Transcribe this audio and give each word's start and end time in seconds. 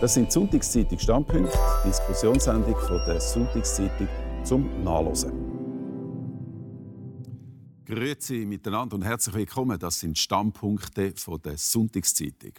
Das 0.00 0.14
sind 0.14 0.28
die 0.28 0.32
Sonntagszeitung 0.32 0.98
Standpunkte, 0.98 1.58
die 1.84 1.88
Diskussionssendung 1.88 2.74
von 2.74 3.02
der 3.06 3.20
Sonntagszeitung 3.20 4.08
zum 4.44 4.82
Nachlesen. 4.82 5.30
Grüezi 7.84 8.46
miteinander 8.46 8.96
und 8.96 9.02
herzlich 9.02 9.34
willkommen. 9.34 9.78
Das 9.78 10.00
sind 10.00 10.16
Standpunkte 10.16 11.12
von 11.16 11.42
der 11.42 11.58
Sonntagszeitung. 11.58 12.52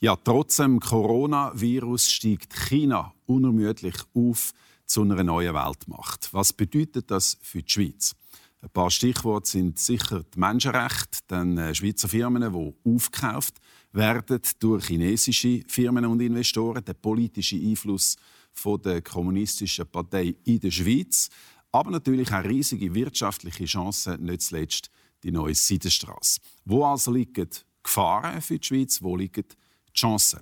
Ja, 0.00 0.16
trotz 0.16 0.56
dem 0.56 0.80
Coronavirus 0.80 2.10
steigt 2.10 2.52
China 2.52 3.14
unermüdlich 3.26 3.94
auf 4.12 4.50
zu 4.84 5.02
einer 5.02 5.22
neuen 5.22 5.54
Weltmacht. 5.54 6.30
Was 6.32 6.52
bedeutet 6.52 7.12
das 7.12 7.38
für 7.42 7.62
die 7.62 7.72
Schweiz? 7.72 8.16
Ein 8.60 8.70
paar 8.70 8.90
Stichworte 8.90 9.48
sind 9.48 9.78
sicher 9.78 10.24
die 10.34 10.38
Menschenrechte, 10.38 11.18
dann 11.28 11.58
äh, 11.58 11.74
Schweizer 11.76 12.08
Firmen, 12.08 12.52
die 12.52 12.90
aufgekauft 12.90 13.60
durch 13.92 14.86
chinesische 14.86 15.62
Firmen 15.68 16.06
und 16.06 16.20
Investoren, 16.20 16.84
der 16.84 16.94
politische 16.94 17.56
Einfluss 17.56 18.16
von 18.52 18.80
der 18.80 19.02
kommunistischen 19.02 19.86
Partei 19.86 20.34
in 20.44 20.60
der 20.60 20.70
Schweiz, 20.70 21.28
aber 21.70 21.90
natürlich 21.90 22.32
auch 22.32 22.44
riesige 22.44 22.94
wirtschaftliche 22.94 23.64
Chancen, 23.64 24.24
nicht 24.24 24.42
zuletzt 24.42 24.90
die 25.22 25.30
neue 25.30 25.54
Seidenstraße. 25.54 26.40
Wo 26.64 26.84
also 26.84 27.12
liegen 27.12 27.48
Gefahren 27.82 28.40
für 28.40 28.58
die 28.58 28.66
Schweiz, 28.66 29.02
wo 29.02 29.16
liegen 29.16 29.44
die 29.48 29.92
Chancen? 29.92 30.40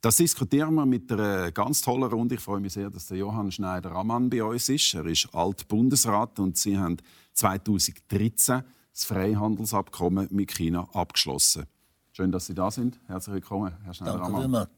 Das 0.00 0.16
diskutieren 0.16 0.74
wir 0.74 0.86
mit 0.86 1.12
einer 1.12 1.52
ganz 1.52 1.82
tollen 1.82 2.04
Runde. 2.04 2.36
Ich 2.36 2.40
freue 2.40 2.60
mich 2.60 2.72
sehr, 2.72 2.88
dass 2.88 3.08
der 3.08 3.18
Johann 3.18 3.52
Schneider-Ammann 3.52 4.30
bei 4.30 4.42
uns 4.42 4.68
ist. 4.70 4.94
Er 4.94 5.04
ist 5.04 5.28
Altbundesrat 5.34 6.38
und 6.38 6.56
Sie 6.56 6.78
haben 6.78 6.96
2013 7.34 8.62
das 8.92 9.04
Freihandelsabkommen 9.04 10.28
mit 10.30 10.52
China 10.52 10.88
abgeschlossen. 10.92 11.66
Schön, 12.12 12.32
dass 12.32 12.46
Sie 12.46 12.54
da 12.54 12.70
sind. 12.70 12.98
Herzlich 13.06 13.34
willkommen, 13.34 13.72
Herr 13.84 13.94
Schneider-Ammann. 13.94 14.52
Danke 14.52 14.70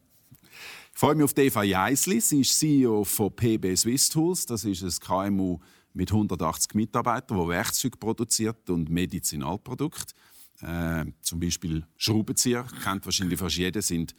Ich 0.92 0.98
freue 0.98 1.14
mich 1.14 1.24
auf 1.24 1.36
Eva 1.36 1.62
Jeisli. 1.62 2.20
Sie 2.20 2.40
ist 2.42 2.58
CEO 2.58 3.04
von 3.04 3.34
PB 3.34 3.74
Swiss 3.76 4.10
Tools. 4.10 4.44
Das 4.44 4.64
ist 4.64 4.82
ein 4.82 5.06
KMU 5.06 5.58
mit 5.94 6.12
180 6.12 6.74
Mitarbeitern, 6.74 7.38
das 7.38 7.48
Werkzeuge 7.48 7.96
produziert 7.96 8.68
und 8.68 8.90
Medizinalprodukte. 8.90 10.14
Äh, 10.60 11.06
zum 11.22 11.40
Beispiel 11.40 11.86
Schraubenzieher, 11.96 12.64
kennt 12.84 13.04
wahrscheinlich 13.04 13.38
fast 13.38 13.56
jeder, 13.56 13.82
sind 13.82 14.14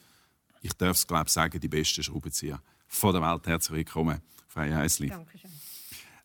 ich 0.63 0.73
darf 0.73 0.95
es 0.95 1.05
glaube 1.05 1.29
sagen, 1.29 1.59
die 1.59 1.67
besten 1.67 2.01
Schraubenzieher 2.03 2.61
von 2.87 3.13
der 3.13 3.21
Welt. 3.21 3.45
Herzlich 3.45 3.77
willkommen, 3.77 4.21
Freie 4.47 4.75
Heisli. 4.75 5.09
Dankeschön. 5.09 5.51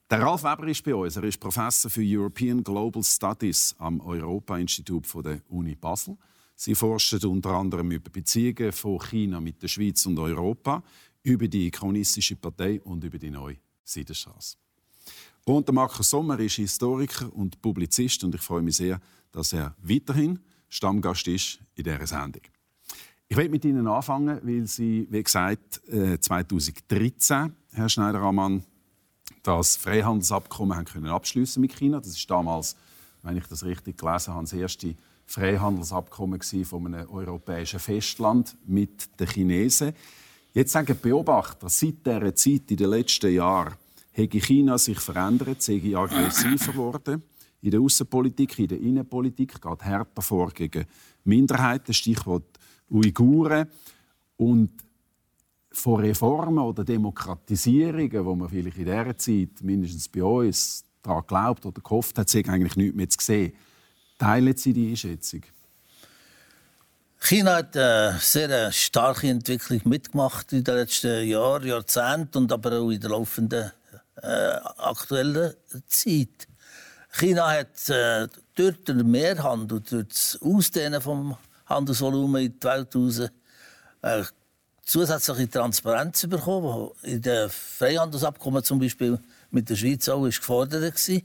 Der 0.08 0.22
Ralf 0.22 0.42
Weber 0.42 0.66
ist 0.68 0.82
bei 0.84 0.94
uns. 0.94 1.16
Er 1.16 1.24
ist 1.24 1.38
Professor 1.38 1.90
für 1.90 2.02
European 2.02 2.62
Global 2.62 3.02
Studies 3.02 3.74
am 3.78 4.00
Europa-Institut 4.00 5.06
der 5.24 5.40
Uni 5.48 5.74
Basel. 5.74 6.16
Sie 6.60 6.74
forscht 6.74 7.24
unter 7.24 7.50
anderem 7.50 7.92
über 7.92 8.10
Beziehungen 8.10 8.72
von 8.72 8.98
China 8.98 9.40
mit 9.40 9.62
der 9.62 9.68
Schweiz 9.68 10.04
und 10.06 10.18
Europa, 10.18 10.82
über 11.22 11.46
die 11.46 11.70
kommunistische 11.70 12.34
Partei 12.34 12.80
und 12.80 13.04
über 13.04 13.16
die 13.16 13.30
neue 13.30 13.58
Seidenstraße. 13.84 14.56
Und 15.44 15.68
der 15.68 15.74
Markus 15.74 16.10
Sommer 16.10 16.36
ist 16.40 16.56
Historiker 16.56 17.32
und 17.32 17.62
Publizist 17.62 18.24
und 18.24 18.34
ich 18.34 18.40
freue 18.40 18.62
mich 18.62 18.76
sehr, 18.76 19.00
dass 19.30 19.52
er 19.52 19.76
weiterhin 19.82 20.40
Stammgast 20.68 21.28
ist 21.28 21.60
in 21.76 21.84
dieser 21.84 22.08
Sendung. 22.08 22.42
Ich 23.28 23.36
will 23.36 23.48
mit 23.48 23.64
Ihnen 23.64 23.86
anfangen, 23.86 24.40
weil 24.42 24.66
Sie, 24.66 25.06
wie 25.10 25.22
gesagt, 25.22 25.80
2013, 25.86 27.36
äh, 27.36 27.50
Herr 27.70 27.88
Schneider-Ammann, 27.88 28.64
das 29.44 29.76
Freihandelsabkommen 29.76 30.76
haben 30.76 30.86
können 30.86 31.06
abschließen 31.06 31.60
mit 31.60 31.76
China. 31.76 32.00
Das 32.00 32.08
ist 32.08 32.28
damals, 32.28 32.74
wenn 33.22 33.36
ich 33.36 33.46
das 33.46 33.64
richtig 33.64 33.96
gelesen 33.96 34.34
habe, 34.34 34.42
das 34.42 34.52
erste 34.54 34.96
Freihandelsabkommen 35.28 36.40
von 36.40 36.86
einem 36.86 37.08
europäischen 37.10 37.78
Festland 37.78 38.56
mit 38.66 39.20
den 39.20 39.26
Chinesen. 39.26 39.92
Jetzt 40.54 40.72
sagen 40.72 40.86
die 40.86 40.94
Beobachter, 40.94 41.68
seit 41.68 42.04
dieser 42.04 42.34
Zeit 42.34 42.70
in 42.70 42.76
den 42.78 42.90
letzten 42.90 43.32
Jahren 43.32 43.74
habe 44.16 44.40
China 44.40 44.78
sich 44.78 44.98
verändert, 44.98 45.62
sei 45.62 45.94
aggressiver 45.94 46.72
geworden 46.72 47.22
in 47.60 47.70
der 47.70 47.80
Außenpolitik, 47.80 48.58
in 48.58 48.68
der 48.68 48.80
Innenpolitik, 48.80 49.60
geht 49.60 49.84
härter 49.84 50.22
vor 50.22 50.50
gegen 50.50 50.86
Minderheiten, 51.24 51.92
Stichwort 51.92 52.58
Uiguren 52.90 53.68
und 54.36 54.70
von 55.70 56.00
Reformen 56.00 56.58
oder 56.60 56.84
Demokratisierungen, 56.84 58.24
wo 58.24 58.34
man 58.34 58.48
vielleicht 58.48 58.78
in 58.78 58.86
dieser 58.86 59.18
Zeit, 59.18 59.62
mindestens 59.62 60.08
bei 60.08 60.24
uns, 60.24 60.84
daran 61.02 61.24
glaubt 61.26 61.66
oder 61.66 61.80
gehofft 61.80 62.18
hat, 62.18 62.28
sich 62.28 62.48
eigentlich 62.48 62.76
nichts 62.76 62.96
mehr 62.96 63.08
zu 63.08 63.18
sehen. 63.20 63.52
Teilen 64.18 64.56
Sie 64.56 64.72
die 64.72 64.90
Einschätzung? 64.90 65.42
China 67.20 67.56
hat 67.56 67.76
eine 67.76 68.18
sehr 68.20 68.72
starke 68.72 69.28
Entwicklung 69.28 69.80
mitgemacht 69.84 70.52
in 70.52 70.64
den 70.64 70.74
letzten 70.74 71.26
Jahren, 71.26 71.66
Jahrzehnten 71.66 72.38
und 72.38 72.52
aber 72.52 72.80
auch 72.80 72.90
in 72.90 73.00
der 73.00 73.10
laufenden 73.10 73.72
äh, 74.22 74.26
aktuellen 74.78 75.54
Zeit. 75.86 76.48
China 77.10 77.50
hat 77.50 77.88
äh, 77.88 78.28
durch 78.54 78.82
den 78.84 79.10
Mehrhandel, 79.10 79.80
durch 79.80 80.06
das 80.08 80.38
Ausdehnen 80.42 81.00
vom 81.00 81.36
Handelsvolumen 81.66 82.44
in 82.44 82.58
die 82.58 82.64
Welt 82.66 82.94
raus 82.94 83.20
äh, 84.02 84.24
zusätzliche 84.82 85.50
Transparenz 85.50 86.26
bekommen, 86.26 86.90
in 87.02 87.20
den 87.20 87.50
Freihandelsabkommen 87.50 88.64
zum 88.64 88.78
Beispiel 88.78 89.18
mit 89.50 89.68
der 89.68 89.76
Schweiz 89.76 90.08
auch 90.08 90.24
gefordert 90.24 90.82
war. 90.82 91.20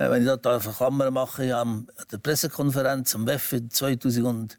Äh, 0.00 0.10
wenn 0.10 0.26
ich 0.26 0.34
da 0.40 0.56
eine 0.56 0.72
Klammer 0.72 1.10
mache, 1.10 1.44
ich 1.44 1.52
habe 1.52 1.70
an 1.70 1.86
der 2.10 2.16
Pressekonferenz 2.16 3.14
am 3.14 3.26
WEF 3.26 3.54
2011 3.68 4.56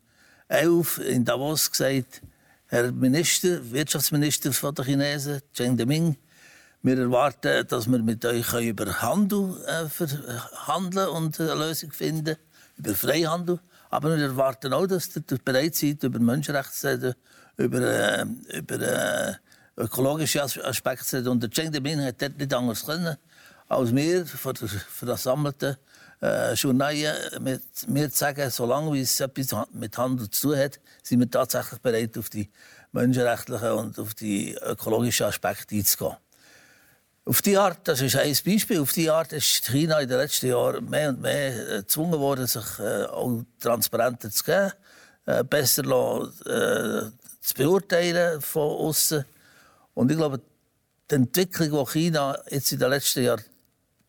in 0.99 1.25
Davos 1.25 1.71
gesagt, 1.71 2.21
Herr 2.67 2.91
Minister, 2.91 3.59
Wirtschaftsminister 3.71 4.53
von 4.53 4.75
der 4.75 4.85
Chinesen, 4.85 5.41
Cheng 5.51 5.75
Deming, 5.75 6.15
wir 6.83 6.99
erwarten, 6.99 7.65
dass 7.67 7.89
wir 7.89 7.97
mit 8.03 8.23
euch 8.23 8.53
über 8.53 9.01
Handel 9.01 9.57
äh, 9.65 9.89
verhandeln 9.89 11.09
und 11.09 11.39
eine 11.39 11.55
Lösung 11.55 11.91
finden, 11.91 12.35
über 12.77 12.93
Freihandel. 12.93 13.59
Aber 13.89 14.15
wir 14.15 14.23
erwarten 14.23 14.73
auch, 14.73 14.85
dass 14.85 15.09
ihr 15.15 15.23
bereit 15.43 15.73
seid, 15.73 16.03
über 16.03 16.19
Menschenrechte 16.19 16.71
zu 16.71 16.87
reden, 16.87 17.15
über, 17.57 17.81
äh, 17.81 18.25
über 18.53 19.39
ökologische 19.75 20.43
Aspekte 20.43 21.03
zu 21.03 21.17
reden. 21.17 21.29
Und 21.29 21.41
der 21.41 21.49
Cheng 21.49 21.71
Demin 21.71 22.03
hat 22.05 22.21
dort 22.21 22.37
nicht 22.37 22.53
anders 22.53 22.85
können, 22.85 23.17
als 23.71 23.95
wir 23.95 24.25
von 24.25 24.53
der 24.53 24.67
versammelten 24.67 25.77
äh, 26.21 26.53
Journalien 26.53 27.15
mit 27.39 27.63
mir 27.87 28.11
zu 28.11 28.17
sagen, 28.17 28.49
solange 28.49 28.99
es 28.99 29.19
etwas 29.19 29.65
mit 29.71 29.97
Handel 29.97 30.29
zu 30.29 30.49
tun 30.49 30.57
hat, 30.57 30.79
sind 31.01 31.21
wir 31.21 31.31
tatsächlich 31.31 31.79
bereit, 31.79 32.17
auf 32.17 32.29
die 32.29 32.49
menschenrechtlichen 32.91 33.71
und 33.71 33.97
auf 33.97 34.13
die 34.13 34.53
ökologischen 34.55 35.25
Aspekte 35.25 35.75
einzugehen. 35.75 36.17
Auf 37.23 37.41
die 37.41 37.57
Art, 37.57 37.87
das 37.87 38.01
ist 38.01 38.17
ein 38.17 38.35
Beispiel, 38.45 38.81
auf 38.81 38.91
die 38.91 39.09
Art 39.09 39.31
ist 39.31 39.65
China 39.65 39.99
in 39.99 40.09
den 40.09 40.17
letzten 40.17 40.47
Jahren 40.47 40.89
mehr 40.89 41.09
und 41.09 41.21
mehr 41.21 41.69
äh, 41.69 41.77
gezwungen 41.77 42.19
worden, 42.19 42.47
sich 42.47 42.79
äh, 42.79 43.05
auch 43.05 43.43
transparenter 43.59 44.29
zu 44.31 44.43
geben, 44.43 44.71
äh, 45.27 45.43
besser 45.45 45.83
äh, 45.83 47.09
zu 47.39 47.53
beurteilen 47.55 48.41
von 48.41 48.63
außen. 48.63 49.23
Und 49.93 50.11
ich 50.11 50.17
glaube, 50.17 50.41
die 51.09 51.15
Entwicklung, 51.15 51.85
die 51.85 51.91
China 51.91 52.37
jetzt 52.49 52.71
in 52.73 52.79
den 52.79 52.89
letzten 52.89 53.23
Jahr, 53.23 53.39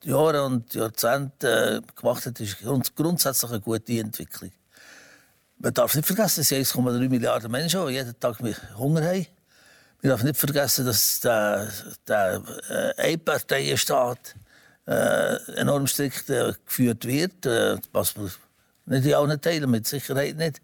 Jahren 0.05 0.53
und 0.53 0.75
Jahrzehnten 0.75 1.47
äh, 1.47 1.81
gemacht 1.95 2.27
hat, 2.27 2.41
ist 2.41 2.59
grundsätzlich 2.95 3.51
eine 3.51 3.61
gute 3.61 3.99
Entwicklung. 3.99 4.51
Man 5.59 5.75
darf 5.75 5.95
nicht 5.95 6.07
vergessen, 6.07 6.41
es 6.41 6.49
sind 6.49 6.67
1,3 6.67 7.09
Milliarden 7.09 7.51
Menschen, 7.51 7.87
die 7.87 7.93
jeden 7.93 8.19
Tag 8.19 8.39
Hunger 8.77 9.03
haben. 9.05 9.27
Man 10.03 10.11
darf 10.11 10.25
nicht 10.25 10.37
vergessen, 10.37 10.85
dass 10.85 11.21
der, 11.21 11.69
der 12.09 12.43
äh, 12.69 13.13
Einparteienstaat 13.13 14.35
äh, 14.87 15.37
enorm 15.55 15.87
strikt 15.87 16.29
äh, 16.31 16.55
geführt 16.67 17.07
wird, 17.07 17.47
äh, 17.47 17.79
was 17.93 18.17
wir 18.17 18.29
nicht 18.87 19.07
in 19.07 19.15
allen 19.15 19.41
Teilen, 19.41 19.71
mit 19.71 19.87
Sicherheit 19.87 20.37
nicht. 20.37 20.61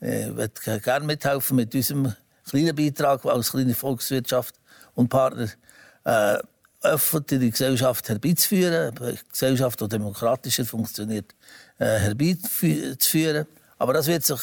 Äh, 0.00 0.30
ich 0.30 0.36
würde 0.36 0.80
gerne 0.80 1.06
mithelfen 1.06 1.56
mit 1.56 1.72
unserem 1.74 2.12
kleinen 2.48 2.74
Beitrag 2.74 3.24
als 3.24 3.52
kleine 3.52 3.74
Volkswirtschaft 3.74 4.56
und 4.94 5.08
Partner, 5.08 5.48
äh, 6.04 6.38
öffentlich 6.82 7.40
die 7.40 7.50
Gesellschaft 7.50 8.08
herbeizuführen, 8.08 8.96
eine 8.98 9.18
Gesellschaft, 9.30 9.80
die 9.80 9.88
demokratischer 9.88 10.64
funktioniert, 10.64 11.34
äh, 11.78 11.98
herbeizuführen. 11.98 13.46
Aber 13.78 13.92
das 13.92 14.06
wird 14.06 14.24
sich 14.24 14.40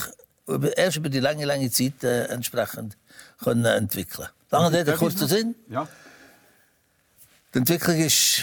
erst 0.76 0.98
über 0.98 1.10
die 1.10 1.20
lange, 1.20 1.46
lange 1.46 1.70
Zeit 1.72 2.04
äh, 2.04 2.26
entsprechend 2.26 2.98
können 3.42 3.66
entwickeln 3.66 4.28
Lange 4.52 4.80
Rede, 4.80 4.94
kurzer 4.94 5.28
Sinn. 5.28 5.56
Ja. 5.70 5.88
Die 7.54 7.60
Entwicklung 7.60 7.98
ist 7.98 8.42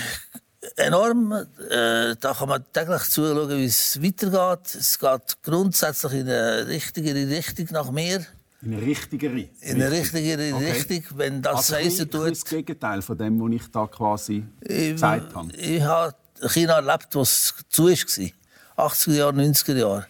enorm. 0.76 1.32
Äh, 1.32 2.14
da 2.20 2.34
kann 2.34 2.48
man 2.48 2.64
täglich 2.72 3.02
zuschauen, 3.04 3.50
wie 3.50 3.64
es 3.64 4.00
weitergeht. 4.02 4.74
Es 4.74 4.98
geht 4.98 5.42
grundsätzlich 5.42 6.12
in 6.12 6.28
eine 6.28 6.66
richtigere 6.66 7.28
Richtung 7.28 7.66
nach 7.72 7.90
mehr. 7.90 8.24
In 8.62 8.74
eine 8.74 8.82
richtigere? 8.82 9.48
In 9.60 9.74
eine 9.74 9.90
richtigere 9.90 10.54
okay. 10.54 10.72
Richtung. 10.72 11.18
Wenn 11.18 11.42
das 11.42 11.56
also 11.56 11.76
heißen 11.76 12.10
tut... 12.10 12.30
das 12.30 12.44
Gegenteil 12.44 13.02
von 13.02 13.18
dem, 13.18 13.40
was 13.40 13.52
ich 13.52 13.70
da 13.70 13.86
quasi 13.86 14.44
ich, 14.60 14.90
gezeigt 14.90 15.34
habe. 15.34 15.52
Ich 15.56 15.82
habe 15.82 16.14
China 16.48 16.74
erlebt, 16.74 17.08
was 17.12 17.54
zu 17.68 17.84
war. 17.84 18.88
80er 18.88 19.12
Jahre, 19.12 19.32
90er 19.32 19.76
Jahre. 19.76 20.06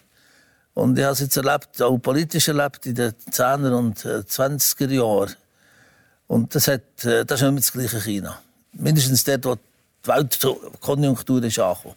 Und 0.75 0.99
ich 0.99 1.05
habe 1.05 1.15
es 1.15 1.21
jetzt 1.21 1.37
erlebt, 1.37 1.81
auch 1.81 1.97
politisch 1.99 2.49
erlebt, 2.49 2.85
in 2.87 2.95
den 2.95 3.13
10er 3.31 3.73
und 3.73 3.99
20er 3.99 4.91
äh, 4.91 4.95
Jahren. 4.95 5.35
Und 6.27 6.55
das, 6.55 6.69
hat, 6.69 7.05
äh, 7.05 7.25
das 7.25 7.41
ist 7.41 7.51
nicht 7.51 7.75
mehr 7.75 7.85
das 7.85 7.91
gleiche 7.91 8.01
China. 8.01 8.39
Mindestens 8.73 9.25
dort, 9.25 9.45
wo 9.45 9.55
die 9.55 10.09
Weltkonjunktur 10.09 11.43
ist 11.45 11.59
angekommen. 11.59 11.95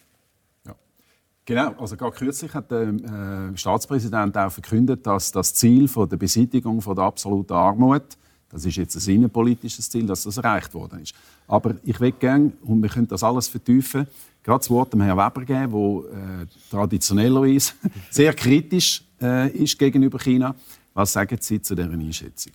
Ja. 1.49 1.69
Genau, 1.69 1.81
also 1.81 1.97
gerade 1.97 2.15
kürzlich 2.15 2.53
hat 2.53 2.69
der 2.69 2.89
äh, 2.89 3.57
Staatspräsident 3.57 4.37
auch 4.37 4.51
verkündet, 4.51 5.05
dass 5.05 5.31
das 5.31 5.53
Ziel 5.53 5.87
von 5.87 6.07
der 6.07 6.17
Beseitigung 6.17 6.81
von 6.81 6.95
der 6.95 7.05
absoluten 7.05 7.53
Armut, 7.53 8.03
das 8.49 8.65
ist 8.65 8.77
jetzt 8.77 8.95
ein 8.95 9.15
innenpolitisches 9.15 9.89
Ziel, 9.89 10.05
dass 10.05 10.23
das 10.23 10.37
erreicht 10.37 10.73
worden 10.73 11.01
ist. 11.01 11.13
Aber 11.47 11.75
ich 11.83 11.99
will 11.99 12.11
gerne, 12.11 12.51
und 12.61 12.81
wir 12.81 12.89
können 12.89 13.07
das 13.07 13.23
alles 13.23 13.47
vertiefen, 13.47 14.07
gerade 14.43 14.59
das 14.59 14.69
Wort 14.69 14.93
dem 14.93 15.01
Herrn 15.01 15.17
Weber 15.17 15.43
geben, 15.43 16.03
der 16.11 16.41
äh, 16.41 16.45
traditionellerweise 16.69 17.73
sehr 18.11 18.33
kritisch 18.33 19.03
äh, 19.19 19.49
ist 19.49 19.77
gegenüber 19.77 20.19
China. 20.19 20.55
Was 20.93 21.13
sagen 21.13 21.37
Sie 21.39 21.61
zu 21.61 21.75
dieser 21.75 21.89
Einschätzung? 21.89 22.53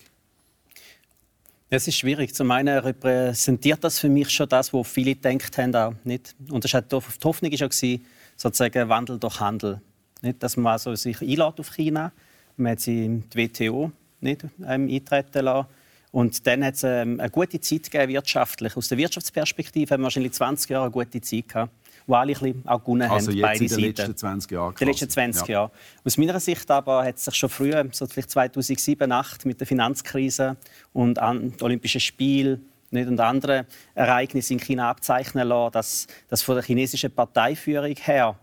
Es 1.70 1.88
ist 1.88 1.96
schwierig. 1.96 2.32
Zum 2.34 2.50
einen 2.52 2.78
repräsentiert 2.78 3.82
das 3.82 3.98
für 3.98 4.08
mich 4.08 4.30
schon 4.30 4.48
das, 4.48 4.72
was 4.72 4.86
viele 4.86 5.16
gedacht 5.16 5.58
haben. 5.58 5.74
Auch, 5.74 5.94
nicht? 6.04 6.34
Und 6.48 6.62
das 6.62 6.72
hat 6.74 6.92
die 6.92 6.96
Hoffnung 7.24 7.50
war 7.50 7.72
schon, 7.72 8.00
sozusagen 8.36 8.88
Wandel 8.88 9.18
durch 9.18 9.40
Handel. 9.40 9.80
Nicht? 10.22 10.42
Dass 10.42 10.56
man 10.56 10.72
also 10.72 10.94
sich 10.94 11.20
einlädt 11.20 11.40
auf 11.40 11.74
China. 11.74 12.12
Man 12.56 12.72
hat 12.72 12.80
sie 12.80 13.04
in 13.04 13.28
die 13.30 13.48
WTO 13.48 13.90
nicht, 14.20 14.44
ähm, 14.66 14.88
eintreten 14.88 15.44
lassen. 15.44 15.68
Und 16.12 16.46
dann 16.46 16.64
hat 16.64 16.74
es 16.74 16.84
ähm, 16.84 17.18
eine 17.18 17.30
gute 17.30 17.60
Zeit 17.60 17.90
gegeben, 17.90 18.12
wirtschaftlich. 18.12 18.76
Aus 18.76 18.88
der 18.88 18.98
Wirtschaftsperspektive 18.98 19.92
haben 19.92 20.02
wir 20.02 20.04
wahrscheinlich 20.04 20.32
20 20.32 20.70
Jahre 20.70 20.84
eine 20.84 20.92
gute 20.92 21.20
Zeit 21.20 21.48
gehabt 21.48 21.72
wo 22.06 22.14
alle 22.14 22.34
ein 22.38 22.62
auch 22.66 22.80
gewonnen 22.80 23.10
also 23.10 23.30
haben, 23.30 23.40
beide 23.40 23.68
Seiten. 23.68 23.72
Also 23.72 23.74
in 23.76 23.82
den 23.82 23.96
letzten 23.96 24.16
20 24.16 24.50
Jahren. 24.50 24.74
Die 24.78 24.84
letzten 24.84 25.10
20 25.10 25.48
ja. 25.48 25.52
Jahre. 25.52 25.70
Aus 26.04 26.16
meiner 26.18 26.40
Sicht 26.40 26.70
aber 26.70 27.04
hat 27.04 27.18
sich 27.18 27.34
schon 27.34 27.48
früher, 27.48 27.86
so 27.92 28.06
vielleicht 28.06 28.30
2007, 28.30 28.98
2008, 28.98 29.46
mit 29.46 29.60
der 29.60 29.66
Finanzkrise 29.66 30.56
und 30.92 31.18
an 31.18 31.54
Olympischen 31.60 32.00
Spielen 32.00 32.66
nicht, 32.94 33.08
und 33.08 33.20
andere 33.20 33.66
Ereignisse 33.94 34.54
in 34.54 34.60
China 34.60 34.90
abzeichnen 34.90 35.46
lassen, 35.46 35.72
dass, 35.72 36.06
dass 36.28 36.42
von 36.42 36.54
der 36.54 36.64
chinesischen 36.64 37.10
Parteiführung 37.10 37.94
her 37.96 38.36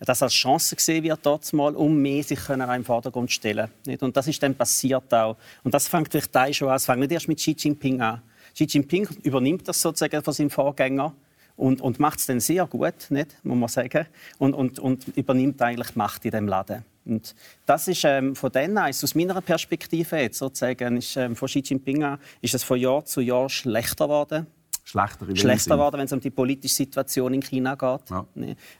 das 0.00 0.22
als 0.22 0.32
Chance 0.32 0.74
gesehen 0.74 1.04
wird, 1.04 1.20
dort 1.22 1.50
mal, 1.52 1.74
um 1.76 1.96
mehr 1.96 2.22
sich 2.24 2.40
können 2.40 2.68
im 2.68 2.84
Vordergrund 2.84 3.30
zu 3.30 3.34
stellen. 3.34 3.68
Nicht? 3.86 4.02
Und 4.02 4.16
das 4.16 4.26
ist 4.26 4.42
dann 4.42 4.54
passiert 4.54 5.12
auch. 5.14 5.36
Und 5.62 5.72
das 5.74 5.86
fängt 5.86 6.10
vielleicht 6.10 6.34
da 6.34 6.52
schon 6.52 6.68
an. 6.68 6.76
Es 6.76 6.86
fängt 6.86 7.00
nicht 7.00 7.12
erst 7.12 7.28
mit 7.28 7.38
Xi 7.38 7.54
Jinping 7.56 8.00
an. 8.00 8.20
Xi 8.52 8.64
Jinping 8.64 9.08
übernimmt 9.22 9.66
das 9.68 9.80
sozusagen 9.80 10.22
von 10.22 10.34
seinem 10.34 10.50
Vorgänger 10.50 11.14
und, 11.56 11.80
und 11.80 12.00
macht 12.00 12.18
es 12.18 12.26
dann 12.26 12.40
sehr 12.40 12.66
gut, 12.66 13.10
nicht, 13.10 13.36
muss 13.44 13.58
man 13.58 13.68
sagen, 13.68 14.06
und, 14.38 14.54
und, 14.54 14.78
und 14.78 15.06
übernimmt 15.16 15.62
eigentlich 15.62 15.94
Macht 15.94 16.24
in 16.24 16.32
dem 16.32 16.48
Laden. 16.48 16.84
Und 17.04 17.34
das 17.66 17.88
ist 17.88 18.04
ähm, 18.04 18.34
von 18.36 18.52
denen 18.52 18.78
aus, 18.78 19.02
aus 19.02 19.14
meiner 19.14 19.40
Perspektive 19.40 20.16
jetzt 20.16 20.38
sozusagen, 20.38 20.96
ist, 20.96 21.16
ähm, 21.16 21.34
von 21.34 21.48
Xi 21.48 21.60
Jinping 21.60 22.04
an, 22.04 22.18
ist 22.40 22.54
es 22.54 22.62
von 22.62 22.78
Jahr 22.78 23.04
zu 23.04 23.20
Jahr 23.20 23.48
schlechter 23.48 24.06
geworden. 24.06 24.46
Schlechter, 24.84 25.36
schlechter 25.36 25.76
geworden, 25.76 25.98
wenn 25.98 26.06
es 26.06 26.12
um 26.12 26.20
die 26.20 26.30
politische 26.30 26.74
Situation 26.74 27.34
in 27.34 27.42
China 27.42 27.74
geht. 27.74 28.10
Ja. 28.10 28.26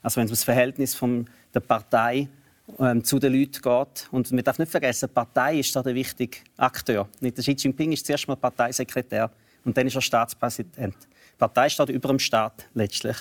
Also 0.01 0.17
wenn 0.17 0.25
es 0.25 0.31
um 0.31 0.35
das 0.35 0.43
Verhältnis 0.43 0.93
von 0.95 1.29
der 1.53 1.61
Partei 1.61 2.27
ähm, 2.79 3.03
zu 3.03 3.19
den 3.19 3.33
Leuten 3.33 3.61
geht. 3.61 4.07
Und 4.11 4.31
man 4.31 4.43
darf 4.43 4.57
nicht 4.57 4.71
vergessen, 4.71 5.09
die 5.09 5.13
Partei 5.13 5.59
ist 5.59 5.75
da 5.75 5.83
der 5.83 5.95
wichtige 5.95 6.37
Akteur. 6.57 7.07
Nicht 7.19 7.37
der 7.37 7.43
Xi 7.43 7.51
Jinping 7.51 7.91
ist 7.91 8.05
zuerst 8.05 8.27
mal 8.27 8.35
Parteisekretär 8.35 9.29
und 9.65 9.77
dann 9.77 9.87
ist 9.87 9.95
er 9.95 10.01
Staatspräsident. 10.01 10.95
Die 10.95 11.37
Partei 11.37 11.69
steht 11.69 11.89
über 11.89 12.09
dem 12.09 12.19
Staat 12.19 12.67
letztlich. 12.73 13.17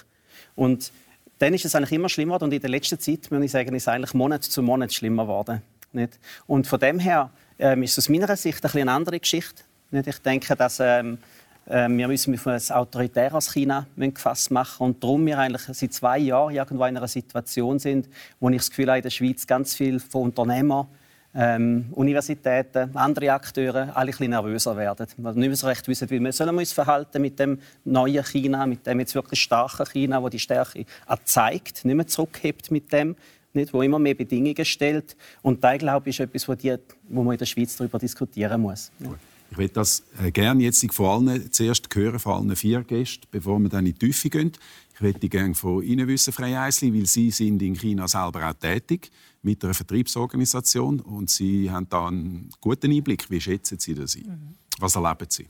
Und 0.55 0.93
dann 1.43 1.55
ist 1.55 1.65
es 1.65 1.75
eigentlich 1.75 1.91
immer 1.91 2.09
schlimmer 2.09 2.41
und 2.41 2.53
in 2.55 2.61
der 2.61 2.71
letzten 2.71 3.01
Zeit, 3.01 3.29
muss 3.33 3.43
ich 3.43 3.51
sagen, 3.51 3.75
ist 3.75 3.83
es 3.83 3.89
eigentlich 3.89 4.15
Monat 4.15 4.45
zu 4.45 4.63
Monat 4.63 4.93
schlimmer 4.93 5.25
geworden. 5.25 5.61
Nicht? 5.93 6.21
Und 6.47 6.69
von 6.69 6.79
dem 6.79 7.01
her 7.01 7.31
ähm, 7.59 7.83
ist 7.83 7.99
es 7.99 8.05
aus 8.05 8.09
meiner 8.09 8.37
Sicht 8.37 8.65
ein 8.65 8.81
eine 8.81 8.93
andere 8.93 9.19
Geschichte. 9.19 9.65
Nicht? 9.91 10.07
Ich 10.07 10.19
denke, 10.19 10.55
dass 10.55 10.79
ähm, 10.79 11.19
äh, 11.67 11.89
wir 11.89 12.07
müssen 12.07 12.33
auf 12.33 12.47
ein 12.47 12.61
autoritäres 12.71 13.53
China 13.53 13.89
gefasst 13.97 14.53
machen 14.53 14.85
und 14.87 15.03
darum 15.03 15.27
wir 15.27 15.37
eigentlich 15.37 15.63
seit 15.63 15.93
zwei 15.93 16.19
Jahren 16.19 16.55
irgendwo 16.55 16.85
in 16.85 16.97
einer 16.97 17.09
Situation 17.09 17.81
sind, 17.81 18.09
wo 18.39 18.49
ich 18.49 18.59
das 18.59 18.71
Gefühl 18.71 18.87
habe, 18.87 18.99
in 18.99 19.03
der 19.03 19.11
Schweiz 19.11 19.45
ganz 19.45 19.75
viel 19.75 19.99
von 19.99 20.23
Unternehmern 20.23 20.87
ähm, 21.35 21.87
Universitäten, 21.93 22.95
andere 22.97 23.33
Akteure 23.33 23.97
alle 23.97 23.97
ein 23.97 24.07
bisschen 24.07 24.31
nervöser 24.31 24.77
werden. 24.77 25.07
Weil 25.17 25.35
nicht 25.35 25.49
mehr 25.49 25.57
so 25.57 25.67
recht 25.67 25.89
wissen, 25.89 26.11
wie 26.11 26.21
wir 26.21 26.33
sollen 26.33 26.55
wir 26.55 26.61
uns 26.61 26.73
verhalten 26.73 27.23
mit 27.23 27.39
dem 27.39 27.59
neuen 27.85 28.25
China, 28.25 28.67
mit 28.67 28.87
dem 28.87 29.01
jetzt 29.01 29.15
wirklich 29.15 29.41
starken 29.41 29.87
China, 29.87 30.23
wo 30.23 30.29
die 30.29 30.39
Stärke 30.39 30.85
zeigt, 31.25 31.85
nicht 31.85 31.95
mehr 31.95 32.07
zurückhebt 32.07 32.71
mit 32.71 32.93
dem, 32.93 33.17
nicht, 33.55 33.73
wo 33.73 33.83
immer 33.83 33.99
mehr 33.99 34.15
Bedingungen 34.15 34.65
stellt. 34.65 35.17
Und 35.43 35.63
da 35.65 35.77
glaube 35.77 36.11
ich 36.11 36.19
ist 36.19 36.27
etwas, 36.27 36.49
wo, 36.49 36.55
die, 36.55 36.77
wo 37.09 37.23
man 37.23 37.35
in 37.35 37.39
der 37.39 37.47
Schweiz 37.47 37.77
darüber 37.77 37.99
diskutieren 37.99 38.61
muss. 38.61 38.91
Ja. 38.99 39.11
Ich 39.51 39.59
würde 39.59 39.75
das 39.75 40.03
äh, 40.19 40.31
gerne 40.31 40.63
jetzt 40.63 40.83
vor 40.95 41.13
allen 41.13 41.53
zuerst 41.53 41.95
hören, 41.95 42.19
von 42.19 42.33
allen 42.33 42.57
vier 42.57 42.83
Gästen, 42.85 43.27
bevor 43.31 43.59
wir 43.59 43.69
dann 43.69 43.85
in 43.85 43.93
die 43.93 43.99
Tiefe 43.99 44.31
gehen. 44.31 44.53
Ich 44.95 45.01
würde 45.01 45.29
gerne 45.29 45.55
von 45.55 45.83
Ihnen 45.83 46.07
wissen, 46.07 46.33
Frau 46.33 46.45
Eisli, 46.45 46.93
weil 46.93 47.07
Sie 47.07 47.31
sind 47.31 47.63
in 47.63 47.75
China 47.75 48.07
selber 48.07 48.49
auch 48.49 48.55
tätig 48.55 49.11
mit 49.43 49.65
einer 49.65 49.75
Vertriebsorganisation 49.75 51.01
und 51.01 51.31
Sie 51.31 51.71
haben 51.71 51.89
da 51.89 52.09
einen 52.09 52.51
guten 52.61 52.93
Einblick. 52.93 53.29
Wie 53.31 53.41
schätzen 53.41 53.79
Sie 53.79 53.95
das 53.95 54.17
ein? 54.17 54.27
Mhm. 54.27 54.55
Was 54.79 54.97
erleben 54.97 55.27
Sie? 55.29 55.49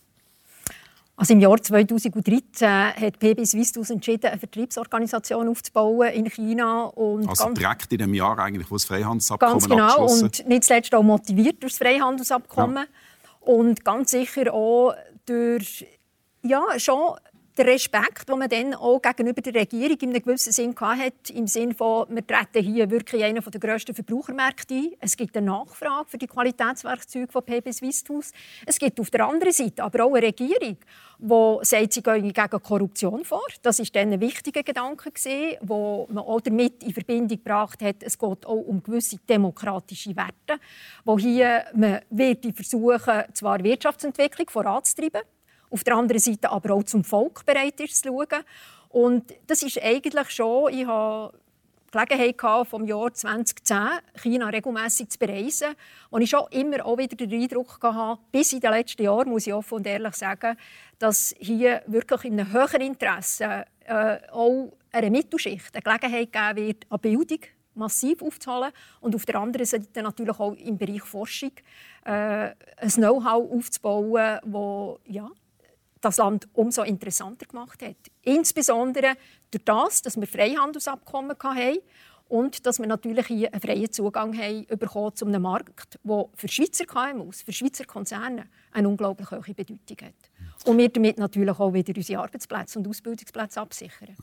Also 1.14 1.34
Im 1.34 1.40
Jahr 1.40 1.62
2013 1.62 2.68
hat 2.68 3.18
PB 3.18 3.44
Swistus 3.44 3.90
entschieden, 3.90 4.30
eine 4.30 4.38
Vertriebsorganisation 4.38 5.48
aufzubauen 5.48 6.08
in 6.08 6.28
China. 6.28 6.84
Und 6.84 7.28
also 7.28 7.50
direkt 7.52 7.92
in 7.92 7.98
dem 7.98 8.14
Jahr, 8.14 8.38
eigentlich, 8.38 8.70
wo 8.70 8.76
das 8.76 8.84
Freihandelsabkommen 8.84 9.58
Ganz 9.58 9.68
genau, 9.68 10.06
und 10.06 10.48
nicht 10.48 10.64
zuletzt 10.64 10.94
auch 10.94 11.02
motiviert 11.02 11.62
durch 11.62 11.74
das 11.74 11.78
Freihandelsabkommen. 11.78 12.76
Ja. 12.76 12.84
Und 13.40 13.84
ganz 13.84 14.12
sicher 14.12 14.52
auch 14.52 14.94
durch 15.26 15.86
ja, 16.42 16.62
schon 16.78 17.16
der 17.56 17.66
Respekt, 17.66 18.28
den 18.28 18.38
man 18.38 18.48
dann 18.48 18.74
auch 18.74 19.00
gegenüber 19.00 19.42
der 19.42 19.54
Regierung 19.54 19.98
in 20.00 20.10
einem 20.10 20.22
gewissen 20.22 20.52
Sinn 20.52 20.74
hatte, 20.78 21.32
im 21.34 21.46
Sinne 21.46 21.74
von, 21.74 22.06
wir 22.08 22.26
treten 22.26 22.64
hier 22.64 22.90
wirklich 22.90 23.24
einen 23.24 23.42
der 23.42 23.60
grössten 23.60 23.94
Verbrauchermärkte 23.94 24.74
ein. 24.74 24.92
Es 25.00 25.16
gibt 25.16 25.36
eine 25.36 25.46
Nachfrage 25.46 26.08
für 26.08 26.18
die 26.18 26.26
Qualitätswerkzeuge 26.26 27.30
von 27.30 27.44
PB 27.44 27.72
Swissthaus. 27.72 28.32
Es 28.64 28.78
gibt 28.78 28.98
auf 29.00 29.10
der 29.10 29.26
anderen 29.26 29.52
Seite 29.52 29.82
aber 29.82 30.04
auch 30.04 30.14
eine 30.14 30.26
Regierung, 30.26 30.78
die 31.18 31.58
sagt, 31.62 31.92
sie 31.92 32.02
gehen 32.02 32.32
gegen 32.32 32.62
Korruption 32.62 33.24
vor. 33.24 33.46
Das 33.62 33.78
war 33.78 33.86
dann 33.92 34.12
ein 34.12 34.20
wichtiger 34.20 34.62
Gedanke, 34.62 35.12
wo 35.60 36.08
man 36.10 36.24
auch 36.24 36.40
damit 36.40 36.82
in 36.82 36.92
Verbindung 36.92 37.28
gebracht 37.28 37.82
hat, 37.82 38.02
es 38.02 38.18
geht 38.18 38.46
auch 38.46 38.54
um 38.54 38.82
gewisse 38.82 39.18
demokratische 39.28 40.16
Werte, 40.16 40.60
wo 41.04 41.18
hier 41.18 41.64
man 41.74 42.00
wird 42.10 42.46
versuchen, 42.54 43.24
zwar 43.34 43.62
Wirtschaftsentwicklung 43.62 44.48
voranzutreiben, 44.48 45.22
auf 45.72 45.84
der 45.84 45.96
anderen 45.96 46.20
Seite 46.20 46.50
aber 46.50 46.74
auch 46.74 46.84
zum 46.84 47.02
Volk 47.02 47.44
bereit 47.46 47.80
ist 47.80 48.02
zu 48.02 48.08
schauen. 48.08 48.44
Und 48.90 49.34
das 49.46 49.62
ist 49.62 49.82
eigentlich 49.82 50.30
schon, 50.30 50.72
ich 50.72 50.86
habe 50.86 51.32
Gelegenheit 51.92 52.38
gehabt, 52.38 52.70
vom 52.70 52.86
Jahr 52.86 53.12
2010 53.12 53.76
China 54.22 54.48
regelmäßig 54.48 55.10
zu 55.10 55.18
bereisen, 55.18 55.74
wo 56.10 56.18
ich 56.18 56.30
schon 56.30 56.46
immer 56.50 56.84
auch 56.86 56.96
wieder 56.96 57.16
den 57.16 57.42
Eindruck 57.42 57.78
hatte, 57.82 58.20
bis 58.30 58.52
in 58.52 58.60
den 58.60 58.70
letzten 58.70 59.02
Jahren, 59.02 59.28
muss 59.28 59.46
ich 59.46 59.52
offen 59.52 59.74
und 59.74 59.86
ehrlich 59.86 60.14
sagen, 60.14 60.56
dass 60.98 61.34
hier 61.38 61.82
wirklich 61.86 62.24
in 62.24 62.40
einem 62.40 62.52
höheren 62.52 62.80
Interesse 62.80 63.66
äh, 63.84 64.18
auch 64.30 64.72
einer 64.90 65.10
Mittelschicht 65.10 65.74
eine 65.74 65.82
Gelegenheit 65.82 66.32
geben 66.32 66.66
wird, 66.66 66.86
an 66.88 67.00
Bildung 67.00 67.40
massiv 67.74 68.22
aufzuholen 68.22 68.72
und 69.00 69.14
auf 69.14 69.24
der 69.24 69.36
anderen 69.36 69.66
Seite 69.66 70.02
natürlich 70.02 70.38
auch 70.38 70.54
im 70.54 70.76
Bereich 70.76 71.02
Forschung 71.02 71.52
äh, 72.04 72.50
ein 72.76 72.90
Know-how 72.90 73.50
aufzubauen, 73.50 74.38
wo 74.44 74.98
ja, 75.06 75.28
das 76.02 76.18
Land 76.18 76.48
umso 76.52 76.82
interessanter 76.82 77.46
gemacht 77.46 77.82
hat. 77.82 77.96
Insbesondere 78.22 79.16
durch 79.50 79.64
das, 79.64 80.02
dass 80.02 80.20
wir 80.20 80.26
Freihandelsabkommen 80.26 81.36
hatten 81.42 81.78
und 82.28 82.64
dass 82.64 82.78
wir 82.78 82.86
natürlich 82.86 83.26
hier 83.26 83.52
einen 83.52 83.60
freien 83.60 83.92
Zugang 83.92 84.36
haben 84.38 84.66
bekommen 84.78 85.14
zu 85.14 85.26
einem 85.26 85.42
Markt, 85.42 85.98
der 86.02 86.28
für 86.34 86.48
Schweizer 86.48 86.86
KMUs, 86.86 87.42
für 87.42 87.52
Schweizer 87.52 87.84
Konzerne 87.84 88.46
eine 88.72 88.88
unglaublich 88.88 89.30
hohe 89.30 89.54
Bedeutung 89.54 89.98
hat. 90.00 90.14
Und 90.64 90.78
wir 90.78 90.88
damit 90.88 91.18
natürlich 91.18 91.58
auch 91.58 91.74
wieder 91.74 91.92
unsere 91.94 92.22
Arbeitsplätze 92.22 92.78
und 92.78 92.88
Ausbildungsplätze 92.88 93.60
absichern. 93.60 94.16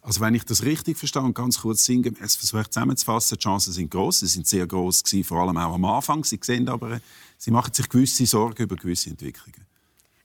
Also 0.00 0.20
wenn 0.20 0.34
ich 0.34 0.44
das 0.44 0.64
richtig 0.64 0.98
verstehe 0.98 1.22
und 1.22 1.34
ganz 1.34 1.60
kurz 1.60 1.88
es 1.88 2.34
versucht 2.34 2.72
zusammenzufassen, 2.72 3.38
die 3.38 3.42
Chancen 3.42 3.72
sind 3.72 3.90
groß. 3.90 4.20
Sie 4.20 4.26
sind 4.26 4.46
sehr 4.48 4.66
groß 4.66 5.04
vor 5.22 5.42
allem 5.42 5.56
auch 5.56 5.74
am 5.74 5.84
Anfang. 5.84 6.24
Sie 6.24 6.40
sehen 6.42 6.68
aber, 6.68 7.00
Sie 7.38 7.52
machen 7.52 7.72
sich 7.72 7.88
gewisse 7.88 8.26
Sorgen 8.26 8.64
über 8.64 8.74
gewisse 8.74 9.10
Entwicklungen. 9.10 9.71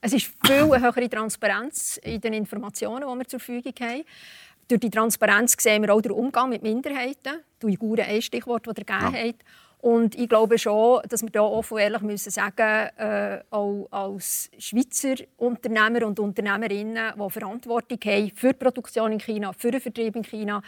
Es 0.00 0.12
ist 0.12 0.32
viel 0.46 0.66
höhere 0.66 1.10
Transparenz 1.10 1.98
in 2.04 2.20
den 2.20 2.32
Informationen, 2.32 3.02
die 3.10 3.18
wir 3.18 3.26
zur 3.26 3.40
Verfügung 3.40 3.74
haben. 3.80 4.04
Durch 4.68 4.80
die 4.80 4.90
Transparenz 4.90 5.56
sehen 5.58 5.82
wir 5.82 5.92
auch 5.92 6.00
den 6.00 6.12
Umgang 6.12 6.50
mit 6.50 6.62
Minderheiten. 6.62 7.42
Die 7.60 7.66
Uiguren 7.66 8.04
ein 8.06 8.22
Stichwort, 8.22 8.66
das 8.66 8.76
ihr 8.76 8.84
gegeben 8.84 9.14
ja. 9.14 9.20
habt. 9.26 9.44
Und 9.80 10.16
ich 10.16 10.28
glaube 10.28 10.58
schon, 10.58 11.00
dass 11.08 11.22
wir 11.22 11.30
da 11.30 11.42
offen 11.42 11.74
und 11.74 11.80
ehrlich 11.80 12.02
müssen 12.02 12.30
sagen 12.30 12.88
äh, 12.96 13.40
auch 13.50 13.86
als 13.90 14.50
Schweizer 14.58 15.14
Unternehmer 15.36 16.04
und 16.04 16.18
Unternehmerinnen, 16.18 17.12
die 17.16 17.30
Verantwortung 17.30 17.98
haben 18.04 18.32
für 18.34 18.48
die 18.48 18.58
Produktion 18.58 19.12
in 19.12 19.20
China, 19.20 19.52
für 19.52 19.70
den 19.70 19.80
Vertrieb 19.80 20.16
in 20.16 20.24
China, 20.24 20.62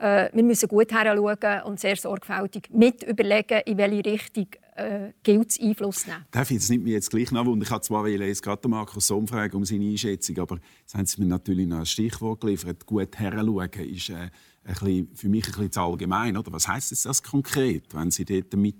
äh, 0.00 0.28
wir 0.32 0.42
müssen 0.42 0.68
gut 0.68 0.92
heranschauen 0.92 1.62
und 1.62 1.78
sehr 1.78 1.96
sorgfältig 1.96 2.68
mit 2.70 3.04
überlegen, 3.04 3.62
in 3.66 3.78
welche 3.78 4.04
Richtung 4.04 4.48
äh, 4.76 5.12
gilt 5.22 5.58
Einfluss 5.60 6.06
nehmen. 6.06 6.24
Darf 6.30 6.50
ich, 6.50 6.58
das 6.58 6.68
nimmt 6.68 6.84
mich 6.84 6.92
jetzt 6.92 7.10
gleich 7.10 7.30
nach 7.32 7.46
und 7.46 7.62
ich 7.62 7.70
habe 7.70 7.82
zwar 7.82 8.06
jetzt 8.08 8.42
gerade 8.42 8.68
Markus 8.68 9.06
Somm 9.06 9.26
fragen 9.26 9.56
um 9.56 9.64
seine 9.64 9.86
Einschätzung, 9.86 10.38
aber 10.38 10.58
jetzt 10.80 10.94
haben 10.94 11.06
Sie 11.06 11.20
mir 11.20 11.28
natürlich 11.28 11.66
noch 11.66 11.78
ein 11.78 11.86
Stichwort 11.86 12.40
geliefert. 12.40 12.86
Gut 12.86 13.16
heranschauen 13.16 13.70
ist 13.72 14.10
äh, 14.10 14.14
ein 14.14 14.30
bisschen, 14.64 15.08
für 15.14 15.28
mich 15.28 15.46
ein 15.46 15.52
bisschen 15.52 15.72
zu 15.72 15.80
allgemein. 15.80 16.36
Oder? 16.36 16.52
Was 16.52 16.68
heisst 16.68 17.04
das 17.04 17.22
konkret, 17.22 17.94
wenn 17.94 18.10
Sie 18.10 18.24
dort 18.24 18.54
mit 18.54 18.76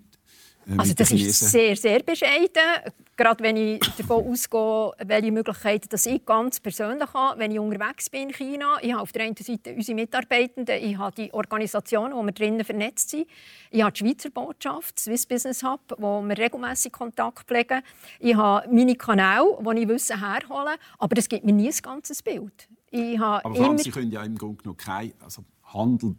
also 0.77 0.95
das 0.95 1.11
ist 1.13 1.51
sehr, 1.51 1.77
sehr 1.77 2.03
bescheiden. 2.03 2.93
Gerade 3.17 3.43
wenn 3.43 3.57
ich 3.57 3.81
davon 3.97 4.27
ausgehe, 4.27 4.93
welche 5.07 5.33
Möglichkeiten 5.33 5.89
dass 5.89 6.05
ich 6.05 6.25
ganz 6.27 6.61
persönlich 6.61 7.13
habe, 7.15 7.39
wenn 7.39 7.51
ich 7.51 7.59
unterwegs 7.59 8.11
bin 8.11 8.29
in 8.29 8.35
China. 8.35 8.77
Ich 8.83 8.93
habe 8.93 9.03
auf 9.03 9.13
der 9.13 9.25
einen 9.25 9.37
Seite 9.37 9.73
unsere 9.73 9.95
Mitarbeitenden, 9.95 10.83
ich 10.83 10.99
habe 10.99 11.15
die 11.15 11.33
Organisationen, 11.33 12.15
wo 12.15 12.23
wir 12.23 12.33
drinnen 12.33 12.65
vernetzt 12.65 13.11
sind. 13.11 13.27
Ich 13.71 13.83
habe 13.83 13.93
die 13.93 14.01
Schweizer 14.01 14.31
Botschaft, 14.31 14.99
Swiss 14.99 15.25
Business 15.25 15.63
Hub, 15.63 15.81
wo 15.99 16.21
wir 16.21 16.37
regelmäßig 16.37 16.93
Kontakt 16.93 17.47
pflegen. 17.47 17.83
Ich 18.19 18.35
habe 18.35 18.69
meine 18.71 18.97
Kanäle, 18.97 19.57
wo 19.61 19.73
ich 19.73 19.89
Wissen 19.89 20.21
herhole. 20.21 20.75
Aber 20.99 21.15
das 21.15 21.29
gibt 21.29 21.45
mir 21.45 21.53
nie 21.53 21.69
ein 21.69 21.79
ganzes 21.81 22.23
Bild. 22.23 22.69
Ich 22.91 23.19
habe 23.19 23.45
aber 23.45 23.57
immer... 23.57 23.79
Sie 23.79 23.91
können 23.91 24.11
ja 24.11 24.23
im 24.25 24.37
Grunde 24.37 24.69
noch 24.69 24.77
kein... 24.77 25.13
Also 25.23 25.43
Handel, 25.73 26.15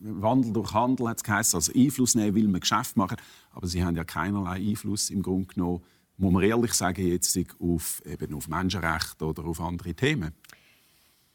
Wandel 0.00 0.52
durch 0.52 0.72
Handel 0.72 1.08
hat 1.08 1.18
es 1.18 1.24
geheißen, 1.24 1.56
also 1.56 1.72
Einfluss 1.74 2.14
nehmen 2.14 2.34
will 2.34 2.48
man 2.48 2.60
Geschäft 2.60 2.96
machen, 2.96 3.16
aber 3.52 3.66
sie 3.66 3.84
haben 3.84 3.96
ja 3.96 4.04
keinerlei 4.04 4.56
Einfluss 4.56 5.10
im 5.10 5.22
Grunde 5.22 5.46
genommen, 5.46 5.82
muss 6.16 6.32
man 6.32 6.42
ehrlich 6.42 6.74
sagen, 6.74 7.06
jetzt 7.06 7.36
auf, 7.58 8.02
eben 8.04 8.34
auf 8.34 8.48
Menschenrechte 8.48 9.24
oder 9.24 9.44
auf 9.44 9.60
andere 9.60 9.94
Themen. 9.94 10.32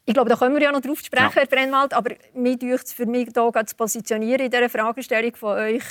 Ich 0.06 0.14
glaube, 0.14 0.30
da 0.30 0.36
können 0.36 0.54
wir 0.54 0.62
ja 0.62 0.72
noch 0.72 0.80
drauf 0.80 1.00
sprechen, 1.00 1.24
ja. 1.24 1.34
Herr 1.34 1.46
Brennwald, 1.46 1.92
aber 1.92 2.14
mir 2.34 2.56
es 2.74 2.92
für 2.92 3.06
mich 3.06 3.28
hier 3.34 3.66
zu 3.66 3.76
positionieren 3.76 4.46
in 4.46 4.50
dieser 4.50 4.68
Fragestellung 4.68 5.36
von 5.36 5.58
euch, 5.58 5.84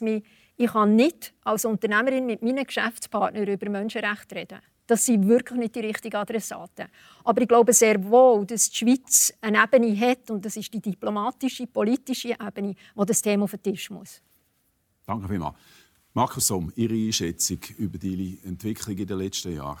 mich, 0.00 0.22
ich 0.56 0.70
kann 0.70 0.94
nicht 0.94 1.34
als 1.44 1.64
Unternehmerin 1.64 2.26
mit 2.26 2.42
meinen 2.42 2.64
Geschäftspartnern 2.64 3.46
über 3.46 3.68
Menschenrechte 3.68 4.36
reden. 4.36 4.60
Das 4.86 5.06
sind 5.06 5.28
wirklich 5.28 5.58
nicht 5.58 5.74
die 5.74 5.80
richtigen 5.80 6.16
Adressaten. 6.16 6.86
Aber 7.24 7.40
ich 7.40 7.48
glaube 7.48 7.72
sehr 7.72 8.02
wohl, 8.04 8.44
dass 8.44 8.68
die 8.70 8.76
Schweiz 8.76 9.32
eine 9.40 9.62
Ebene 9.62 9.98
hat, 9.98 10.30
und 10.30 10.44
das 10.44 10.56
ist 10.56 10.72
die 10.74 10.80
diplomatische, 10.80 11.66
politische 11.66 12.30
Ebene, 12.30 12.74
wo 12.94 13.04
das 13.04 13.22
Thema 13.22 13.44
auf 13.44 13.52
den 13.52 13.62
Tisch 13.62 13.90
muss. 13.90 14.20
Danke 15.06 15.28
vielmals. 15.28 15.56
Markus 16.14 16.46
Somm, 16.46 16.72
Ihre 16.76 16.94
Einschätzung 16.94 17.58
über 17.78 17.96
die 17.96 18.38
Entwicklung 18.44 18.98
in 18.98 19.06
den 19.06 19.18
letzten 19.18 19.56
Jahren? 19.56 19.78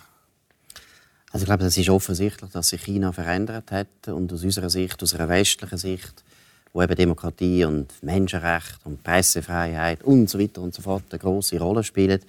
Also 1.30 1.44
ich 1.44 1.46
glaube, 1.46 1.64
es 1.64 1.76
ist 1.76 1.88
offensichtlich, 1.88 2.50
dass 2.50 2.70
sich 2.70 2.82
China 2.82 3.12
verändert 3.12 3.70
hat 3.70 4.08
und 4.08 4.32
aus 4.32 4.42
unserer 4.42 4.70
Sicht, 4.70 5.02
aus 5.02 5.14
einer 5.14 5.28
westlichen 5.28 5.78
Sicht, 5.78 6.24
wo 6.72 6.82
eben 6.82 6.94
Demokratie 6.94 7.64
und 7.64 8.02
Menschenrechte 8.02 8.80
und 8.84 9.02
Pressefreiheit 9.02 10.02
und 10.02 10.28
so 10.28 10.38
weiter 10.38 10.62
und 10.62 10.74
so 10.74 10.82
fort 10.82 11.04
eine 11.10 11.18
große 11.18 11.58
Rolle 11.58 11.84
spielen, 11.84 12.20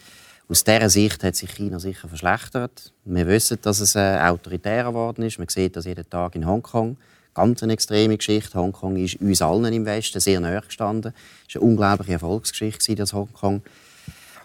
aus 0.54 0.64
dieser 0.64 0.88
Sicht 0.88 1.24
hat 1.24 1.36
sich 1.36 1.50
China 1.50 1.80
sicher 1.80 2.08
verschlechtert. 2.08 2.94
Wir 3.06 3.26
wissen, 3.26 3.58
dass 3.64 3.80
es 3.80 3.96
äh, 3.96 4.20
autoritärer 4.20 4.90
geworden 4.90 5.24
ist. 5.24 5.40
Man 5.40 5.48
sieht 5.50 5.76
das 5.76 5.86
jeden 5.86 6.08
Tag 6.08 6.36
in 6.36 6.46
Hongkong. 6.46 6.98
Ganz 7.34 7.64
eine 7.64 7.74
extreme 7.74 8.18
Geschichte. 8.18 8.60
Hongkong 8.60 8.96
ist 8.98 9.16
uns 9.16 9.42
allen 9.42 9.74
im 9.74 9.88
Westen 9.88 10.20
sehr 10.20 10.40
nahe 10.40 10.62
gestanden. 10.62 11.12
Es 11.50 11.56
war 11.56 11.64
eine 11.64 11.72
unglaubliche 11.72 12.14
Erfolgsgeschichte, 12.14 12.94
das 12.94 13.14
Hongkong. 13.14 13.64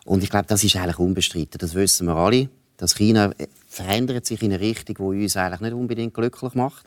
Und 0.07 0.23
ich 0.23 0.31
glaube, 0.31 0.47
das 0.49 0.65
ist 0.65 0.77
eigentlich 0.77 0.99
unbestritten. 0.99 1.59
Das 1.59 1.75
wissen 1.75 2.07
wir 2.07 2.15
alle. 2.17 2.49
Das 2.79 2.95
China 2.95 3.35
verändert 3.67 4.25
sich 4.25 4.43
in 4.43 4.51
eine 4.55 4.61
Richtung, 4.61 5.13
die 5.13 5.25
uns 5.25 5.37
eigentlich 5.37 5.61
nicht 5.61 5.75
unbedingt 5.75 6.15
glücklich 6.15 6.55
macht. 6.55 6.87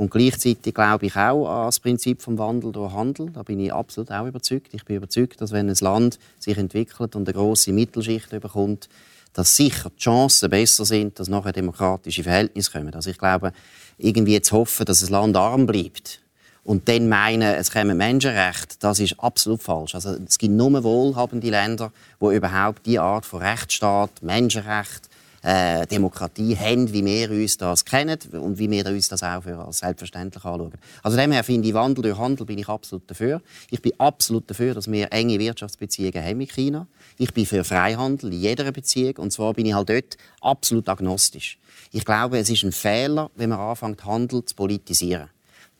Und 0.00 0.10
gleichzeitig 0.10 0.72
glaube 0.72 1.04
ich 1.04 1.16
auch 1.16 1.46
an 1.46 1.66
das 1.66 1.78
Prinzip 1.78 2.22
vom 2.22 2.38
Wandel 2.38 2.72
durch 2.72 2.94
Handel. 2.94 3.28
Da 3.34 3.42
bin 3.42 3.60
ich 3.60 3.70
absolut 3.70 4.10
auch 4.10 4.26
überzeugt. 4.26 4.72
Ich 4.72 4.86
bin 4.86 4.96
überzeugt, 4.96 5.42
dass 5.42 5.52
wenn 5.52 5.68
ein 5.68 5.76
Land 5.78 6.18
sich 6.38 6.56
entwickelt 6.56 7.14
und 7.16 7.28
eine 7.28 7.36
große 7.36 7.70
Mittelschicht 7.70 8.30
bekommt, 8.30 8.88
dass 9.34 9.56
sicher 9.56 9.90
die 9.90 10.02
Chancen 10.02 10.48
besser 10.48 10.86
sind, 10.86 11.20
dass 11.20 11.28
nachher 11.28 11.52
demokratische 11.52 12.22
Verhältnisse 12.22 12.70
kommen. 12.70 12.94
Also 12.94 13.10
ich 13.10 13.18
glaube, 13.18 13.52
irgendwie 13.98 14.40
zu 14.40 14.56
hoffen, 14.56 14.86
dass 14.86 15.02
ein 15.02 15.12
Land 15.12 15.36
arm 15.36 15.66
bleibt 15.66 16.22
und 16.64 16.88
dann 16.88 17.10
meinen, 17.10 17.42
es 17.42 17.70
käme 17.70 17.94
Menschenrechte, 17.94 18.76
das 18.80 19.00
ist 19.00 19.20
absolut 19.20 19.62
falsch. 19.62 19.94
Also 19.94 20.16
es 20.26 20.38
gibt 20.38 20.54
nur 20.54 20.82
wohlhabende 20.82 21.50
Länder, 21.50 21.92
wo 22.18 22.30
überhaupt 22.30 22.86
die 22.86 22.98
Art 22.98 23.26
von 23.26 23.42
Rechtsstaat, 23.42 24.22
Menschenrecht 24.22 25.09
äh, 25.42 25.86
Demokratie 25.86 26.56
haben, 26.56 26.92
wie 26.92 27.04
wir 27.04 27.30
uns 27.30 27.56
das 27.56 27.84
kennen 27.84 28.18
und 28.32 28.58
wie 28.58 28.70
wir 28.70 28.86
uns 28.86 29.08
das 29.08 29.22
auch 29.22 29.42
für 29.42 29.58
als 29.58 29.78
selbstverständlich 29.78 30.44
anschauen. 30.44 30.72
Also 31.02 31.16
daher 31.16 31.44
finde 31.44 31.68
ich, 31.68 31.74
Wandel 31.74 32.02
durch 32.02 32.18
Handel 32.18 32.46
bin 32.46 32.58
ich 32.58 32.68
absolut 32.68 33.10
dafür. 33.10 33.40
Ich 33.70 33.80
bin 33.80 33.92
absolut 33.98 34.48
dafür, 34.50 34.74
dass 34.74 34.90
wir 34.90 35.12
enge 35.12 35.38
Wirtschaftsbeziehungen 35.38 36.22
haben 36.22 36.38
mit 36.38 36.52
China. 36.52 36.86
Ich 37.18 37.32
bin 37.32 37.46
für 37.46 37.64
Freihandel 37.64 38.32
in 38.32 38.40
jeder 38.40 38.70
Beziehung 38.72 39.16
und 39.16 39.32
zwar 39.32 39.54
bin 39.54 39.66
ich 39.66 39.74
halt 39.74 39.88
dort 39.88 40.16
absolut 40.40 40.88
agnostisch. 40.88 41.58
Ich 41.92 42.04
glaube, 42.04 42.38
es 42.38 42.50
ist 42.50 42.62
ein 42.62 42.72
Fehler, 42.72 43.30
wenn 43.34 43.50
man 43.50 43.58
anfängt, 43.58 44.04
Handel 44.04 44.44
zu 44.44 44.54
politisieren 44.54 45.30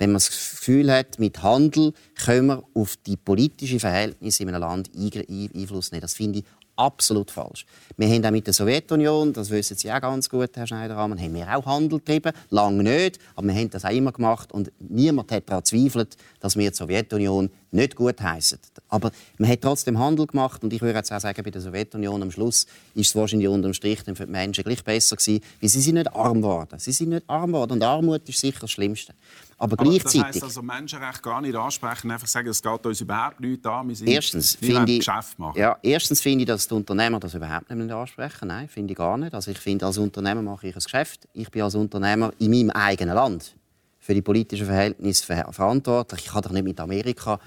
wenn 0.01 0.13
man 0.13 0.17
das 0.17 0.31
Gefühl 0.31 0.91
hat, 0.91 1.19
mit 1.19 1.43
Handel 1.43 1.93
können 2.15 2.47
wir 2.47 2.65
auf 2.73 2.97
die 3.07 3.19
politischen 3.19 3.81
Verhältnisse 3.81 4.43
in 4.43 4.49
einem 4.49 4.63
Land 4.63 4.91
Einfluss 4.97 5.93
nehmen. 5.93 6.01
Das 6.01 6.15
finde 6.15 6.39
ich 6.39 6.45
absolut 6.81 7.31
falsch. 7.31 7.67
Wir 7.97 8.09
haben 8.09 8.25
auch 8.25 8.31
mit 8.31 8.47
der 8.47 8.55
Sowjetunion, 8.55 9.33
das 9.35 9.51
wissen 9.51 9.77
Sie 9.77 9.93
auch 9.93 10.01
ganz 10.01 10.31
gut, 10.31 10.51
Herr 10.55 10.67
Schneider-Ammann, 10.67 11.21
haben 11.21 11.35
wir 11.35 11.55
auch 11.55 11.67
Handel 11.67 11.99
getrieben, 11.99 12.33
lange 12.49 12.83
nicht, 12.83 13.19
aber 13.37 13.49
wir 13.49 13.55
haben 13.55 13.71
das 13.71 13.85
auch 13.85 13.91
immer 13.91 14.13
gemacht 14.13 14.51
und 14.53 14.73
niemand 14.79 15.31
hat 15.31 15.49
daran 15.49 15.65
zweifelt, 15.65 16.17
dass 16.41 16.57
wir 16.57 16.71
die 16.71 16.77
Sowjetunion 16.77 17.51
nicht 17.73 17.95
gut 17.95 18.21
heißen. 18.21 18.59
Aber 18.89 19.11
man 19.39 19.51
hat 19.51 19.61
trotzdem 19.61 19.99
Handel 19.99 20.27
gemacht 20.27 20.65
und 20.65 20.73
ich 20.73 20.81
würde 20.81 20.99
jetzt 20.99 21.13
auch 21.13 21.21
sagen, 21.21 21.43
bei 21.45 21.51
der 21.51 21.61
Sowjetunion 21.61 22.23
am 22.23 22.31
Schluss 22.31 22.67
ist 22.95 23.09
es 23.11 23.15
wahrscheinlich 23.15 23.49
unterm 23.49 23.75
Strich 23.75 24.01
für 24.01 24.15
die 24.15 24.27
Menschen 24.27 24.65
gleich 24.65 24.83
besser 24.83 25.17
gewesen, 25.17 25.43
weil 25.61 25.69
sie 25.69 25.81
sind 25.81 25.97
nicht 25.97 26.13
arm 26.13 26.41
geworden. 26.41 26.79
Sie 26.79 26.93
sind 26.93 27.11
nicht 27.11 27.29
arm 27.29 27.53
geworden 27.53 27.73
und 27.75 27.83
Armut 27.83 28.29
ist 28.29 28.41
sicher 28.41 28.61
das 28.63 28.71
Schlimmste. 28.71 29.13
Aber, 29.61 29.75
Aber 29.75 29.85
gleichzeitig... 29.85 30.23
Das 30.23 30.29
heisst 30.37 30.43
also 30.43 30.63
Menschenrechte 30.63 31.21
gar 31.21 31.43
nicht 31.43 31.55
ansprechen, 31.55 32.11
einfach 32.11 32.27
sagen, 32.27 32.49
es 32.49 32.63
geht 32.63 32.87
uns 32.87 33.01
überhaupt 33.03 33.41
nicht 33.41 33.67
an, 33.67 33.89
wir 33.89 33.95
sind 33.95 34.09
erstens 34.09 34.55
finde 34.55 34.91
ich, 34.91 35.01
Geschäft 35.01 35.39
machen. 35.39 35.59
Ja, 35.59 35.77
erstens 35.83 36.23
finde 36.23 36.45
ich, 36.45 36.47
dass 36.47 36.67
die 36.67 36.73
Unternehmer 36.73 37.21
das 37.21 37.35
überhaupt 37.35 37.71
nicht 37.71 37.93
ansprechen 37.93 38.49
Nein, 38.49 38.69
finde 38.69 38.93
ich 38.93 38.97
gar 38.97 39.19
nicht. 39.19 39.35
Also 39.35 39.51
ich 39.51 39.59
finde, 39.59 39.85
als 39.85 39.99
Unternehmer 39.99 40.41
mache 40.41 40.69
ich 40.69 40.75
ein 40.75 40.81
Geschäft. 40.83 41.29
Ich 41.35 41.51
bin 41.51 41.61
als 41.61 41.75
Unternehmer 41.75 42.33
in 42.39 42.51
meinem 42.51 42.71
eigenen 42.71 43.15
Land 43.15 43.55
für 43.99 44.15
die 44.15 44.23
politischen 44.23 44.65
Verhältnisse 44.65 45.27
verantwortlich. 45.51 46.25
Ich 46.25 46.33
kann 46.33 46.41
doch 46.41 46.53
nicht 46.53 46.65
mit 46.65 46.81
Amerika 46.81 47.39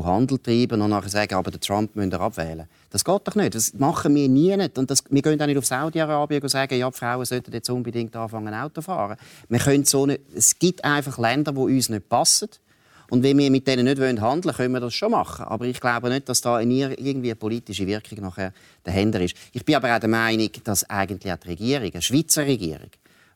Handel 0.00 0.38
treiben 0.38 0.80
und 0.80 0.90
nachher 0.90 1.08
sagen, 1.08 1.34
aber 1.34 1.50
den 1.50 1.60
Trump 1.60 1.94
müssen 1.94 2.10
wir 2.10 2.20
abwählen. 2.20 2.66
Das 2.90 3.04
geht 3.04 3.20
doch 3.24 3.34
nicht. 3.34 3.54
Das 3.54 3.74
machen 3.74 4.14
wir 4.14 4.28
nie 4.28 4.56
nicht. 4.56 4.78
Und 4.78 4.90
das, 4.90 5.04
wir 5.10 5.22
gehen 5.22 5.40
auch 5.40 5.46
nicht 5.46 5.58
auf 5.58 5.66
Saudi-Arabien 5.66 6.42
und 6.42 6.48
sagen, 6.48 6.78
ja, 6.78 6.90
die 6.90 6.96
Frauen 6.96 7.24
sollten 7.24 7.52
jetzt 7.52 7.68
unbedingt 7.68 8.14
anfangen, 8.16 8.54
Auto 8.54 8.80
zu 8.80 8.82
fahren. 8.82 9.16
Wir 9.48 9.58
können 9.58 9.84
so 9.84 10.06
nicht, 10.06 10.20
es 10.34 10.58
gibt 10.58 10.84
einfach 10.84 11.18
Länder, 11.18 11.52
die 11.52 11.58
uns 11.58 11.88
nicht 11.88 12.08
passen. 12.08 12.48
Und 13.10 13.22
wenn 13.22 13.36
wir 13.36 13.50
mit 13.50 13.66
denen 13.66 13.84
nicht 13.84 14.00
handeln 14.00 14.22
wollen, 14.22 14.54
können 14.56 14.74
wir 14.74 14.80
das 14.80 14.94
schon 14.94 15.10
machen. 15.10 15.44
Aber 15.44 15.66
ich 15.66 15.80
glaube 15.80 16.08
nicht, 16.08 16.28
dass 16.28 16.40
da 16.40 16.60
irgendwie 16.60 17.28
eine 17.28 17.36
politische 17.36 17.86
Wirkung 17.86 18.20
nachher 18.20 18.54
dahinter 18.84 19.20
ist. 19.20 19.36
Ich 19.52 19.64
bin 19.64 19.74
aber 19.74 19.94
auch 19.94 20.00
der 20.00 20.08
Meinung, 20.08 20.50
dass 20.64 20.88
eigentlich 20.88 21.30
auch 21.30 21.36
die 21.36 21.48
Regierung, 21.48 21.90
eine 21.92 22.00
Schweizer 22.00 22.46
Regierung, 22.46 22.90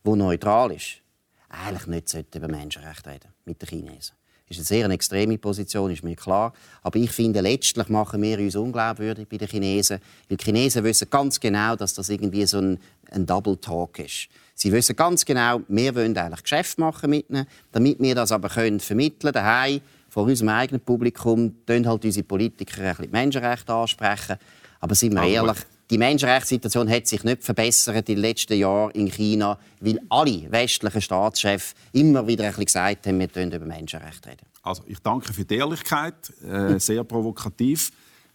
die 0.05 0.11
neutral 0.11 0.73
ist, 0.73 1.03
eigentlich 1.51 1.87
nicht 1.87 2.35
über 2.35 2.49
Menschenrechte 2.49 3.11
reden 3.11 3.29
mit 3.45 3.61
den 3.61 3.69
Chinesen 3.69 4.15
ist 4.49 4.59
eine 4.59 4.65
sehr 4.65 4.91
extreme 4.91 5.39
Position, 5.39 5.91
ist 5.91 6.05
mir 6.05 6.15
klar. 6.15 6.53
Aber 6.83 6.99
ich 6.99 7.11
finde, 7.11 7.41
letztlich 7.41 7.89
machen 7.89 8.23
wir 8.23 8.39
uns 8.39 8.55
unglaubwürdig 8.55 9.29
bei 9.29 9.39
den 9.39 9.49
Chinesen. 9.49 9.99
Weil 10.29 10.37
die 10.37 10.45
Chinesen 10.45 10.85
wissen 10.85 11.09
ganz 11.11 11.41
genau, 11.41 11.75
dass 11.75 11.95
das 11.95 12.09
irgendwie 12.09 12.47
so 12.47 12.59
ein, 12.59 12.79
ein 13.11 13.27
Double 13.27 13.57
Talk 13.57 13.99
ist. 13.99 14.29
Sie 14.55 14.73
wissen 14.73 14.95
ganz 14.95 15.25
genau, 15.25 15.61
wir 15.69 15.95
wollen 15.95 16.17
eigentlich 16.17 16.43
Geschäft 16.43 16.79
machen 16.79 17.11
mit 17.11 17.29
ihnen. 17.29 17.47
Damit 17.73 18.01
wir 18.01 18.15
das 18.15 18.31
aber 18.31 18.49
können 18.49 18.81
vermitteln 18.81 19.33
daheim 19.33 19.81
vor 20.09 20.25
unserem 20.25 20.49
eigenen 20.51 20.81
Publikum, 20.81 21.55
tun 21.67 21.87
halt 21.87 22.05
unsere 22.05 22.25
Politiker 22.25 22.83
ein 22.83 22.97
bisschen 22.97 23.11
Menschenrechte 23.11 23.73
ansprechen. 23.75 24.37
Aber 24.81 24.95
sind 24.95 25.15
wir 25.15 25.25
ehrlich, 25.25 25.59
die 25.91 25.99
Menschenrechtssituation 25.99 26.91
hat 26.91 27.07
sich 27.07 27.23
nicht 27.23 27.45
verbessert 27.45 28.09
in 28.09 28.17
den 28.17 28.19
letzten 28.19 28.59
Jahren 28.59 28.91
in 28.93 29.09
China, 29.09 29.57
weil 29.81 30.01
alle 30.09 30.51
westlichen 30.51 31.01
Staatschefs 31.01 31.75
immer 31.93 32.27
wieder 32.27 32.45
ein 32.45 32.51
bisschen 32.51 32.65
gesagt 32.65 33.07
haben, 33.07 33.21
wir 33.21 33.35
reden 33.35 33.53
über 33.53 33.67
Menschenrechte 33.67 34.31
reden. 34.31 34.47
Also 34.63 34.83
ich 34.89 34.99
danke 34.99 35.33
für 35.33 35.45
die 35.45 35.57
Ehrlichkeit, 35.57 36.15
äh, 36.45 36.79
sehr 36.81 37.05
provokativ. 37.05 37.93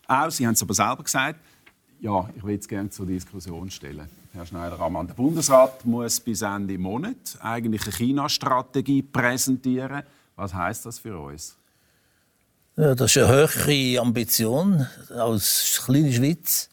Auch, 0.08 0.32
Sie 0.32 0.48
haben 0.48 0.54
es 0.54 0.62
aber 0.62 0.74
selber 0.74 1.04
gesagt, 1.04 1.40
ja, 2.00 2.30
ich 2.36 2.44
will 2.44 2.58
es 2.58 2.68
gerne 2.68 2.90
zur 2.90 3.06
Diskussion 3.06 3.70
stellen. 3.70 4.10
Herr 4.34 4.46
Schneider-Ammann, 4.46 5.08
der 5.08 5.14
Bundesrat 5.14 5.86
muss 5.86 6.22
bis 6.22 6.42
Ende 6.42 6.78
Monat 6.78 7.38
eigentlich 7.42 7.84
eine 7.84 7.92
China-Strategie 7.92 9.02
präsentieren. 9.02 10.04
Was 10.38 10.54
heißt 10.54 10.86
das 10.86 11.00
für 11.00 11.18
uns? 11.20 11.58
Ja, 12.78 12.96
das 12.96 13.14
ist 13.14 13.22
eine 13.22 13.50
hohe 13.50 14.00
Ambition 14.00 14.88
als 15.10 15.82
kleine 15.86 16.14
Schweiz 16.14 16.70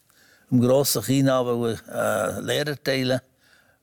im 0.51 0.61
grossen 0.61 1.03
China 1.03 1.41
äh, 1.43 2.41
Lehrer 2.41 2.83
teilen, 2.83 3.21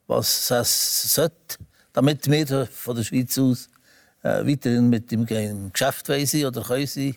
was 0.07 0.51
es 0.51 1.13
sollte, 1.13 1.57
damit 1.93 2.29
wir 2.29 2.67
von 2.67 2.95
der 2.95 3.03
Schweiz 3.03 3.37
aus 3.37 3.69
äh, 4.23 4.45
weiterhin 4.45 4.89
mit 4.89 5.11
dem 5.11 5.25
Geschäft 5.25 6.07
sein 6.07 6.45
oder 6.45 6.63
können 6.63 6.87
sein. 6.87 7.15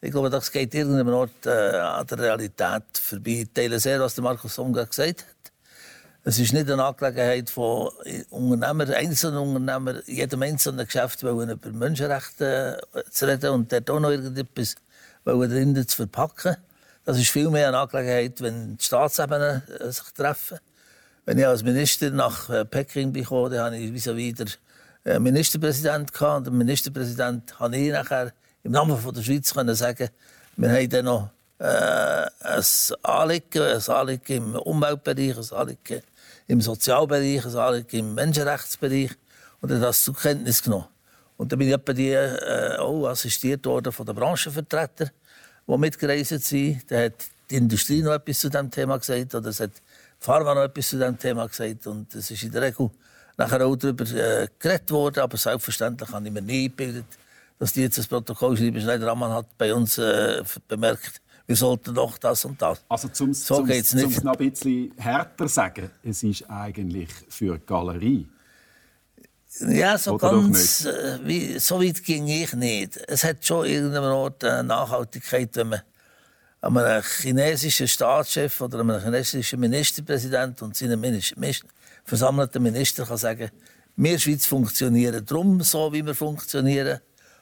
Ich 0.00 0.12
glaube, 0.12 0.30
das 0.30 0.52
geht 0.52 0.74
irgendeinem 0.74 1.12
Ort 1.14 1.44
äh, 1.44 1.50
an 1.50 2.06
der 2.06 2.18
Realität 2.18 2.84
vorbei. 2.94 3.42
Ich 3.42 3.52
teile 3.52 3.80
sehr, 3.80 4.00
was 4.00 4.14
der 4.14 4.24
Markus 4.24 4.54
Songa 4.54 4.84
gesagt 4.84 5.24
hat. 5.24 5.52
Es 6.24 6.38
ist 6.38 6.52
nicht 6.52 6.70
eine 6.70 6.84
Angelegenheit 6.84 7.50
von 7.50 7.90
Unternehmern, 8.30 8.92
einzelnen 8.92 9.38
Unternehmern, 9.38 10.02
jedem 10.06 10.42
einzelnen 10.42 10.84
Geschäft 10.86 11.22
wollen 11.24 11.50
über 11.50 11.70
Menschenrechte 11.70 12.80
äh, 12.94 13.02
zu 13.10 13.26
reden 13.26 13.50
und 13.50 13.72
dort 13.72 13.90
auch 13.90 14.00
noch 14.00 14.10
irgendetwas 14.10 14.76
drinnen 15.24 15.88
zu 15.88 15.96
verpacken. 15.96 16.56
Das 17.08 17.18
ist 17.18 17.30
vielmehr 17.30 17.68
eine 17.68 17.78
Angelegenheit, 17.78 18.38
wenn 18.42 18.76
die 18.76 18.84
Staatsebenen 18.84 19.62
äh, 19.80 19.90
sich 19.90 20.12
treffen. 20.14 20.58
Wenn 21.24 21.38
ich 21.38 21.46
als 21.46 21.62
Minister 21.62 22.10
nach 22.10 22.50
äh, 22.50 22.66
Peking 22.66 23.14
bin, 23.14 23.24
dann 23.24 23.58
habe 23.60 23.78
ich 23.78 23.90
vis-à-vis 23.90 24.34
der 25.06 25.18
Ministerpräsident 25.18 26.12
gehabt. 26.12 26.36
Und 26.36 26.44
der 26.44 26.52
Ministerpräsident 26.52 27.58
habe 27.58 27.78
ich 27.78 27.92
nachher 27.92 28.34
im 28.62 28.72
Namen 28.72 29.02
der 29.02 29.22
Schweiz 29.22 29.54
können 29.54 29.74
sagen, 29.74 30.10
wir 30.58 30.70
haben 30.70 30.90
dann 30.90 31.04
noch 31.06 31.30
äh, 31.60 32.26
ein 32.40 32.64
Anliegen, 33.02 33.62
ein 33.62 33.88
Anliegen 33.88 34.36
im 34.36 34.54
Umweltbereich, 34.56 35.38
ein 35.38 35.56
Anliegen 35.56 36.02
im 36.46 36.60
Sozialbereich, 36.60 37.46
ein 37.46 37.56
Anliegen 37.56 38.00
im 38.00 38.14
Menschenrechtsbereich 38.16 39.12
und 39.62 39.70
er 39.70 39.80
das 39.80 40.04
zur 40.04 40.14
Kenntnis 40.14 40.62
genommen. 40.62 40.88
Und 41.38 41.52
dann 41.52 41.58
bin 41.58 41.68
ich 41.68 41.74
etwa 41.74 41.92
die, 41.94 42.10
äh, 42.10 42.76
auch 42.76 43.06
assistiert 43.06 43.64
worden 43.64 43.92
von 43.92 44.04
den 44.04 44.14
Branchenvertretern, 44.14 45.10
die 45.68 45.78
mitgereist 45.78 46.40
sind. 46.44 46.90
Da 46.90 47.04
hat 47.04 47.28
die 47.50 47.56
Industrie 47.56 48.02
noch 48.02 48.12
etwas 48.12 48.40
zu 48.40 48.48
diesem 48.48 48.70
Thema 48.70 48.98
gesagt 48.98 49.34
oder 49.34 49.48
es 49.48 49.60
hat 49.60 49.72
Pharma 50.18 50.54
noch 50.54 50.62
etwas 50.62 50.88
zu 50.88 50.96
diesem 50.96 51.18
Thema 51.18 51.46
gesagt 51.46 51.86
und 51.86 52.14
es 52.14 52.30
ist 52.30 52.42
in 52.42 52.52
der 52.52 52.62
Regel 52.62 52.90
nachher 53.36 53.64
auch 53.64 53.76
darüber 53.76 54.04
äh, 54.04 54.48
geredet 54.58 54.90
worden, 54.90 55.20
aber 55.20 55.36
selbstverständlich 55.36 56.10
habe 56.10 56.26
ich 56.26 56.32
mir 56.32 56.42
nie 56.42 56.68
gebildet, 56.68 57.06
dass 57.58 57.72
die 57.72 57.82
jetzt 57.82 57.96
das 57.96 58.06
Protokoll 58.06 58.56
schreiben. 58.56 58.80
Schneider-Ammann 58.80 59.32
hat 59.32 59.56
bei 59.56 59.72
uns 59.72 59.96
äh, 59.98 60.42
bemerkt, 60.66 61.20
wir 61.46 61.56
sollten 61.56 61.94
doch 61.94 62.18
das 62.18 62.44
und 62.44 62.60
das. 62.60 62.82
Also 62.88 63.08
zum, 63.08 63.32
so 63.32 63.56
zum, 63.56 63.66
geht's 63.66 63.94
nicht. 63.94 64.12
Zum 64.12 64.24
noch 64.24 64.36
ein 64.36 64.50
bisschen 64.50 64.92
härter 64.96 65.48
sagen, 65.48 65.90
es 66.02 66.22
ist 66.22 66.48
eigentlich 66.50 67.08
für 67.28 67.58
die 67.58 67.64
Galerie. 67.64 68.28
Ja, 69.60 69.96
so 69.96 70.14
Oder 70.14 70.30
ganz, 70.30 70.84
äh, 70.84 71.18
wie, 71.24 71.58
so 71.58 71.80
weit 71.82 72.04
ging 72.04 72.28
ich 72.28 72.52
nicht. 72.52 72.98
Es 73.08 73.24
hat 73.24 73.44
schon 73.44 73.66
irgendeinen 73.66 74.12
Ort 74.12 74.44
eine 74.44 74.62
Nachhaltigkeit, 74.62 75.56
wenn 75.56 75.68
man 75.68 76.84
einem 76.84 77.02
chinesischen 77.02 77.88
Staatschef 77.88 78.60
oder 78.60 78.80
einem 78.80 79.00
chinesischen 79.00 79.58
Ministerpräsident 79.58 80.60
und 80.62 80.76
seinem 80.76 81.02
versammelten 82.04 82.62
Minister 82.62 83.04
kann 83.04 83.16
sagen, 83.16 83.50
wir 83.96 84.18
Schweiz 84.18 84.46
funktionieren 84.46 85.24
drum 85.24 85.60
so, 85.62 85.92
wie 85.92 86.04
wir 86.04 86.14
funktionieren. 86.14 87.00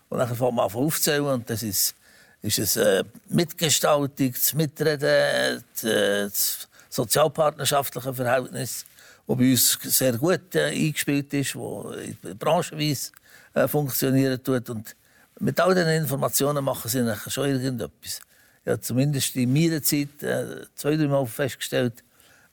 Und 0.09 0.19
dann 0.19 0.29
fängt 0.29 0.55
man 0.55 0.71
an 0.71 0.75
aufzählen 0.75 1.25
und 1.25 1.51
das 1.51 1.63
ist, 1.63 1.95
ist 2.41 2.59
es 2.59 2.77
äh, 2.77 3.05
Mitgestaltung, 3.29 4.33
das 4.33 4.55
Mitreden, 4.55 5.63
das 5.83 6.69
sozialpartnerschaftliche 6.89 8.15
Verhältnis, 8.15 8.87
das 9.27 9.37
bei 9.37 9.51
uns 9.51 9.79
sehr 9.83 10.17
gut 10.19 10.55
äh, 10.55 10.67
eingespielt 10.67 11.33
ist, 11.35 11.55
das 11.55 12.35
branchenweise 12.37 13.13
äh, 13.55 13.69
funktionieren 13.69 14.43
tut. 14.43 14.71
Und 14.71 14.95
mit 15.41 15.61
all 15.61 15.75
diesen 15.75 15.91
Informationen 15.91 16.65
machen 16.65 16.89
sie 16.89 17.15
schon 17.29 17.49
irgendetwas. 17.49 18.21
Ja, 18.65 18.81
zumindest 18.81 19.37
in 19.37 19.53
meiner 19.53 19.83
Zeit 19.83 20.23
äh, 20.23 20.65
zwei, 20.75 20.97
drei 20.97 21.07
Mal 21.07 21.27
festgestellt, 21.27 22.03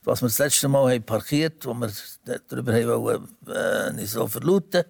was 0.04 0.22
wir 0.22 0.28
das 0.28 0.38
letzte 0.38 0.68
Mal 0.68 0.94
haben 0.94 1.04
parkiert, 1.04 1.66
wo 1.66 1.74
wir 1.74 1.92
darüber 2.48 2.74
haben 2.74 3.02
wollen, 3.02 3.28
äh, 3.48 3.94
nicht 3.94 4.12
so 4.12 4.28
verlauten 4.28 4.84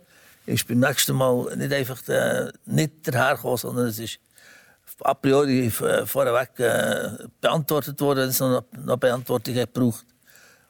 ist 0.46 0.68
beim 0.68 0.80
nächsten 0.80 1.16
Mal 1.16 1.56
nicht 1.56 1.74
einfach 1.74 2.08
äh, 2.08 2.52
nicht 2.66 3.08
dahergekommen, 3.08 3.58
sondern 3.58 3.88
es 3.88 4.00
ist 4.00 4.20
a 5.02 5.14
priori 5.14 5.68
äh, 5.68 6.06
vorweg 6.06 6.60
äh, 6.60 7.28
beantwortet 7.40 8.00
worden, 8.02 8.24
wenn 8.24 8.30
es 8.30 8.40
noch, 8.40 8.64
noch 8.72 8.98
Beantwortung 8.98 9.56
hat 9.56 9.74
gebraucht. 9.74 10.06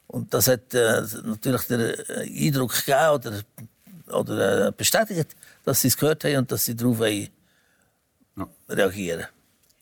Und 0.08 0.34
das 0.34 0.48
hat 0.48 0.74
äh, 0.74 1.02
natürlich 1.24 1.64
den 1.64 1.80
äh, 1.80 2.48
Eindruck 2.48 2.74
gegeben 2.74 3.10
oder, 3.14 3.42
oder 4.18 4.68
äh, 4.68 4.72
bestätigt, 4.72 5.36
dass 5.64 5.82
sie 5.82 5.88
es 5.88 5.98
gehört 5.98 6.24
haben 6.24 6.38
und 6.38 6.52
dass 6.52 6.66
sie 6.66 6.76
darauf 6.76 7.00
ja. 7.00 7.28
reagieren 8.70 9.26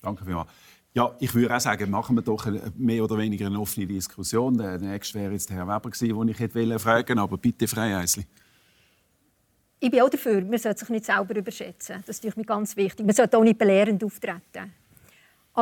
Danke 0.01 0.25
vielmals. 0.25 0.49
Ja, 0.93 1.15
ich 1.19 1.33
würde 1.33 1.55
auch 1.55 1.59
sagen, 1.59 1.89
machen 1.89 2.17
wir 2.17 2.21
doch 2.21 2.45
mehr 2.75 3.03
oder 3.03 3.17
weniger 3.17 3.45
eine 3.45 3.59
offene 3.59 3.87
Diskussion. 3.87 4.57
Der 4.57 4.77
nächste 4.77 5.19
wäre 5.19 5.31
jetzt 5.31 5.49
der 5.49 5.57
Herr 5.57 5.67
Weber 5.67 5.89
gewesen, 5.89 6.19
den 6.19 6.27
ich 6.27 6.39
hätte 6.39 6.79
fragen 6.79 7.07
wollte, 7.07 7.21
aber 7.21 7.37
bitte 7.37 7.67
frei, 7.67 7.95
Eisli. 7.95 8.25
Ich 9.79 9.89
bin 9.89 10.01
auch 10.01 10.09
dafür, 10.09 10.41
man 10.41 10.59
sollte 10.59 10.81
sich 10.81 10.89
nicht 10.89 11.05
selber 11.05 11.35
überschätzen. 11.35 12.03
Das 12.05 12.19
ist 12.19 12.37
mir 12.37 12.43
ganz 12.43 12.75
wichtig. 12.75 13.05
Man 13.05 13.15
sollte 13.15 13.37
auch 13.37 13.43
nicht 13.43 13.57
belehrend 13.57 14.03
auftreten. 14.03 14.73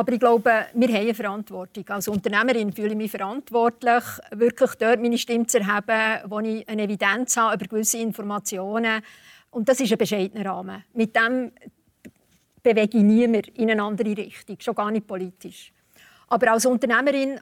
Aber 0.00 0.14
ich 0.14 0.18
glaube, 0.18 0.50
wir 0.72 0.88
haben 0.88 0.96
eine 0.96 1.12
Verantwortung. 1.12 1.84
Als 1.90 2.08
Unternehmerin 2.08 2.72
fühle 2.72 2.92
ich 2.92 2.96
mich 2.96 3.10
verantwortlich, 3.10 4.02
wirklich 4.30 4.70
dort 4.76 4.98
meine 4.98 5.18
Stimme 5.18 5.46
zu 5.46 5.58
erheben, 5.58 6.22
wo 6.30 6.40
ich 6.40 6.66
eine 6.66 6.84
Evidenz 6.84 7.36
habe 7.36 7.56
über 7.56 7.66
gewisse 7.66 7.98
Informationen. 7.98 9.02
Und 9.50 9.68
das 9.68 9.78
ist 9.78 9.92
ein 9.92 9.98
bescheidener 9.98 10.50
Rahmen. 10.50 10.82
Mit 10.94 11.14
dem 11.14 11.52
bewege 12.62 12.96
ich 12.96 13.04
niemand 13.04 13.48
in 13.48 13.70
eine 13.70 13.82
andere 13.82 14.16
Richtung, 14.16 14.56
schon 14.58 14.74
gar 14.74 14.90
nicht 14.90 15.06
politisch. 15.06 15.70
Aber 16.28 16.52
als 16.52 16.64
Unternehmerin 16.64 17.38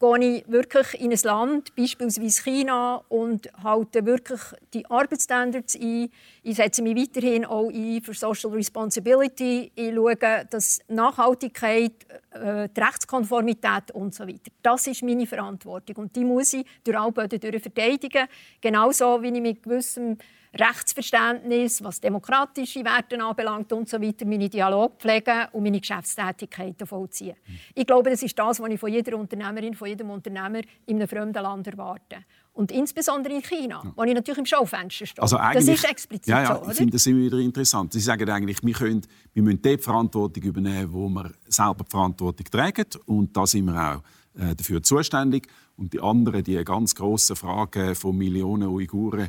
gehe 0.00 0.38
ich 0.38 0.48
wirklich 0.48 1.00
in 1.00 1.12
ein 1.12 1.18
Land, 1.22 1.76
beispielsweise 1.76 2.42
China, 2.42 3.04
und 3.08 3.50
halte 3.62 4.06
wirklich 4.06 4.40
die 4.72 4.86
Arbeitsstandards 4.86 5.76
ein. 5.76 6.10
Ich 6.42 6.56
setze 6.56 6.82
mich 6.82 6.96
weiterhin 6.96 7.44
auch 7.44 7.68
ein 7.68 8.00
für 8.02 8.14
Social 8.14 8.50
Responsibility. 8.50 9.70
Ich 9.74 9.94
schaue, 9.94 10.16
dass 10.48 10.80
Nachhaltigkeit, 10.88 11.92
äh, 12.30 12.68
die 12.74 12.80
Rechtskonformität 12.80 13.90
und 13.92 14.14
so 14.14 14.26
weiter. 14.26 14.50
Das 14.62 14.86
ist 14.86 15.02
meine 15.02 15.26
Verantwortung 15.26 15.96
und 15.96 16.16
die 16.16 16.24
muss 16.24 16.54
ich 16.54 16.64
durch 16.82 16.98
alle 16.98 17.12
Böden 17.12 17.60
verteidigen. 17.60 18.26
Genauso 18.60 19.22
wie 19.22 19.28
ich 19.28 19.40
mit 19.42 19.62
gewissem 19.62 20.16
Rechtsverständnis, 20.52 21.82
was 21.82 22.00
demokratische 22.00 22.84
Werte 22.84 23.22
anbelangt 23.22 23.72
und 23.72 23.88
so 23.88 24.00
weiter, 24.00 24.26
meine 24.26 24.48
Dialog 24.48 24.98
pflegen 24.98 25.46
und 25.52 25.62
meine 25.62 25.80
Geschäftstätigkeiten 25.80 26.86
vollziehen. 26.86 27.36
Ich 27.74 27.86
glaube, 27.86 28.10
das 28.10 28.22
ist 28.22 28.36
das, 28.38 28.58
was 28.58 28.68
ich 28.68 28.80
von 28.80 28.92
jeder 28.92 29.16
Unternehmerin, 29.16 29.74
von 29.74 29.88
jedem 29.88 30.10
Unternehmer 30.10 30.60
in 30.86 30.96
einem 30.96 31.08
fremden 31.08 31.42
Land 31.42 31.68
erwarte. 31.68 32.24
Und 32.52 32.72
insbesondere 32.72 33.34
in 33.34 33.42
China, 33.42 33.80
ja. 33.84 33.92
wo 33.94 34.02
ich 34.02 34.12
natürlich 34.12 34.38
im 34.38 34.46
Schaufenster 34.46 35.06
stehe. 35.06 35.22
Also 35.22 35.36
das 35.36 35.68
ist 35.68 35.88
explizit 35.88 36.26
ja, 36.26 36.42
ja, 36.42 36.60
so, 36.62 36.70
Ich 36.70 36.76
finde 36.76 36.92
das 36.92 37.06
immer 37.06 37.20
wieder 37.20 37.38
interessant. 37.38 37.92
Sie 37.92 38.00
sagen 38.00 38.28
eigentlich, 38.28 38.58
wir, 38.62 38.74
können, 38.74 39.02
wir 39.32 39.42
müssen 39.42 39.62
die 39.62 39.78
Verantwortung 39.78 40.42
übernehmen, 40.42 40.92
wo 40.92 41.08
wir 41.08 41.30
selber 41.46 41.84
die 41.84 41.90
Verantwortung 41.90 42.46
tragen. 42.50 42.86
Und 43.06 43.36
da 43.36 43.46
sind 43.46 43.66
wir 43.66 43.74
auch 43.80 44.02
äh, 44.38 44.54
dafür 44.54 44.82
zuständig. 44.82 45.46
Und 45.76 45.92
die 45.92 46.00
anderen, 46.00 46.42
die 46.44 46.62
ganz 46.64 46.94
grossen 46.94 47.36
Fragen 47.36 47.94
von 47.94 48.16
Millionen 48.16 48.68
Uiguren, 48.68 49.28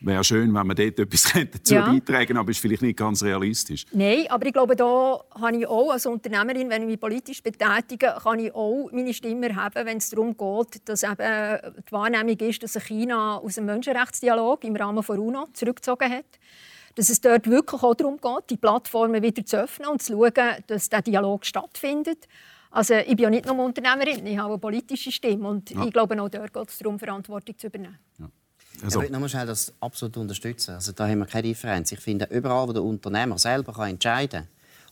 Wäre 0.00 0.22
schön, 0.22 0.54
wenn 0.54 0.66
man 0.66 0.76
dort 0.76 0.98
etwas 0.98 1.32
dazu 1.52 1.74
ja. 1.74 1.90
beitragen 1.90 2.36
aber 2.36 2.50
ist 2.50 2.60
vielleicht 2.60 2.82
nicht 2.82 2.96
ganz 2.96 3.22
realistisch. 3.22 3.84
Nein, 3.92 4.26
aber 4.28 4.46
ich 4.46 4.52
glaube, 4.52 4.76
da 4.76 5.20
habe 5.34 5.56
ich 5.56 5.66
auch 5.66 5.90
als 5.90 6.06
Unternehmerin, 6.06 6.70
wenn 6.70 6.82
ich 6.82 6.88
mich 6.88 7.00
politisch 7.00 7.42
betätige, 7.42 8.14
kann 8.22 8.38
ich 8.38 8.54
auch 8.54 8.90
meine 8.92 9.12
Stimme 9.12 9.48
erheben, 9.48 9.86
wenn 9.86 9.96
es 9.98 10.10
darum 10.10 10.36
geht, 10.36 10.88
dass 10.88 11.02
eben 11.02 11.74
die 11.88 11.92
Wahrnehmung 11.92 12.36
ist, 12.38 12.62
dass 12.62 12.74
sich 12.74 12.84
China 12.84 13.38
aus 13.38 13.56
dem 13.56 13.66
Menschenrechtsdialog 13.66 14.62
im 14.64 14.76
Rahmen 14.76 15.02
von 15.02 15.18
UNO 15.18 15.48
zurückgezogen 15.52 16.10
hat. 16.10 16.38
Dass 16.94 17.08
es 17.10 17.20
dort 17.20 17.48
wirklich 17.48 17.82
auch 17.82 17.94
darum 17.94 18.18
geht, 18.20 18.50
die 18.50 18.56
Plattformen 18.56 19.22
wieder 19.22 19.44
zu 19.44 19.62
öffnen 19.62 19.88
und 19.88 20.02
zu 20.02 20.12
schauen, 20.12 20.62
dass 20.68 20.88
der 20.88 21.02
Dialog 21.02 21.44
stattfindet. 21.44 22.28
Also 22.70 22.94
ich 22.94 23.16
bin 23.16 23.18
ja 23.18 23.30
nicht 23.30 23.46
nur 23.46 23.64
Unternehmerin, 23.64 24.26
ich 24.26 24.38
habe 24.38 24.50
eine 24.50 24.58
politische 24.58 25.10
Stimme 25.10 25.48
und 25.48 25.70
ja. 25.70 25.84
ich 25.84 25.92
glaube, 25.92 26.20
auch 26.20 26.28
dort 26.28 26.52
geht 26.52 26.68
es 26.68 26.78
darum, 26.78 26.98
Verantwortung 26.98 27.56
zu 27.58 27.66
übernehmen. 27.66 27.98
Ja. 28.18 28.28
Also. 28.82 29.02
Ich 29.02 29.10
will 29.10 29.28
schnell 29.28 29.46
das 29.46 29.72
absolut 29.80 30.16
unterstützen. 30.16 30.74
Also 30.74 30.92
da 30.92 31.08
haben 31.08 31.18
wir 31.18 31.26
keine 31.26 31.48
Differenz. 31.48 31.92
Ich 31.92 32.00
finde, 32.00 32.26
überall, 32.30 32.68
wo 32.68 32.72
der 32.72 32.82
Unternehmer 32.82 33.38
selber 33.38 33.72
kann 33.72 33.90
entscheiden 33.90 34.42
kann 34.42 34.48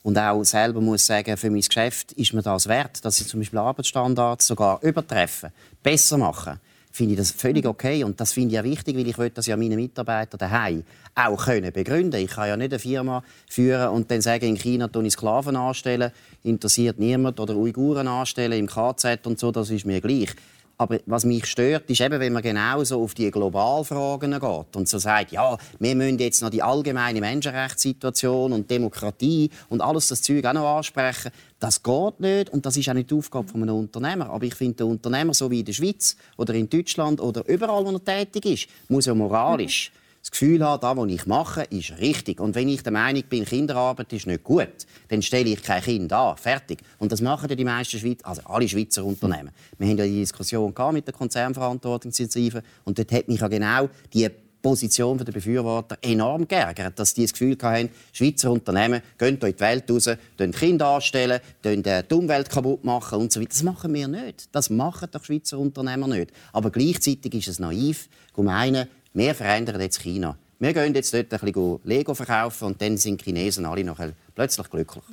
und 0.07 0.16
auch 0.18 0.44
selber 0.44 0.81
muss 0.81 1.05
sagen, 1.05 1.37
für 1.37 1.51
mein 1.51 1.62
Geschäft 1.62 2.12
ist 2.12 2.33
mir 2.33 2.40
das 2.40 2.68
wert, 2.68 3.05
dass 3.05 3.20
ich 3.20 3.27
zum 3.27 3.40
Beispiel 3.40 3.59
Arbeitsstandards 3.59 4.46
sogar 4.46 4.81
übertreffen, 4.83 5.51
besser 5.83 6.16
machen, 6.16 6.61
finde 6.92 7.14
ich 7.14 7.18
das 7.18 7.33
völlig 7.33 7.66
okay. 7.66 8.05
Und 8.05 8.20
das 8.20 8.33
finde 8.33 8.55
ich 8.55 8.61
auch 8.61 8.64
wichtig, 8.64 8.96
weil 8.96 9.09
ich 9.09 9.18
will, 9.18 9.31
dass 9.31 9.46
ja 9.46 9.57
meine 9.57 9.75
Mitarbeiter 9.75 10.38
daheim 10.38 10.85
auch 11.14 11.44
können 11.44 11.72
begründen. 11.72 12.20
Ich 12.20 12.31
kann 12.31 12.49
ja 12.49 12.57
nicht 12.57 12.72
eine 12.72 12.79
Firma 12.79 13.25
führen 13.49 13.88
und 13.88 14.09
dann 14.09 14.20
sagen, 14.20 14.46
in 14.46 14.57
China 14.57 14.87
tun 14.87 15.07
ich 15.07 15.14
Sklaven 15.14 15.57
anstellen, 15.57 16.12
interessiert 16.44 17.01
niemand 17.01 17.40
oder 17.40 17.57
Uiguren 17.57 18.07
anstellen 18.07 18.61
im 18.61 18.68
KZ 18.68 19.27
und 19.27 19.40
so, 19.40 19.51
das 19.51 19.70
ist 19.70 19.87
mir 19.87 20.01
gleich. 20.01 20.31
Aber 20.79 20.99
was 21.07 21.25
mich 21.25 21.47
stört, 21.47 21.89
ist 21.89 22.01
eben, 22.03 22.21
wenn 22.21 22.33
man 22.35 22.43
genau 22.43 22.85
so 22.85 23.03
auf 23.03 23.15
die 23.15 23.31
Globalfragen 23.31 24.33
geht 24.33 24.77
und 24.77 24.89
so 24.89 24.99
sagt, 24.99 25.33
ja, 25.33 25.57
wir 25.79 25.95
müssen 25.95 26.19
jetzt 26.19 26.43
noch 26.43 26.51
die 26.51 26.62
allgemeine 26.62 27.21
Menschenrechtssituation 27.21 28.53
und 28.53 28.71
Demokratie 28.71 29.51
und 29.71 29.81
alles 29.81 30.09
das 30.09 30.21
Zeug 30.21 30.45
auch 30.45 30.53
noch 30.53 30.77
ansprechen. 30.77 31.31
Das 31.59 31.83
geht 31.83 32.21
nicht 32.21 32.51
und 32.51 32.67
das 32.67 32.77
ist 32.77 32.89
auch 32.91 32.95
nicht 32.95 33.11
die 33.11 33.15
Aufgabe 33.15 33.55
eines 33.55 33.71
Unternehmers. 33.71 34.29
Aber 34.29 34.45
ich 34.45 34.55
finde, 34.55 34.77
der 34.77 34.87
Unternehmer, 34.87 35.33
so 35.33 35.51
wie 35.51 35.61
in 35.61 35.65
der 35.65 35.73
Schweiz 35.73 36.15
oder 36.37 36.53
in 36.53 36.69
Deutschland 36.69 37.23
oder 37.23 37.47
überall, 37.49 37.87
wo 37.87 37.93
er 37.93 38.05
tätig 38.05 38.45
ist, 38.45 38.69
muss 38.91 39.07
ja 39.07 39.15
moralisch 39.15 39.91
das 40.27 40.33
Gefühl 40.33 40.65
habe, 40.65 40.81
das, 40.81 40.97
was 40.97 41.09
ich 41.09 41.27
mache, 41.27 41.62
ist 41.71 41.99
richtig. 41.99 42.41
Und 42.41 42.57
wenn 42.57 42.69
ich 42.69 42.83
der 42.83 42.93
Meinung 42.93 43.23
bin, 43.29 43.45
Kinderarbeit 43.45 44.12
ist 44.12 44.27
nicht 44.27 44.43
gut, 44.43 44.69
dann 45.09 45.23
stelle 45.23 45.51
ich 45.51 45.62
kein 45.62 45.81
Kind 45.81 46.12
an. 46.12 46.37
Fertig. 46.37 46.81
Und 46.99 47.12
das 47.12 47.21
machen 47.21 47.49
die 47.49 47.65
meisten 47.65 48.01
Schweizer, 48.01 48.27
also 48.27 48.43
alle 48.47 48.69
Schweizer 48.69 49.05
Unternehmen. 49.05 49.51
Wir 49.79 49.89
haben 49.89 49.99
ja 49.99 50.05
die 50.05 50.19
Diskussion 50.19 50.75
mit 50.93 51.07
der 51.07 51.15
Konzernverantwortungsinitiative 51.15 52.65
und 52.85 52.99
dort 52.99 53.12
hat 53.12 53.29
mich 53.29 53.41
ja 53.41 53.47
genau 53.47 53.89
die 54.12 54.29
Position 54.61 55.17
der 55.17 55.31
Befürworter 55.31 55.97
enorm 56.03 56.49
geärgert, 56.49 56.99
dass 56.99 57.15
die 57.15 57.23
das 57.23 57.33
Gefühl 57.33 57.57
hatten, 57.62 57.89
Schweizer 58.12 58.51
Unternehmen 58.51 59.01
gehen 59.17 59.39
in 59.41 59.53
die 59.53 59.61
Welt 59.61 59.89
raus, 59.89 60.11
Kinder 60.59 60.89
anstellen, 60.89 61.39
die 61.65 62.15
Umwelt 62.15 62.51
kaputt 62.51 62.83
machen 62.83 63.21
und 63.21 63.31
so 63.31 63.41
weiter. 63.41 63.51
Das 63.51 63.62
machen 63.62 63.95
wir 63.95 64.09
nicht. 64.09 64.49
Das 64.51 64.71
machen 64.71 65.09
doch 65.12 65.23
Schweizer 65.23 65.57
Unternehmer 65.57 66.09
nicht. 66.09 66.33
Aber 66.53 66.71
gleichzeitig 66.73 67.33
ist 67.35 67.47
es 67.47 67.59
naiv, 67.61 68.09
zu 68.35 68.43
meinen, 68.43 68.89
wir 69.17 69.35
verändern 69.35 69.81
jetzt 69.81 70.01
China. 70.01 70.37
Wir 70.59 70.73
gehen 70.73 70.95
jetzt 70.95 71.13
dort 71.13 71.33
ein 71.33 71.41
bisschen 71.41 71.81
Lego 71.85 72.15
verkaufen 72.15 72.67
und 72.67 72.83
dann 72.83 72.97
sind 72.97 73.21
die 73.21 73.25
Chinesen 73.25 73.65
alle 73.65 73.83
noch 73.83 73.99
plötzlich 74.35 74.71
glücklich. 74.71 75.05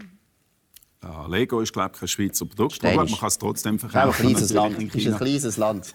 Ja, 1.02 1.28
Lego 1.28 1.60
ist, 1.60 1.74
glaube 1.74 1.92
ich, 1.94 2.00
kein 2.00 2.08
Schweizer 2.08 2.46
Produkt, 2.46 2.84
aber 2.84 2.96
man 2.96 3.08
kann 3.08 3.28
es 3.28 3.38
trotzdem 3.38 3.78
verkaufen. 3.78 4.10
Ist 4.10 4.20
ein 4.20 4.34
kleines 4.34 4.54
Land. 4.54 4.96
Ist 4.96 5.08
ein 5.08 5.18
kleines 5.18 5.58
Land. 5.58 5.94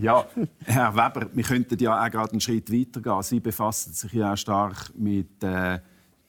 ja, 0.00 0.26
Herr 0.64 0.94
Weber, 0.94 1.28
wir 1.32 1.44
könnten 1.44 1.78
ja 1.78 2.02
auch 2.02 2.10
gerade 2.10 2.32
einen 2.32 2.40
Schritt 2.40 2.72
weiter 2.72 3.00
gehen. 3.00 3.22
Sie 3.22 3.40
befassen 3.40 3.92
sich 3.92 4.12
ja 4.12 4.32
auch 4.32 4.36
stark 4.38 4.92
mit 4.94 5.42
äh, 5.42 5.80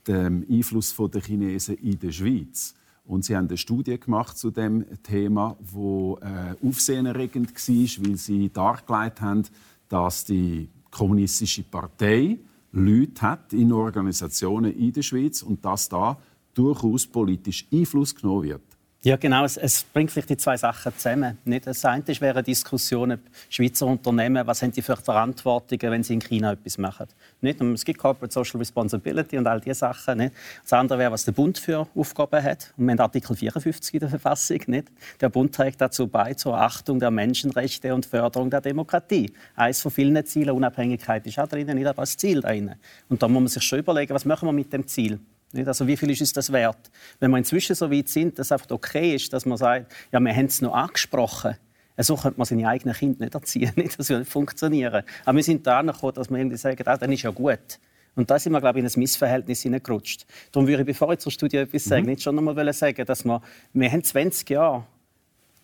dem 0.05 0.45
Einfluss 0.49 0.93
der 0.95 1.21
Chinesen 1.21 1.75
in 1.77 1.97
der 1.97 2.11
Schweiz. 2.11 2.75
Und 3.05 3.25
Sie 3.25 3.35
haben 3.35 3.47
eine 3.47 3.57
Studie 3.57 3.99
gemacht 3.99 4.37
zu 4.37 4.51
dem 4.51 4.85
Thema, 5.03 5.57
wo 5.59 6.17
äh, 6.21 6.55
aufsehenerregend 6.65 7.53
war, 7.53 8.05
weil 8.05 8.15
Sie 8.17 8.49
dargelegt 8.49 9.21
haben, 9.21 9.43
dass 9.91 10.23
die 10.23 10.69
kommunistische 10.89 11.63
Partei 11.63 12.39
Leute 12.71 13.21
hat 13.21 13.51
in 13.53 13.73
Organisationen 13.73 14.73
in 14.73 14.93
der 14.93 15.01
Schweiz 15.01 15.41
und 15.41 15.63
dass 15.65 15.89
da 15.89 16.17
durchaus 16.53 17.05
politisch 17.05 17.67
Einfluss 17.71 18.15
genommen 18.15 18.43
wird. 18.43 18.70
Ja, 19.03 19.15
genau. 19.15 19.43
Es, 19.43 19.57
es, 19.57 19.83
bringt 19.83 20.11
vielleicht 20.11 20.29
die 20.29 20.37
zwei 20.37 20.55
Sachen 20.57 20.95
zusammen. 20.95 21.39
Nicht? 21.43 21.65
Das 21.65 21.83
eine 21.85 22.05
wäre 22.05 22.35
eine 22.35 22.43
Diskussion, 22.43 23.13
ob 23.13 23.19
Schweizer 23.49 23.87
Unternehmen, 23.87 24.45
was 24.45 24.61
haben 24.61 24.71
die 24.71 24.83
für 24.83 24.95
Verantwortungen, 24.95 25.91
wenn 25.91 26.03
sie 26.03 26.13
in 26.13 26.19
China 26.19 26.51
etwas 26.51 26.77
machen. 26.77 27.07
Nicht? 27.41 27.59
Und 27.61 27.73
es 27.73 27.83
gibt 27.83 27.97
Corporate 27.97 28.31
Social 28.31 28.59
Responsibility 28.59 29.39
und 29.39 29.47
all 29.47 29.59
diese 29.59 29.79
Sachen. 29.79 30.19
Nicht? 30.19 30.35
Das 30.61 30.73
andere 30.73 30.99
wäre, 30.99 31.11
was 31.11 31.25
der 31.25 31.31
Bund 31.31 31.57
für 31.57 31.87
Aufgaben 31.95 32.43
hat. 32.43 32.75
Und 32.77 32.85
wir 32.85 32.91
haben 32.91 32.99
Artikel 32.99 33.35
54 33.35 33.95
in 33.95 33.99
der 34.01 34.09
Verfassung. 34.09 34.59
Nicht? 34.67 34.89
Der 35.19 35.29
Bund 35.29 35.55
trägt 35.55 35.81
dazu 35.81 36.05
bei, 36.07 36.35
zur 36.35 36.55
Achtung 36.61 36.99
der 36.99 37.09
Menschenrechte 37.09 37.95
und 37.95 38.05
Förderung 38.05 38.51
der 38.51 38.61
Demokratie. 38.61 39.33
Eines 39.55 39.81
von 39.81 39.91
vielen 39.91 40.23
Zielen, 40.27 40.51
Unabhängigkeit 40.51 41.25
ist 41.25 41.39
auch 41.39 41.47
drin, 41.47 41.65
nicht 41.65 41.87
aber 41.87 42.03
das 42.03 42.17
Ziel 42.17 42.41
drin. 42.41 42.75
Und 43.09 43.23
da 43.23 43.27
muss 43.27 43.41
man 43.41 43.47
sich 43.47 43.63
schon 43.63 43.79
überlegen, 43.79 44.13
was 44.13 44.25
machen 44.25 44.47
wir 44.47 44.53
mit 44.53 44.71
dem 44.71 44.85
Ziel. 44.85 45.19
Nicht? 45.53 45.67
Also 45.67 45.87
wie 45.87 45.97
viel 45.97 46.09
ist 46.09 46.21
es 46.21 46.33
das 46.33 46.51
wert? 46.51 46.91
Wenn 47.19 47.31
wir 47.31 47.37
inzwischen 47.37 47.75
so 47.75 47.91
weit 47.91 48.09
sind, 48.09 48.39
dass 48.39 48.47
es 48.47 48.51
einfach 48.51 48.69
okay 48.71 49.15
ist, 49.15 49.31
dass 49.33 49.45
man 49.45 49.57
sagt, 49.57 49.93
ja, 50.11 50.19
wir 50.19 50.35
haben 50.35 50.45
es 50.45 50.61
noch 50.61 50.73
angesprochen. 50.73 51.55
So 51.97 52.15
könnte 52.15 52.39
man 52.39 52.45
seine 52.45 52.67
eigenen 52.67 52.95
Kinder 52.95 53.23
nicht 53.23 53.35
erziehen. 53.35 53.73
Das 53.97 54.09
würde 54.09 54.21
nicht 54.21 54.31
funktionieren. 54.31 55.03
Aber 55.25 55.35
wir 55.35 55.43
sind 55.43 55.67
da 55.67 55.81
gekommen, 55.81 56.13
dass 56.13 56.29
wir 56.29 56.37
irgendwie 56.37 56.57
sagen, 56.57 56.81
ah, 56.85 56.97
dann 56.97 57.11
ist 57.11 57.21
ja 57.21 57.29
gut. 57.31 57.79
Und 58.15 58.29
da 58.29 58.39
sind 58.39 58.51
wir, 58.51 58.59
glaube 58.59 58.79
ich, 58.79 58.85
in 58.85 58.91
ein 58.91 58.99
Missverhältnis 58.99 59.61
hineingerutscht. 59.61 60.25
Darum 60.51 60.67
würde 60.67 60.81
ich, 60.81 60.87
bevor 60.87 61.13
ich 61.13 61.19
zur 61.19 61.31
Studie 61.31 61.57
etwas 61.57 61.85
sage, 61.85 62.01
mhm. 62.01 62.09
nicht 62.09 62.23
schon 62.23 62.37
einmal 62.37 62.73
sagen, 62.73 63.05
dass 63.05 63.23
wir, 63.23 63.41
wir 63.73 63.91
haben 63.91 64.03
20 64.03 64.49
Jahre 64.49 64.85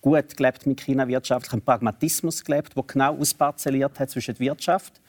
gut 0.01 0.37
gelebt 0.37 0.65
mit 0.65 0.79
China 0.81 1.07
wirtschaftlichen 1.07 1.61
Pragmatismus 1.61 2.43
gelebt, 2.43 2.75
der 2.75 2.83
genau 2.83 3.17
ausparzelliert 3.17 3.99
hat 3.99 4.09
zwischen 4.09 4.39
Wirtschaft 4.39 5.01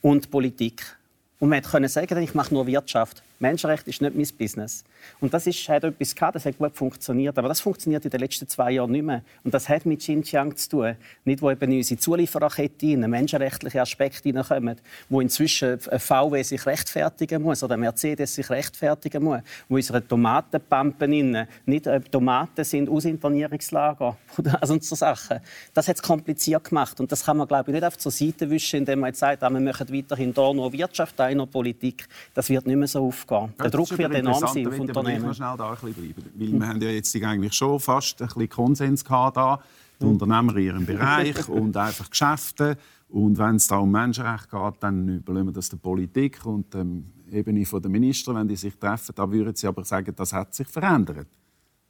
und 0.00 0.30
Politik. 0.30 0.96
Und 1.40 1.48
man 1.48 1.62
konnte 1.62 1.88
sagen, 1.88 2.22
ich 2.22 2.34
mache 2.34 2.52
nur 2.54 2.66
Wirtschaft. 2.66 3.22
Menschenrecht 3.40 3.88
ist 3.88 4.02
nicht 4.02 4.14
mein 4.14 4.28
Business. 4.36 4.84
Und 5.20 5.32
das 5.32 5.46
ist, 5.46 5.66
hat 5.70 5.82
etwas 5.84 6.14
gehabt, 6.14 6.34
das 6.36 6.44
hat 6.44 6.58
gut 6.58 6.76
funktioniert. 6.76 7.38
Aber 7.38 7.48
das 7.48 7.60
funktioniert 7.60 8.04
in 8.04 8.10
den 8.10 8.20
letzten 8.20 8.46
zwei 8.46 8.72
Jahren 8.72 8.90
nicht 8.90 9.02
mehr. 9.02 9.22
Und 9.42 9.54
das 9.54 9.66
hat 9.70 9.86
mit 9.86 10.00
Xinjiang 10.00 10.54
zu 10.54 10.68
tun. 10.68 10.96
Nicht, 11.24 11.40
wo 11.40 11.50
eben 11.50 11.72
unsere 11.72 11.98
Zuliefererkette 11.98 12.86
in 12.88 13.00
menschenrechtliche 13.08 13.80
Aspekte 13.80 14.24
hineinkommen, 14.24 14.76
wo 15.08 15.22
inzwischen 15.22 15.80
VW 15.80 16.42
sich 16.42 16.66
rechtfertigen 16.66 17.42
muss 17.42 17.62
oder 17.62 17.78
Mercedes 17.78 18.34
sich 18.34 18.50
rechtfertigen 18.50 19.24
muss, 19.24 19.40
wo 19.70 19.76
unsere 19.76 20.06
Tomatenpampen 20.06 21.10
innen 21.10 21.48
nicht 21.64 21.88
Tomaten 22.10 22.64
sind 22.64 22.90
aus 22.90 23.06
Internierungslager 23.06 24.18
oder 24.36 24.60
also 24.60 24.78
so 24.78 24.94
Sachen. 24.94 25.40
Das 25.72 25.88
hat 25.88 25.96
es 25.96 26.02
kompliziert 26.02 26.64
gemacht. 26.64 27.00
Und 27.00 27.10
das 27.10 27.24
kann 27.24 27.38
man, 27.38 27.48
glaube 27.48 27.70
ich, 27.70 27.74
nicht 27.74 27.84
auf 27.84 27.96
zur 27.96 28.12
Seite 28.12 28.50
wischen, 28.50 28.80
indem 28.80 29.00
man 29.00 29.08
jetzt 29.08 29.20
sagt, 29.20 29.42
ah, 29.42 29.48
wir 29.48 29.60
machen 29.60 29.88
weiterhin 29.90 30.34
da 30.34 30.52
nur 30.52 30.70
Wirtschaft, 30.74 31.18
nur 31.34 31.46
Politik. 31.46 32.06
Das 32.34 32.48
wird 32.48 32.66
nicht 32.66 32.76
mehr 32.76 32.88
so 32.88 33.06
aufgehen. 33.06 33.52
Der 33.58 33.70
Druck 33.70 33.96
wird 33.96 34.14
enorm 34.14 34.46
sein 34.46 34.66
auf 34.66 34.78
Unternehmen. 34.78 35.30
Ich 35.30 35.36
schnell 35.36 35.56
da 35.56 35.70
ein 35.70 35.76
bisschen 35.76 35.94
bleiben. 35.94 36.30
Weil 36.34 36.48
mhm. 36.48 36.60
wir 36.60 36.68
haben 36.68 36.80
ja 36.82 36.90
jetzt 36.90 37.16
eigentlich 37.16 37.54
schon 37.54 37.80
fast 37.80 38.20
ein 38.20 38.28
bisschen 38.28 38.48
Konsens 38.48 39.04
gehabt 39.04 39.36
da. 39.36 39.60
Die 40.00 40.04
mhm. 40.04 40.12
Unternehmer 40.12 40.56
in 40.56 40.64
ihrem 40.64 40.86
Bereich 40.86 41.48
und 41.48 41.76
einfach 41.76 42.08
Geschäfte. 42.10 42.76
Und 43.08 43.38
wenn 43.38 43.56
es 43.56 43.66
da 43.66 43.78
um 43.78 43.90
Menschenrechte 43.90 44.48
geht, 44.50 44.74
dann 44.80 45.08
überlassen 45.08 45.46
wir 45.46 45.52
das 45.52 45.68
der 45.68 45.76
Politik 45.78 46.44
und 46.46 46.72
der 46.72 46.86
Ebene 47.32 47.64
der 47.64 47.90
Minister, 47.90 48.34
wenn 48.34 48.46
die 48.46 48.56
sich 48.56 48.76
treffen. 48.76 49.12
Da 49.14 49.30
würden 49.30 49.54
sie 49.54 49.66
aber 49.66 49.84
sagen, 49.84 50.14
das 50.16 50.32
hat 50.32 50.54
sich 50.54 50.68
verändert 50.68 51.26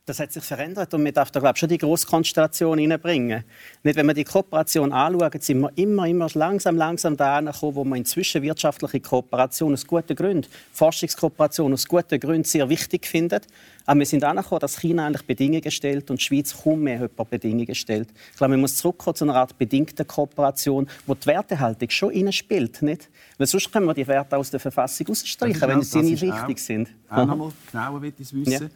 das 0.07 0.19
hat 0.19 0.33
sich 0.33 0.43
verändert 0.43 0.93
und 0.95 1.05
wir 1.05 1.13
darf 1.13 1.31
da 1.31 1.41
glaube 1.41 1.59
schon 1.59 1.69
die 1.69 1.79
grosse 1.79 2.07
Konstellation 2.07 2.79
reinbringen. 2.79 3.45
Nicht, 3.83 3.97
wenn 3.97 4.07
wir 4.07 4.15
die 4.15 4.25
Kooperation 4.25 4.93
anschauen, 4.93 5.41
sind 5.41 5.61
wir 5.61 5.71
immer, 5.77 6.07
immer 6.07 6.29
langsam, 6.35 6.77
langsam 6.77 7.17
da 7.17 7.41
gekommen, 7.41 7.75
wo 7.77 7.85
wir 7.85 7.97
inzwischen 7.97 8.43
wirtschaftliche 8.43 9.01
Kooperation 9.01 9.73
aus 9.73 9.87
guten 9.87 10.17
Gründen, 10.17 10.49
Forschungskooperation 10.73 11.73
aus 11.73 11.87
guten 11.87 12.19
Gründen 12.19 12.45
sehr 12.45 12.69
wichtig 12.69 13.07
finden. 13.07 13.41
Aber 13.87 14.01
wir 14.01 14.07
sind 14.07 14.25
angekommen, 14.25 14.61
dass 14.61 14.79
China 14.79 15.07
eigentlich 15.07 15.27
Bedingungen 15.27 15.71
stellt 15.71 16.11
und 16.11 16.21
die 16.21 16.25
Schweiz 16.25 16.57
kaum 16.57 16.81
mehr 16.81 17.09
Bedingungen 17.09 17.75
stellt. 17.75 18.09
Ich 18.33 18.37
glaube, 18.37 18.53
man 18.53 18.61
muss 18.61 18.77
zurückkommen 18.77 19.15
zu 19.15 19.25
einer 19.25 19.37
Art 19.37 19.57
bedingten 19.59 20.07
Kooperation, 20.07 20.89
wo 21.07 21.15
die 21.15 21.27
Wertehaltung 21.27 21.91
schon 21.91 22.33
spielt, 22.33 22.83
nicht? 22.83 23.09
Weil 23.39 23.47
sonst 23.47 23.73
können 23.73 23.87
wir 23.87 23.95
die 23.95 24.07
Werte 24.07 24.37
aus 24.37 24.51
der 24.51 24.61
Verfassung 24.61 25.09
ausstreichen, 25.09 25.69
wenn 25.69 25.83
sie 25.83 26.03
nicht 26.03 26.23
richtig 26.23 26.59
sind. 26.59 26.89
Auch 27.09 27.27
noch 27.27 27.37
mal 27.37 27.53
genauer 27.71 28.03
will 28.03 28.13
ich 28.19 28.35
wissen. 28.35 28.53
Ja 28.53 28.69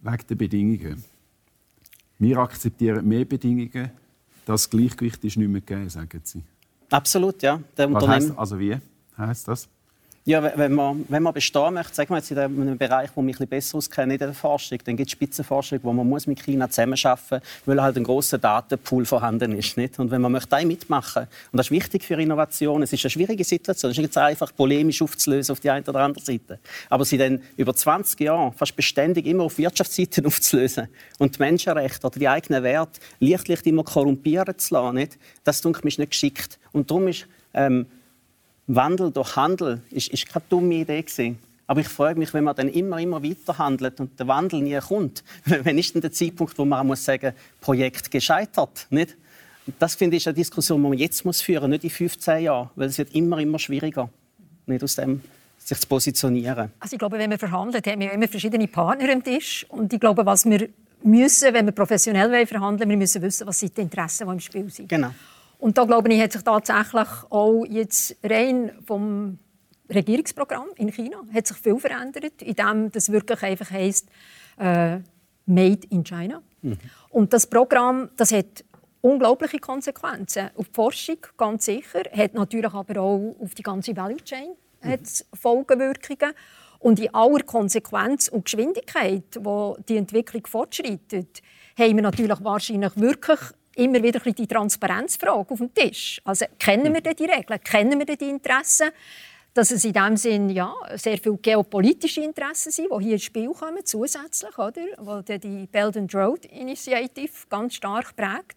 wegen 0.00 0.26
der 0.28 0.34
Bedingungen. 0.34 1.04
Wir 2.18 2.38
akzeptieren 2.38 3.06
mehr 3.06 3.24
Bedingungen. 3.24 3.90
Das 4.44 4.68
Gleichgewicht 4.68 5.22
ist 5.24 5.36
nicht 5.36 5.48
mehr 5.48 5.60
gegeben, 5.60 5.88
sagen 5.88 6.20
Sie. 6.24 6.42
Absolut, 6.90 7.42
ja. 7.42 7.60
Der 7.76 7.92
Was 7.92 8.08
heisst, 8.08 8.38
also 8.38 8.58
wie 8.58 8.76
heißt 9.16 9.48
das? 9.48 9.68
Ja, 10.28 10.42
wenn 10.58 10.74
man, 10.74 11.06
wenn 11.08 11.22
man 11.22 11.32
bestehen 11.32 11.72
möchte, 11.72 11.94
sagen 11.94 12.10
wir 12.10 12.18
jetzt 12.18 12.30
in 12.30 12.36
einem 12.38 12.76
Bereich, 12.76 13.08
wo 13.14 13.22
mich 13.22 13.40
ein 13.40 13.48
besser 13.48 13.78
auskenne, 13.78 14.12
in 14.12 14.18
der 14.18 14.34
Forschung, 14.34 14.76
dann 14.84 14.94
gibt 14.94 15.08
es 15.08 15.12
Spitzenforschung, 15.12 15.78
wo 15.82 15.90
man 15.90 16.06
muss 16.06 16.26
mit 16.26 16.44
China 16.44 16.68
zusammenarbeiten 16.68 17.36
muss, 17.36 17.40
weil 17.64 17.80
halt 17.80 17.96
ein 17.96 18.04
großer 18.04 18.36
Datenpool 18.36 19.06
vorhanden 19.06 19.52
ist. 19.52 19.78
Nicht? 19.78 19.98
Und 19.98 20.10
wenn 20.10 20.20
man 20.20 20.32
möchte 20.32 20.66
mitmachen 20.66 21.22
und 21.50 21.56
das 21.56 21.68
ist 21.68 21.70
wichtig 21.70 22.04
für 22.04 22.20
Innovation, 22.20 22.82
es 22.82 22.92
ist 22.92 23.06
eine 23.06 23.10
schwierige 23.10 23.42
Situation, 23.42 23.90
es 23.90 23.96
ist 23.96 24.02
jetzt 24.02 24.18
einfach 24.18 24.54
polemisch 24.54 25.00
aufzulösen 25.00 25.54
auf 25.54 25.60
die 25.60 25.70
eine 25.70 25.86
oder 25.86 26.00
andere 26.00 26.22
Seite. 26.22 26.58
Aber 26.90 27.06
sie 27.06 27.16
dann 27.16 27.40
über 27.56 27.74
20 27.74 28.20
Jahre 28.20 28.52
fast 28.52 28.76
beständig 28.76 29.24
immer 29.24 29.44
auf 29.44 29.56
Wirtschaftsseiten 29.56 30.26
aufzulösen 30.26 30.88
und 31.18 31.36
die 31.36 31.38
Menschenrechte 31.38 32.06
oder 32.06 32.18
die 32.18 32.28
eigenen 32.28 32.62
Werte 32.62 33.00
leichtlich 33.20 33.64
immer 33.64 33.82
korrumpieren 33.82 34.58
zu 34.58 34.74
lassen, 34.74 34.94
nicht? 34.94 35.16
das 35.44 35.62
denke 35.62 35.78
ich, 35.84 35.86
ist 35.86 35.98
nicht 35.98 36.10
geschickt. 36.10 36.58
Und 36.72 36.90
darum 36.90 37.08
ist 37.08 37.26
ähm, 37.54 37.86
Wandel 38.68 39.10
durch 39.10 39.36
Handel 39.36 39.80
ist, 39.90 40.08
ist 40.08 40.28
keine 40.28 40.44
dumme 40.48 40.74
Idee 40.74 41.02
gewesen. 41.02 41.38
Aber 41.66 41.80
ich 41.80 41.88
frage 41.88 42.18
mich, 42.18 42.32
wenn 42.32 42.44
man 42.44 42.56
dann 42.56 42.68
immer, 42.68 42.98
immer 42.98 43.22
weiter 43.22 43.58
handelt 43.58 44.00
und 44.00 44.18
der 44.18 44.26
Wandel 44.26 44.62
nie 44.62 44.78
kommt, 44.78 45.22
wann 45.44 45.76
ist 45.76 45.94
denn 45.94 46.00
der 46.00 46.12
Zeitpunkt, 46.12 46.58
wo 46.58 46.64
man 46.64 46.86
muss 46.86 47.04
sagen, 47.04 47.34
Projekt 47.60 48.10
gescheitert, 48.10 48.86
nicht? 48.90 49.16
Das 49.78 49.94
finde 49.94 50.16
ich 50.16 50.26
eine 50.26 50.34
Diskussion, 50.34 50.82
die 50.82 50.88
man 50.88 50.98
jetzt 50.98 51.26
muss 51.26 51.42
führen, 51.42 51.70
nicht 51.70 51.84
in 51.84 51.90
15 51.90 52.42
Jahren, 52.42 52.70
weil 52.74 52.88
es 52.88 52.96
wird 52.96 53.14
immer, 53.14 53.38
immer 53.38 53.58
schwieriger, 53.58 54.08
nicht 54.66 54.82
aus 54.82 54.96
dem 54.96 55.20
sich 55.58 55.78
zu 55.78 55.86
positionieren. 55.86 56.72
Also 56.80 56.94
ich 56.94 56.98
glaube, 56.98 57.18
wenn 57.18 57.30
wir 57.30 57.38
verhandeln, 57.38 57.84
haben 57.84 58.00
wir 58.00 58.12
immer 58.12 58.28
verschiedene 58.28 58.66
Partner 58.66 59.12
am 59.12 59.22
Tisch 59.22 59.66
und 59.68 59.92
ich 59.92 60.00
glaube, 60.00 60.24
was 60.24 60.46
wir 60.46 60.70
müssen, 61.02 61.52
wenn 61.52 61.66
wir 61.66 61.72
professionell 61.72 62.46
verhandeln, 62.46 62.88
wir 62.88 62.96
müssen 62.96 63.20
wissen, 63.20 63.46
was 63.46 63.60
sind 63.60 63.76
die 63.76 63.82
Interessen, 63.82 64.26
die 64.26 64.32
im 64.32 64.40
Spiel 64.40 64.70
sind. 64.70 64.88
Genau. 64.88 65.10
Und 65.58 65.76
da 65.76 65.84
glaube 65.84 66.12
ich, 66.12 66.20
hat 66.20 66.32
sich 66.32 66.42
tatsächlich 66.42 67.08
auch 67.30 67.64
jetzt 67.64 68.16
rein 68.22 68.72
vom 68.86 69.38
Regierungsprogramm 69.90 70.68
in 70.76 70.92
China 70.92 71.22
hat 71.32 71.46
sich 71.46 71.56
viel 71.56 71.78
verändert, 71.78 72.42
indem 72.42 72.90
das 72.92 73.10
wirklich 73.10 73.42
einfach 73.42 73.70
heisst 73.70 74.08
äh, 74.58 74.98
Made 75.46 75.86
in 75.88 76.04
China. 76.04 76.42
Mhm. 76.62 76.78
Und 77.10 77.32
das 77.32 77.46
Programm, 77.46 78.10
das 78.16 78.32
hat 78.32 78.64
unglaubliche 79.00 79.58
Konsequenzen 79.58 80.50
auf 80.56 80.68
die 80.68 80.74
Forschung, 80.74 81.16
ganz 81.36 81.64
sicher, 81.64 82.02
hat 82.12 82.34
natürlich 82.34 82.72
aber 82.72 83.00
auch 83.00 83.36
auf 83.40 83.54
die 83.54 83.62
ganze 83.62 83.96
Value 83.96 84.22
Chain 84.22 84.50
mhm. 84.82 84.98
Folgewirkungen. 85.32 86.34
Und 86.80 87.00
in 87.00 87.12
aller 87.12 87.42
Konsequenz 87.42 88.28
und 88.28 88.44
Geschwindigkeit, 88.44 89.24
wo 89.40 89.76
die 89.88 89.96
Entwicklung 89.96 90.46
fortschreitet, 90.46 91.42
haben 91.76 91.96
wir 91.96 92.02
natürlich 92.02 92.38
wahrscheinlich 92.44 92.96
wirklich 92.96 93.40
immer 93.78 94.02
wieder 94.02 94.20
die 94.20 94.46
Transparenzfrage 94.46 95.50
auf 95.50 95.58
dem 95.58 95.72
Tisch. 95.72 96.20
Also 96.24 96.46
kennen 96.58 96.92
wir 96.92 97.00
denn 97.00 97.16
die 97.16 97.24
Regeln, 97.24 97.60
kennen 97.62 97.98
wir 97.98 98.06
denn 98.06 98.18
die 98.18 98.28
Interessen? 98.28 98.90
Dass 99.54 99.70
es 99.70 99.84
in 99.84 99.92
diesem 99.92 100.16
Sinn 100.16 100.50
ja, 100.50 100.72
sehr 100.94 101.18
viele 101.18 101.36
geopolitische 101.38 102.20
Interessen 102.20 102.70
sind, 102.70 102.88
die 102.90 103.04
hier 103.04 103.14
ins 103.14 103.24
Spiel 103.24 103.50
kommen, 103.50 103.84
zusätzlich, 103.84 104.56
oder? 104.58 105.22
die 105.22 105.38
die 105.38 105.66
Belt 105.66 105.96
and 105.96 106.14
Road 106.14 106.44
Initiative 106.44 107.32
ganz 107.48 107.74
stark 107.74 108.14
prägt, 108.14 108.56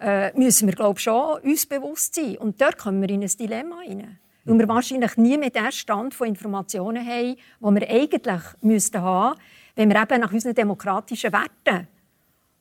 äh, 0.00 0.32
müssen 0.38 0.68
wir 0.68 0.74
glaube 0.74 0.98
schon 0.98 1.40
uns 1.40 1.66
bewusst 1.66 2.14
sein. 2.14 2.38
Und 2.38 2.60
dort 2.60 2.78
kommen 2.78 3.02
wir 3.02 3.10
in 3.10 3.22
ein 3.22 3.28
Dilemma 3.28 3.80
hinein. 3.80 4.18
Weil 4.44 4.58
wir 4.58 4.68
wahrscheinlich 4.68 5.16
nie 5.16 5.36
mehr 5.36 5.50
den 5.50 5.70
Stand 5.72 6.14
von 6.14 6.28
Informationen 6.28 7.06
haben, 7.06 7.36
den 7.60 7.74
wir 7.74 7.90
eigentlich 7.90 8.42
müssten 8.62 9.02
haben, 9.02 9.38
wenn 9.74 9.90
wir 9.90 10.00
eben 10.00 10.20
nach 10.20 10.32
unseren 10.32 10.54
demokratischen 10.54 11.32
Werten 11.32 11.86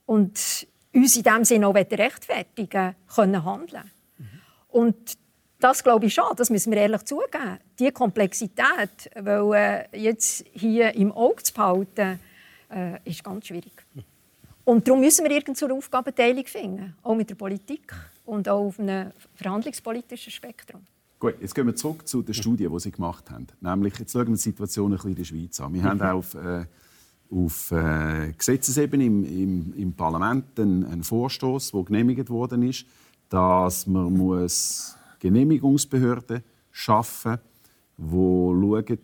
und 0.06 0.68
uns 0.94 1.16
in 1.18 1.24
diesem 1.24 1.46
Sinne 1.46 1.68
auch 1.68 1.76
rechtfertigen 1.76 2.96
können 3.14 3.44
handeln. 3.44 3.92
Mhm. 4.18 4.26
Und 4.70 5.18
das 5.60 5.84
glaube 5.84 6.06
ich 6.06 6.14
schon, 6.14 6.36
das 6.36 6.50
müssen 6.50 6.72
wir 6.72 6.80
ehrlich 6.80 7.04
zugeben. 7.04 7.60
Die 7.78 7.92
Komplexität, 7.92 9.12
weil 9.16 9.88
äh, 9.94 10.00
jetzt 10.00 10.46
hier 10.54 10.94
im 10.96 11.12
Auge 11.12 11.44
zu 11.44 11.54
behalten, 11.54 12.20
äh, 12.72 13.00
ist 13.04 13.24
ganz 13.24 13.48
schwierig. 13.48 13.74
Und 14.64 14.88
darum 14.88 15.02
müssen 15.02 15.26
wir 15.26 15.32
irgendeine 15.32 15.74
Aufgabenteilung 15.74 16.46
finden, 16.46 16.96
auch 17.04 17.16
mit 17.16 17.30
der 17.30 17.36
Politik 17.36 17.94
und 18.26 18.48
auch 18.48 18.68
auf 18.68 18.80
einem 18.80 19.12
verhandlungspolitischen 19.36 20.32
Spektrum. 20.32 20.82
Gut, 21.20 21.36
jetzt 21.42 21.54
gehen 21.54 21.66
wir 21.66 21.76
zurück 21.76 22.08
zu 22.08 22.22
der 22.22 22.34
Studie, 22.34 22.68
die 22.72 22.80
Sie 22.80 22.92
gemacht 22.92 23.30
haben. 23.30 23.48
Nämlich, 23.60 23.98
jetzt 24.00 24.14
schauen 24.14 24.28
wir 24.28 24.36
die 24.36 24.40
Situation 24.40 24.92
ein 24.92 24.96
bisschen 24.96 25.10
in 25.10 25.16
der 25.16 25.24
Schweiz 25.26 25.60
an. 25.60 25.74
Wir 25.74 25.84
haben 25.84 26.02
auf, 26.04 26.36
äh, 26.36 26.66
auf 27.32 27.72
äh, 27.72 28.34
Gesetzesebene 28.38 29.06
im, 29.06 29.24
im, 29.24 29.74
im 29.76 29.94
Parlament 29.94 30.60
einen, 30.60 30.86
einen 30.86 31.04
Vorstoß, 31.04 31.72
der 31.72 31.84
genehmigt 31.84 32.30
worden 32.30 32.64
ist, 32.64 32.86
dass 33.30 33.86
man 33.86 34.14
muss 34.14 34.96
Genehmigungsbehörden 35.20 36.42
schaffen 36.72 37.38
wo 38.00 38.54
schauen, 38.54 39.00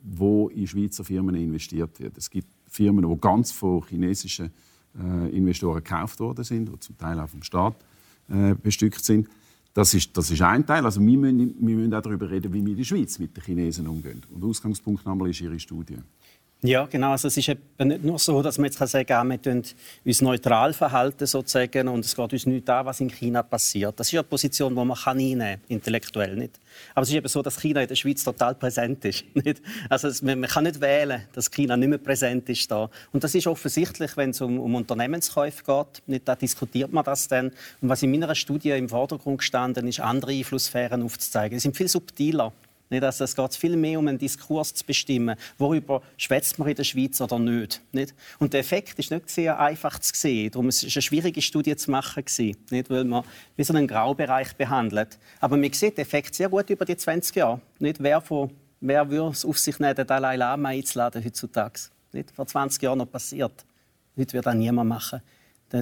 wo 0.00 0.48
in 0.48 0.66
Schweizer 0.66 1.04
Firmen 1.04 1.34
investiert 1.34 1.98
wird. 1.98 2.16
Es 2.16 2.30
gibt 2.30 2.48
Firmen, 2.68 3.08
die 3.08 3.20
ganz 3.20 3.52
von 3.52 3.82
chinesischen 3.86 4.52
äh, 4.96 5.36
Investoren 5.36 5.82
gekauft 5.82 6.20
worden 6.20 6.44
sind, 6.44 6.68
die 6.68 6.78
zum 6.78 6.96
Teil 6.96 7.18
auch 7.18 7.28
vom 7.28 7.42
Staat 7.42 7.74
äh, 8.28 8.54
bestückt 8.54 9.04
sind. 9.04 9.28
Das 9.72 9.92
ist, 9.92 10.16
das 10.16 10.30
ist 10.30 10.42
ein 10.42 10.64
Teil. 10.64 10.84
Also 10.84 11.00
wir, 11.00 11.18
müssen, 11.18 11.54
wir 11.58 11.76
müssen 11.76 11.92
auch 11.94 12.02
darüber 12.02 12.30
reden, 12.30 12.52
wie 12.52 12.64
wir 12.64 12.72
in 12.72 12.76
der 12.76 12.84
Schweiz 12.84 13.18
mit 13.18 13.36
den 13.36 13.42
Chinesen 13.42 13.88
umgehen. 13.88 14.22
Und 14.32 14.44
Ausgangspunkt 14.44 15.04
ist 15.26 15.40
Ihre 15.40 15.58
Studie. 15.58 15.98
Ja, 16.66 16.86
genau. 16.86 17.10
Also 17.10 17.28
es 17.28 17.36
ist 17.36 17.50
eben 17.50 17.60
nicht 17.88 18.04
nur 18.04 18.18
so, 18.18 18.40
dass 18.40 18.56
man 18.56 18.70
jetzt 18.70 18.78
sagen 18.78 19.04
kann, 19.04 19.28
wir 19.28 19.62
uns 20.02 20.22
neutral 20.22 20.72
verhalten 20.72 21.26
sozusagen 21.26 21.88
und 21.88 22.06
es 22.06 22.16
geht 22.16 22.32
uns 22.32 22.46
nicht 22.46 22.70
an, 22.70 22.86
was 22.86 23.00
in 23.00 23.10
China 23.10 23.42
passiert. 23.42 24.00
Das 24.00 24.06
ist 24.06 24.14
eine 24.14 24.22
Position, 24.22 24.74
die 24.74 24.82
man 24.82 24.96
kann 24.96 25.18
einnehmen 25.18 25.60
intellektuell 25.68 26.34
nicht. 26.36 26.58
Aber 26.94 27.02
es 27.02 27.10
ist 27.10 27.16
eben 27.16 27.28
so, 27.28 27.42
dass 27.42 27.60
China 27.60 27.82
in 27.82 27.88
der 27.88 27.96
Schweiz 27.96 28.24
total 28.24 28.54
präsent 28.54 29.04
ist. 29.04 29.24
Nicht? 29.34 29.60
Also 29.90 30.08
es, 30.08 30.22
man, 30.22 30.40
kann 30.44 30.64
nicht 30.64 30.80
wählen, 30.80 31.24
dass 31.34 31.50
China 31.50 31.76
nicht 31.76 31.88
mehr 31.88 31.98
präsent 31.98 32.48
ist 32.48 32.70
da. 32.70 32.88
Und 33.12 33.22
das 33.22 33.34
ist 33.34 33.46
offensichtlich, 33.46 34.16
wenn 34.16 34.30
es 34.30 34.40
um, 34.40 34.58
um 34.58 34.74
Unternehmenskäufe 34.74 35.62
geht. 35.64 36.02
Nicht, 36.06 36.26
da 36.26 36.34
diskutiert 36.34 36.90
man 36.94 37.04
das 37.04 37.28
dann. 37.28 37.48
Und 37.82 37.90
was 37.90 38.02
in 38.02 38.10
meiner 38.10 38.34
Studie 38.34 38.70
im 38.70 38.88
Vordergrund 38.88 39.38
gestanden 39.38 39.86
ist, 39.86 40.00
andere 40.00 40.32
Einflusssphären 40.32 41.02
aufzuzeigen. 41.02 41.58
Die 41.58 41.60
sind 41.60 41.76
viel 41.76 41.88
subtiler. 41.88 42.54
Nicht? 42.90 43.02
Also 43.02 43.24
es 43.24 43.34
geht 43.34 43.54
viel 43.54 43.76
mehr 43.76 43.98
um 43.98 44.08
einen 44.08 44.18
Diskurs 44.18 44.74
zu 44.74 44.84
bestimmen, 44.84 45.36
worüber 45.58 46.02
schwätzt 46.16 46.58
man 46.58 46.68
in 46.68 46.74
der 46.74 46.84
Schweiz 46.84 47.20
oder 47.20 47.38
nicht. 47.38 47.80
nicht? 47.92 48.14
Und 48.38 48.52
der 48.52 48.60
Effekt 48.60 48.98
ist 48.98 49.10
nicht 49.10 49.30
sehr 49.30 49.58
einfach 49.58 49.98
zu 49.98 50.12
sehen. 50.14 50.50
Darum 50.50 50.68
ist 50.68 50.82
es 50.82 50.94
eine 50.94 51.02
schwierige 51.02 51.40
Studie 51.40 51.74
zu 51.76 51.90
machen, 51.90 52.24
nicht? 52.70 52.90
weil 52.90 53.04
man 53.04 53.24
wie 53.56 53.64
so 53.64 53.74
einen 53.74 53.86
Graubereich 53.86 54.54
behandelt. 54.56 55.18
Aber 55.40 55.56
man 55.56 55.72
sieht 55.72 55.96
den 55.96 56.02
Effekt 56.02 56.34
sehr 56.34 56.48
gut 56.48 56.68
über 56.70 56.84
die 56.84 56.96
20 56.96 57.36
Jahre. 57.36 57.60
Nicht? 57.78 58.02
Wer, 58.02 58.22
wer 58.80 59.10
würde 59.10 59.32
es 59.32 59.44
auf 59.44 59.58
sich 59.58 59.78
nehmen, 59.78 59.94
den 59.94 60.06
Dalai 60.06 60.36
Lama 60.36 60.68
einzuladen 60.68 61.24
heutzutage? 61.24 61.80
Nicht? 62.12 62.30
Vor 62.32 62.46
20 62.46 62.82
Jahren 62.82 62.98
noch 62.98 63.10
passiert. 63.10 63.64
Heute 64.16 64.32
wird 64.34 64.46
das 64.46 64.54
niemand 64.54 64.88
machen. 64.88 65.20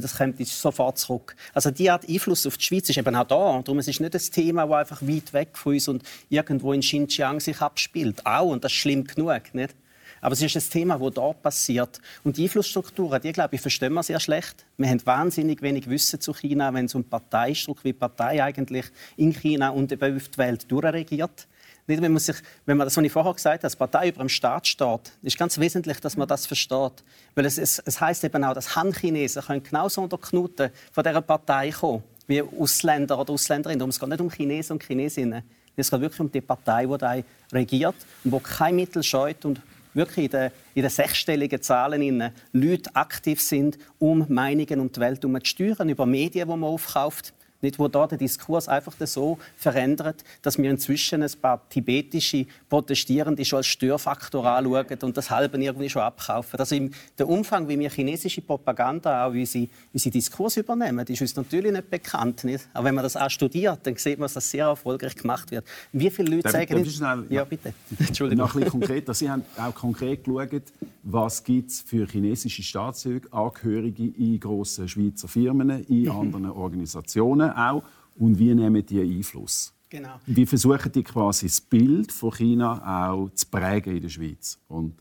Das 0.01 0.17
kommt 0.17 0.47
sofort 0.47 0.99
zurück. 0.99 1.37
Also 1.53 1.71
die 1.71 1.91
Art 1.91 2.09
Einfluss 2.09 2.47
auf 2.47 2.57
die 2.57 2.65
Schweiz 2.65 2.89
ist 2.89 2.97
eben 2.97 3.15
auch 3.15 3.27
da. 3.27 3.61
Darum 3.63 3.79
ist 3.79 3.89
es 3.89 4.01
nicht 4.01 4.15
ein 4.15 4.21
Thema, 4.21 4.67
das 4.67 4.77
einfach 4.77 5.03
weit 5.03 5.33
weg 5.33 5.51
von 5.53 5.75
uns 5.75 5.89
und 5.89 6.03
irgendwo 6.31 6.73
in 6.73 6.81
Xinjiang 6.81 7.41
sich 7.41 7.61
abspielt. 7.61 8.25
Auch, 8.25 8.51
und 8.51 8.65
das 8.65 8.73
ist 8.73 8.79
schlimm 8.79 9.05
genug. 9.05 9.55
Nicht? 9.55 9.75
Aber 10.23 10.35
es 10.35 10.41
ist 10.41 10.57
ein 10.57 10.71
Thema, 10.71 10.99
das 10.99 11.15
da 11.15 11.33
passiert. 11.33 12.01
Und 12.23 12.37
die 12.37 12.45
Einflussstrukturen, 12.45 13.21
die, 13.21 13.33
glaube 13.33 13.57
ich, 13.57 13.61
verstehen 13.61 13.93
wir 13.93 14.05
sehr 14.05 14.21
schlecht. 14.21 14.65
Wir 14.77 14.89
haben 14.89 15.05
wahnsinnig 15.05 15.63
wenig 15.63 15.91
Wissen 15.91 16.21
zu 16.21 16.33
China, 16.33 16.73
wenn 16.73 16.85
es 16.85 16.95
um 16.95 17.03
Parteistruktur, 17.03 17.85
wie 17.85 17.93
Partei 17.93 18.43
eigentlich 18.43 18.87
in 19.17 19.33
China 19.33 19.71
und 19.71 19.91
eben 19.91 20.17
auf 20.17 20.29
die 20.29 20.39
Welt 20.39 20.71
durchregiert. 20.71 21.49
Nicht, 21.87 22.01
wenn, 22.01 22.13
man 22.13 22.21
sich, 22.21 22.37
wenn 22.65 22.77
man 22.77 22.87
das, 22.87 22.97
was 22.97 23.05
ich 23.05 23.13
vorher 23.13 23.35
gesagt 23.35 23.59
habe, 23.59 23.65
als 23.65 23.77
Partei 23.77 24.09
über 24.09 24.21
dem 24.21 24.29
Staat 24.29 24.67
steht, 24.67 25.13
ist 25.23 25.37
ganz 25.37 25.59
wesentlich, 25.59 25.99
dass 26.01 26.17
man 26.17 26.29
das 26.29 26.47
versteht. 26.47 27.03
Weil 27.35 27.47
es, 27.47 27.59
es, 27.59 27.81
es 27.81 28.01
heisst 28.01 28.23
eben 28.23 28.45
auch, 28.45 28.55
dass 28.55 28.77
Han-Chinesen 28.77 29.43
können 29.43 29.63
genauso 29.63 30.03
unter 30.03 30.19
Knuten 30.19 30.71
von 30.93 31.05
dieser 31.05 31.23
Partei 31.23 31.71
kommen 31.71 32.05
wie 32.29 32.41
Ausländer 32.41 33.19
oder 33.19 33.33
Ausländerinnen. 33.33 33.89
Es 33.89 33.99
geht 33.99 34.09
nicht 34.09 34.21
um 34.21 34.31
Chinesen 34.31 34.75
und 34.75 34.85
Chinesinnen. 34.85 35.43
Es 35.77 35.91
geht 35.91 36.01
wirklich 36.01 36.21
um 36.21 36.31
die 36.31 36.41
Partei, 36.41 36.87
die 36.87 36.99
da 36.99 37.17
regiert 37.53 37.97
und 38.25 38.33
die 38.33 38.41
kein 38.41 38.77
Mittel 38.77 39.03
scheut 39.03 39.45
und 39.45 39.61
wirklich 39.95 40.27
in 40.27 40.31
den, 40.31 40.51
in 40.75 40.83
den 40.83 40.91
sechsstelligen 40.91 41.63
Zahlen 41.63 42.33
Leute 42.53 42.95
aktiv 42.95 43.41
sind, 43.41 43.79
um 43.99 44.25
Meinungen 44.29 44.81
und 44.81 44.97
die 44.97 45.01
Welt 45.01 45.23
zu 45.23 45.39
steuern, 45.45 45.89
über 45.89 46.07
Medien, 46.07 46.49
die 46.49 46.57
man 46.57 46.65
aufkauft, 46.65 47.35
nicht, 47.63 47.79
wo 47.79 47.89
da 47.89 48.07
der 48.07 48.19
Diskurs 48.19 48.69
einfach 48.69 48.95
so 49.07 49.39
verändert, 49.57 50.25
dass 50.43 50.59
wir 50.59 50.71
inzwischen 50.71 51.23
ein 51.23 51.31
paar 51.41 51.69
tibetische 51.69 52.47
Protestierende 52.69 53.45
schon 53.45 53.59
als 53.59 53.67
Störfaktor 53.67 54.45
anschauen 54.47 54.99
und 55.03 55.17
das 55.17 55.31
halbe 55.31 55.63
irgendwie 55.63 55.89
schon 55.89 56.03
abkaufen. 56.03 56.59
Also 56.59 56.75
im, 56.75 56.91
der 57.19 57.29
Umfang, 57.29 57.69
wie 57.69 57.79
wir 57.79 57.91
chinesische 57.91 58.41
Propaganda 58.41 59.27
auch 59.27 59.31
unsere, 59.31 59.69
unsere 59.93 60.13
Diskurs 60.13 60.57
übernehmen, 60.57 61.07
ist 61.07 61.21
uns 61.21 61.37
natürlich 61.37 61.73
nicht 61.73 61.91
bekannt. 61.91 62.45
Nicht? 62.45 62.69
Aber 62.73 62.87
wenn 62.87 62.95
man 62.95 63.05
das 63.05 63.17
auch 63.17 63.31
studiert, 63.31 63.81
dann 63.85 63.97
sieht 63.97 64.19
man, 64.19 64.25
dass 64.25 64.35
das 64.35 64.51
sehr 64.51 64.67
erfolgreich 64.67 65.15
gemacht 65.15 65.51
wird. 65.51 65.65
Wie 65.93 66.11
viele 66.11 66.37
Leute 66.37 66.45
darf, 66.45 66.53
sagen... 66.53 66.77
Darf 66.77 66.93
schnell, 66.93 67.25
ja, 67.29 67.45
bitte. 67.45 67.73
Entschuldigung. 67.99 68.45
Noch 68.45 68.55
ein 68.55 68.61
bisschen 68.61 68.81
konkret. 68.81 69.15
Sie 69.15 69.31
haben 69.31 69.45
auch 69.57 69.75
konkret 69.75 70.25
geschaut, 70.25 70.63
was 71.03 71.43
gibt 71.43 71.71
es 71.71 71.81
für 71.81 72.07
chinesische 72.07 72.63
Staatsangehörige 72.63 74.05
in 74.05 74.39
grossen 74.39 74.89
Schweizer 74.89 75.29
Firmen, 75.29 75.85
in 75.85 76.09
anderen 76.23 76.51
Organisationen 76.51 77.52
auch 77.53 77.83
und 78.17 78.39
wie 78.39 78.55
nehmen 78.55 78.85
die 78.85 79.01
Einfluss? 79.01 79.73
Genau. 79.89 80.21
Wie 80.27 80.47
versuchen 80.47 80.91
die 80.91 81.03
quasi 81.03 81.47
das 81.47 81.61
Bild 81.61 82.13
von 82.13 82.33
China 82.33 83.11
auch 83.11 83.31
zu 83.35 83.47
prägen 83.47 83.97
in 83.97 84.03
der 84.03 84.09
Schweiz 84.09 84.59
und, 84.69 84.95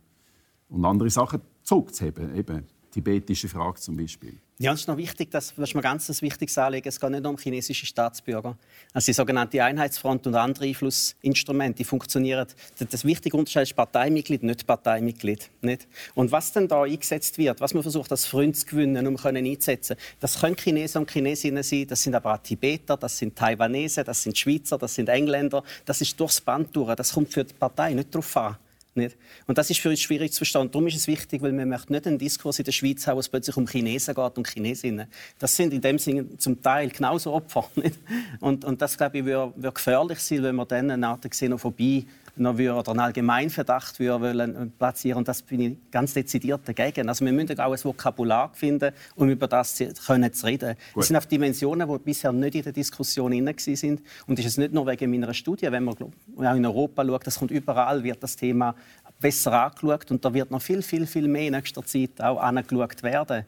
und 0.70 0.84
andere 0.84 1.10
Sachen 1.10 1.42
zurückzuheben, 1.64 2.36
eben 2.36 2.66
tibetische 2.92 3.48
Frage 3.48 3.80
zum 3.80 3.98
Beispiel. 3.98 4.38
Ja, 4.62 4.74
es 4.74 4.82
ist 4.82 4.88
noch 4.88 4.98
wichtig, 4.98 5.32
dass, 5.32 5.56
das 5.56 5.72
ist 5.72 5.82
ganz 5.82 6.08
ein 6.08 6.22
wichtiges 6.22 6.56
Anliegen. 6.56 6.88
Es 6.88 7.00
geht 7.00 7.10
nicht 7.10 7.24
nur 7.24 7.32
um 7.32 7.38
chinesische 7.40 7.88
Staatsbürger. 7.88 8.56
Also 8.94 9.08
die 9.08 9.14
sogenannte 9.14 9.64
Einheitsfront 9.64 10.28
und 10.28 10.36
andere 10.36 10.66
Einflussinstrumente, 10.66 11.78
die 11.78 11.84
funktionieren. 11.84 12.46
Das 12.78 13.04
wichtige 13.04 13.36
Unterschied 13.36 13.64
ist 13.64 13.76
Parteimitglied, 13.76 14.44
nicht 14.44 14.68
Parteimitglied. 14.68 15.50
Nicht? 15.62 15.88
Und 16.14 16.32
was 16.32 16.54
dann 16.54 16.68
da 16.68 16.84
eingesetzt 16.84 17.40
wird, 17.40 17.60
was 17.60 17.74
man 17.74 17.82
versucht, 17.82 18.12
als 18.12 18.28
Freund 18.28 18.56
zu 18.56 18.68
gewinnen, 18.68 19.08
um 19.08 19.18
können 19.18 19.48
einzusetzen, 19.48 19.96
das 20.20 20.40
können 20.40 20.56
Chinesen 20.56 21.02
und 21.02 21.10
Chinesinnen 21.10 21.64
sein, 21.64 21.88
das 21.88 22.04
sind 22.04 22.14
aber 22.14 22.36
auch 22.36 22.38
Tibeter, 22.38 22.98
das 22.98 23.18
sind 23.18 23.36
Taiwanesen, 23.36 24.06
das 24.06 24.22
sind 24.22 24.38
Schweizer, 24.38 24.78
das 24.78 24.94
sind 24.94 25.10
Engländer. 25.10 25.64
Das 25.86 26.02
ist 26.02 26.20
durchs 26.20 26.40
Band 26.40 26.76
durch. 26.76 26.94
Das 26.94 27.14
kommt 27.14 27.34
für 27.34 27.44
die 27.44 27.56
Partei 27.56 27.96
nicht 27.96 28.14
darauf 28.14 28.38
an. 28.38 28.58
Nicht? 28.94 29.16
Und 29.48 29.58
das 29.58 29.70
ist 29.70 29.80
für 29.80 29.90
uns 29.90 30.02
schwierig 30.02 30.34
zu 30.34 30.40
verstehen. 30.40 30.70
Darum 30.70 30.86
ist 30.88 30.98
es 30.98 31.08
wichtig, 31.08 31.42
weil 31.42 31.56
wir 31.58 31.66
möchten 31.66 31.94
nicht 31.94 32.08
einen 32.08 32.18
Diskurs 32.18 32.60
in 32.60 32.66
der 32.66 32.74
Schweiz 32.74 33.08
haben, 33.08 33.16
wo 33.16 33.20
es 33.22 33.30
plötzlich 33.30 33.56
um 33.56 33.66
Chinesen 33.66 34.14
geht 34.14 34.38
und 34.38 34.48
Chinesinnen. 34.50 35.08
Das 35.40 35.56
sind 35.56 35.74
in 35.74 35.80
dem 35.80 35.98
Sinne 35.98 36.38
zum 36.38 36.62
Teil 36.62 36.90
genauso 36.90 37.32
Opfer. 37.32 37.70
Nicht? 37.76 37.98
Und, 38.42 38.66
und 38.66 38.82
das, 38.82 38.98
glaube 38.98 39.20
ich, 39.20 39.26
würde, 39.26 39.72
gefährlich 39.72 40.20
sein, 40.20 40.44
wenn 40.44 40.56
wir 40.58 40.66
dann 40.66 40.92
eine 40.92 41.08
Art 41.08 41.30
Xenophobie 41.30 42.06
noch 42.36 42.58
würde, 42.58 42.76
oder 42.76 42.92
einen 42.92 43.00
Allgemeinverdacht 43.00 44.00
würde 44.00 44.72
platzieren. 44.78 45.20
Und 45.20 45.28
das 45.28 45.42
bin 45.42 45.60
ich 45.60 45.78
ganz 45.92 46.14
dezidiert 46.14 46.62
dagegen. 46.66 47.10
Also 47.10 47.26
wir 47.26 47.32
müssen 47.32 47.60
auch 47.60 47.72
ein 47.72 47.84
Vokabular 47.84 48.52
finden, 48.54 48.94
um 49.16 49.30
über 49.30 49.48
das 49.48 49.76
zu, 49.76 49.92
können 50.06 50.32
zu 50.34 50.46
reden. 50.46 50.76
Gut. 50.94 51.02
Das 51.02 51.08
sind 51.08 51.18
auf 51.18 51.26
Dimensionen, 51.26 51.88
die 51.90 51.98
bisher 52.00 52.32
nicht 52.32 52.56
in 52.56 52.64
der 52.64 52.74
Diskussion 52.74 53.32
inne 53.32 53.54
sind. 53.58 54.02
Und 54.28 54.40
das 54.40 54.46
ist 54.46 54.58
nicht 54.58 54.74
nur 54.74 54.88
wegen 54.88 55.12
meiner 55.12 55.34
Studie. 55.34 55.72
Wenn 55.72 55.84
man 55.84 55.96
auch 55.96 56.56
in 56.56 56.66
Europa 56.66 57.06
schaut, 57.06 57.28
das 57.28 57.40
kommt 57.40 57.52
überall, 57.52 58.04
wird 58.04 58.22
das 58.24 58.36
Thema 58.36 58.76
besser 59.20 59.54
angeschaut. 59.66 60.12
Und 60.12 60.24
da 60.24 60.34
wird 60.34 60.52
noch 60.52 60.62
viel, 60.62 60.82
viel, 60.82 61.06
viel 61.06 61.28
mehr 61.28 61.48
in 61.48 61.54
nächster 61.54 61.86
Zeit 61.86 62.22
auch 62.22 62.40
angeschaut 62.40 63.04
werden. 63.04 63.46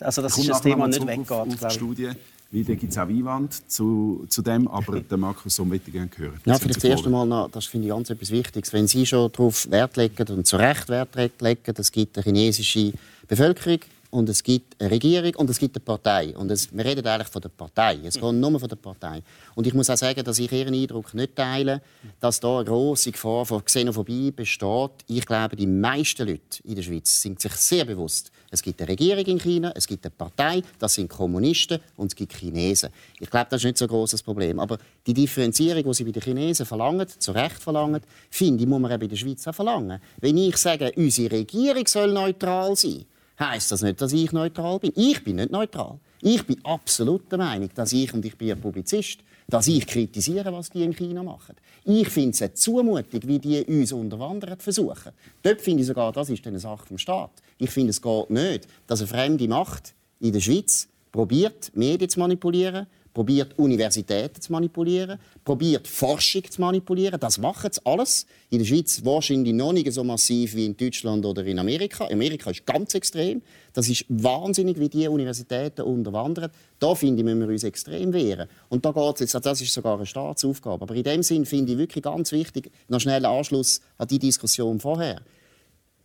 Also 0.00 0.22
das 0.22 0.38
ist 0.38 0.50
ein 0.50 0.62
Thema 0.62 0.86
nicht 0.86 1.06
weggeht. 1.06 1.30
Auf, 1.30 1.62
auf 1.62 1.72
Studie. 1.72 2.10
Wieder 2.52 2.74
gibt 2.76 2.92
es 2.92 2.98
auch 2.98 3.08
Einwand 3.08 3.70
zu, 3.70 4.26
zu 4.28 4.42
dem, 4.42 4.68
aber 4.68 5.00
der 5.00 5.16
Markus 5.16 5.54
so 5.54 5.64
möchte 5.64 5.90
gerne 5.90 6.10
hören. 6.14 6.38
Ja, 6.44 6.58
vielleicht 6.58 6.76
das 6.76 6.84
erste 6.84 7.08
Mal 7.08 7.24
noch, 7.24 7.50
das 7.50 7.64
finde 7.64 7.86
ich 7.86 7.94
ganz 7.94 8.10
etwas 8.10 8.30
Wichtiges. 8.30 8.70
Wenn 8.74 8.86
Sie 8.86 9.06
schon 9.06 9.32
darauf 9.32 9.70
Wert 9.70 9.96
legen 9.96 10.28
und 10.28 10.46
zu 10.46 10.56
Recht 10.56 10.86
Wert 10.90 11.16
legen, 11.40 11.74
es 11.78 11.90
gibt 11.90 12.18
eine 12.18 12.24
chinesische 12.24 12.92
Bevölkerung, 13.26 13.78
und 14.12 14.28
es 14.28 14.42
gibt 14.42 14.78
eine 14.78 14.90
Regierung 14.90 15.34
und 15.36 15.48
es 15.48 15.58
gibt 15.58 15.74
eine 15.74 15.82
Partei. 15.82 16.36
Und 16.36 16.50
es, 16.50 16.70
wir 16.70 16.84
reden 16.84 17.06
eigentlich 17.06 17.28
von 17.28 17.40
der 17.40 17.48
Partei. 17.48 17.98
Es 18.04 18.20
geht 18.20 18.34
nur 18.34 18.60
von 18.60 18.68
der 18.68 18.76
Partei. 18.76 19.22
Und 19.54 19.66
ich 19.66 19.72
muss 19.72 19.88
auch 19.88 19.96
sagen, 19.96 20.22
dass 20.22 20.38
ich 20.38 20.52
Ihren 20.52 20.74
Eindruck 20.74 21.14
nicht 21.14 21.34
teile, 21.34 21.80
dass 22.20 22.38
da 22.38 22.56
eine 22.56 22.66
grosse 22.66 23.10
Gefahr 23.10 23.46
von 23.46 23.64
Xenophobie 23.64 24.30
besteht. 24.30 24.90
Ich 25.06 25.24
glaube, 25.24 25.56
die 25.56 25.66
meisten 25.66 26.28
Leute 26.28 26.62
in 26.62 26.74
der 26.74 26.82
Schweiz 26.82 27.22
sind 27.22 27.40
sich 27.40 27.52
sehr 27.52 27.86
bewusst, 27.86 28.30
es 28.50 28.60
gibt 28.60 28.82
eine 28.82 28.90
Regierung 28.90 29.24
in 29.24 29.38
China, 29.38 29.72
es 29.74 29.86
gibt 29.86 30.04
eine 30.04 30.10
Partei, 30.10 30.62
das 30.78 30.92
sind 30.92 31.08
Kommunisten 31.08 31.80
und 31.96 32.08
es 32.08 32.14
gibt 32.14 32.34
Chinesen. 32.34 32.90
Ich 33.18 33.30
glaube, 33.30 33.46
das 33.48 33.62
ist 33.62 33.64
nicht 33.64 33.78
so 33.78 33.86
ein 33.86 33.88
großes 33.88 34.22
Problem. 34.22 34.60
Aber 34.60 34.76
die 35.06 35.14
Differenzierung, 35.14 35.84
die 35.84 35.94
sie 35.94 36.04
bei 36.04 36.10
den 36.10 36.20
Chinesen 36.20 36.66
verlangen, 36.66 37.08
zu 37.08 37.32
Recht 37.32 37.62
verlangen, 37.62 38.02
finde 38.28 38.62
ich, 38.62 38.68
muss 38.68 38.78
man 38.78 38.92
auch 38.92 38.98
bei 38.98 39.06
der 39.06 39.16
Schweiz 39.16 39.48
auch 39.48 39.54
verlangen. 39.54 40.02
Wenn 40.20 40.36
ich 40.36 40.58
sage, 40.58 40.92
unsere 40.96 41.34
Regierung 41.34 41.86
soll 41.86 42.12
neutral 42.12 42.76
sein, 42.76 43.06
heißt 43.50 43.72
das 43.72 43.82
nicht, 43.82 44.00
dass 44.00 44.12
ich 44.12 44.32
neutral 44.32 44.78
bin. 44.78 44.92
Ich 44.94 45.22
bin 45.22 45.36
nicht 45.36 45.50
neutral. 45.50 45.98
Ich 46.20 46.46
bin 46.46 46.64
absolut 46.64 47.30
der 47.30 47.38
Meinung, 47.38 47.70
dass 47.74 47.92
ich, 47.92 48.12
und 48.14 48.24
ich 48.24 48.36
bin 48.36 48.52
ein 48.52 48.60
Publizist, 48.60 49.20
dass 49.48 49.66
ich 49.66 49.86
kritisiere, 49.86 50.52
was 50.52 50.70
die 50.70 50.82
in 50.82 50.94
China 50.94 51.22
machen. 51.22 51.56
Ich 51.84 52.08
finde 52.08 52.30
es 52.30 52.42
eine 52.42 52.54
Zumutung, 52.54 53.20
wie 53.24 53.38
die 53.38 53.62
uns 53.64 53.92
unterwandern 53.92 54.58
versuchen. 54.58 55.12
Dort 55.42 55.60
finde 55.60 55.82
ich 55.82 55.88
sogar, 55.88 56.12
das 56.12 56.30
ist 56.30 56.46
eine 56.46 56.58
Sache 56.58 56.86
vom 56.86 56.98
Staat. 56.98 57.32
Ich 57.58 57.70
finde, 57.70 57.90
es 57.90 58.00
geht 58.00 58.30
nicht, 58.30 58.68
dass 58.86 59.00
eine 59.00 59.08
fremde 59.08 59.48
Macht 59.48 59.94
in 60.20 60.32
der 60.32 60.40
Schweiz 60.40 60.88
probiert, 61.10 61.72
Medien 61.74 62.08
zu 62.08 62.20
manipulieren, 62.20 62.86
probiert 63.12 63.58
Universitäten 63.58 64.40
zu 64.40 64.52
manipulieren, 64.52 65.18
probiert 65.44 65.86
Forschung 65.86 66.44
zu 66.50 66.60
manipulieren. 66.60 67.18
Das 67.20 67.38
machen 67.38 67.70
sie 67.72 67.80
alles. 67.84 68.26
In 68.50 68.58
der 68.58 68.64
Schweiz 68.64 69.04
wahrscheinlich 69.04 69.54
noch 69.54 69.72
nicht 69.72 69.92
so 69.92 70.04
massiv 70.04 70.54
wie 70.54 70.66
in 70.66 70.76
Deutschland 70.76 71.24
oder 71.24 71.44
in 71.44 71.58
Amerika. 71.58 72.06
Amerika 72.10 72.50
ist 72.50 72.64
ganz 72.66 72.94
extrem. 72.94 73.42
Das 73.72 73.88
ist 73.88 74.04
wahnsinnig, 74.08 74.78
wie 74.78 74.88
die 74.88 75.08
Universitäten 75.08 75.82
unterwandern. 75.82 76.50
Da 76.78 76.94
finde 76.94 77.20
ich, 77.20 77.24
müssen 77.24 77.40
wir 77.40 77.48
uns 77.48 77.64
extrem 77.64 78.12
wehren. 78.12 78.48
Und 78.68 78.84
da 78.84 78.92
geht's 78.92 79.20
jetzt, 79.20 79.34
das 79.34 79.60
ist 79.60 79.72
sogar 79.72 79.96
eine 79.96 80.06
Staatsaufgabe. 80.06 80.82
Aber 80.82 80.94
in 80.94 81.04
dem 81.04 81.22
Sinn 81.22 81.46
finde 81.46 81.72
ich 81.72 81.78
wirklich 81.78 82.04
ganz 82.04 82.32
wichtig, 82.32 82.70
noch 82.88 83.00
schnell 83.00 83.24
Anschluss 83.24 83.80
an 83.98 84.08
die 84.08 84.18
Diskussion 84.18 84.80
vorher. 84.80 85.22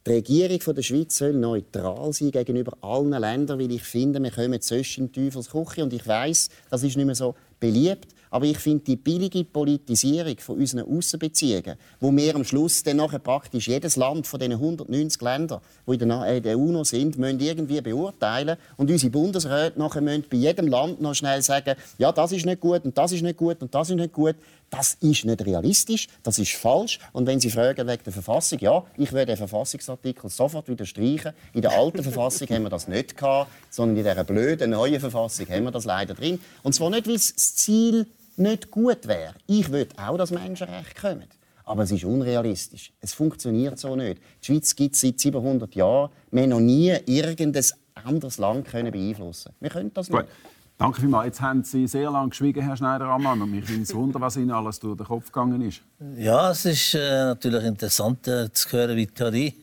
Die 0.07 0.13
Regierung 0.13 0.73
der 0.73 0.83
Schweiz 0.83 1.17
soll 1.17 1.33
neutral 1.33 2.13
sein 2.13 2.31
gegenüber 2.31 2.77
allen 2.79 3.09
Ländern, 3.09 3.59
weil 3.59 3.73
ich 3.73 3.83
finde, 3.83 4.23
wir 4.23 4.31
kommen 4.31 4.61
sonst 4.61 4.97
in 4.97 5.11
die 5.11 5.25
Teufelsküche. 5.25 5.83
Und 5.83 5.91
ich 5.91 6.07
weiß, 6.07 6.47
das 6.69 6.83
ist 6.83 6.95
nicht 6.95 7.05
mehr 7.05 7.13
so 7.13 7.35
beliebt. 7.59 8.07
Aber 8.29 8.45
ich 8.45 8.57
finde 8.57 8.85
die 8.85 8.95
billige 8.95 9.43
Politisierung 9.43 10.37
von 10.37 10.59
unseren 10.59 10.89
Außenbeziehungen, 10.89 11.75
wo 11.99 12.15
wir 12.15 12.35
am 12.35 12.45
Schluss 12.45 12.83
dann 12.83 12.99
praktisch 12.99 13.67
jedes 13.67 13.97
Land 13.97 14.27
von 14.27 14.39
den 14.39 14.53
190 14.53 15.21
Ländern, 15.21 15.59
die 15.87 15.93
in 15.95 16.43
der 16.43 16.57
UNO 16.57 16.83
sind, 16.83 17.17
müssen 17.17 17.39
irgendwie 17.39 17.81
beurteilen 17.81 18.57
und 18.77 18.89
unsere 18.89 19.11
Bundesräte 19.11 19.79
nachher 19.79 20.01
müssen 20.01 20.25
bei 20.29 20.37
jedem 20.37 20.67
Land 20.67 21.01
noch 21.01 21.15
schnell 21.15 21.41
sagen, 21.41 21.75
ja, 21.97 22.11
das 22.11 22.31
ist 22.31 22.45
nicht 22.45 22.61
gut 22.61 22.83
und 22.85 22.97
das 22.97 23.11
ist 23.11 23.23
nicht 23.23 23.37
gut 23.37 23.61
und 23.61 23.73
das 23.73 23.89
ist 23.89 23.95
nicht 23.95 24.13
gut. 24.13 24.35
Das 24.69 24.95
ist 24.95 25.23
nicht 25.23 25.45
realistisch, 25.45 26.07
das 26.23 26.39
ist 26.39 26.53
falsch. 26.53 26.99
Und 27.13 27.25
wenn 27.25 27.39
Sie 27.39 27.49
fragen 27.49 27.87
wegen 27.87 28.03
der 28.03 28.13
Verfassung, 28.13 28.59
ja, 28.59 28.83
ich 28.97 29.13
würde 29.13 29.27
den 29.27 29.37
Verfassungsartikel 29.37 30.29
sofort 30.29 30.67
wieder 30.67 30.85
streichen. 30.85 31.31
In 31.53 31.61
der 31.61 31.71
alten 31.71 32.03
Verfassung 32.03 32.49
haben 32.49 32.63
wir 32.63 32.69
das 32.69 32.87
nicht 32.87 33.15
gehabt, 33.15 33.49
sondern 33.69 33.97
in 33.97 34.03
dieser 34.03 34.23
blöden 34.25 34.71
neuen 34.71 34.99
Verfassung 34.99 35.47
haben 35.47 35.63
wir 35.63 35.71
das 35.71 35.85
leider 35.85 36.13
drin. 36.13 36.39
Und 36.63 36.73
zwar 36.73 36.89
nicht, 36.89 37.07
weil 37.07 37.13
das 37.13 37.33
Ziel 37.35 38.07
nicht 38.35 38.69
gut 38.69 39.07
wäre. 39.07 39.33
Ich 39.47 39.71
würde 39.71 39.95
auch, 39.97 40.17
dass 40.17 40.31
Menschenrechte 40.31 40.99
kommen. 40.99 41.27
Aber 41.63 41.83
es 41.83 41.91
ist 41.91 42.05
unrealistisch. 42.05 42.93
Es 43.01 43.13
funktioniert 43.13 43.77
so 43.79 43.95
nicht. 43.95 44.21
Die 44.41 44.45
Schweiz 44.45 44.75
gibt 44.75 44.95
es 44.95 45.01
seit 45.01 45.19
700 45.19 45.75
Jahren. 45.75 46.11
Wir 46.31 46.43
haben 46.43 46.49
noch 46.49 46.59
nie 46.59 46.95
irgendein 47.05 47.65
anderes 47.93 48.37
Land 48.37 48.67
können 48.67 48.91
beeinflussen 48.91 49.53
Wir 49.59 49.69
können 49.69 49.93
das 49.93 50.09
nicht. 50.09 50.19
Gut. 50.19 50.29
Danke 50.77 51.01
vielmals. 51.01 51.25
Jetzt 51.25 51.41
haben 51.41 51.63
Sie 51.63 51.87
sehr 51.87 52.11
lange 52.11 52.29
geschwiegen, 52.29 52.61
Herr 52.61 52.77
Schneider-Ammann. 52.77 53.41
Und 53.41 53.49
mich 53.49 53.67
nimmt 53.67 53.91
Wunder, 53.95 54.21
was 54.21 54.37
Ihnen 54.37 54.51
alles 54.51 54.79
durch 54.79 54.95
den 54.95 55.07
Kopf 55.07 55.25
gegangen 55.25 55.59
ist. 55.61 55.81
Ja, 56.15 56.51
es 56.51 56.65
ist 56.65 56.93
äh, 56.93 57.25
natürlich 57.25 57.63
interessant 57.63 58.27
äh, 58.27 58.51
zu 58.51 58.71
hören, 58.71 58.95
wie 58.95 59.07
die 59.07 59.13
Theorie 59.13 59.55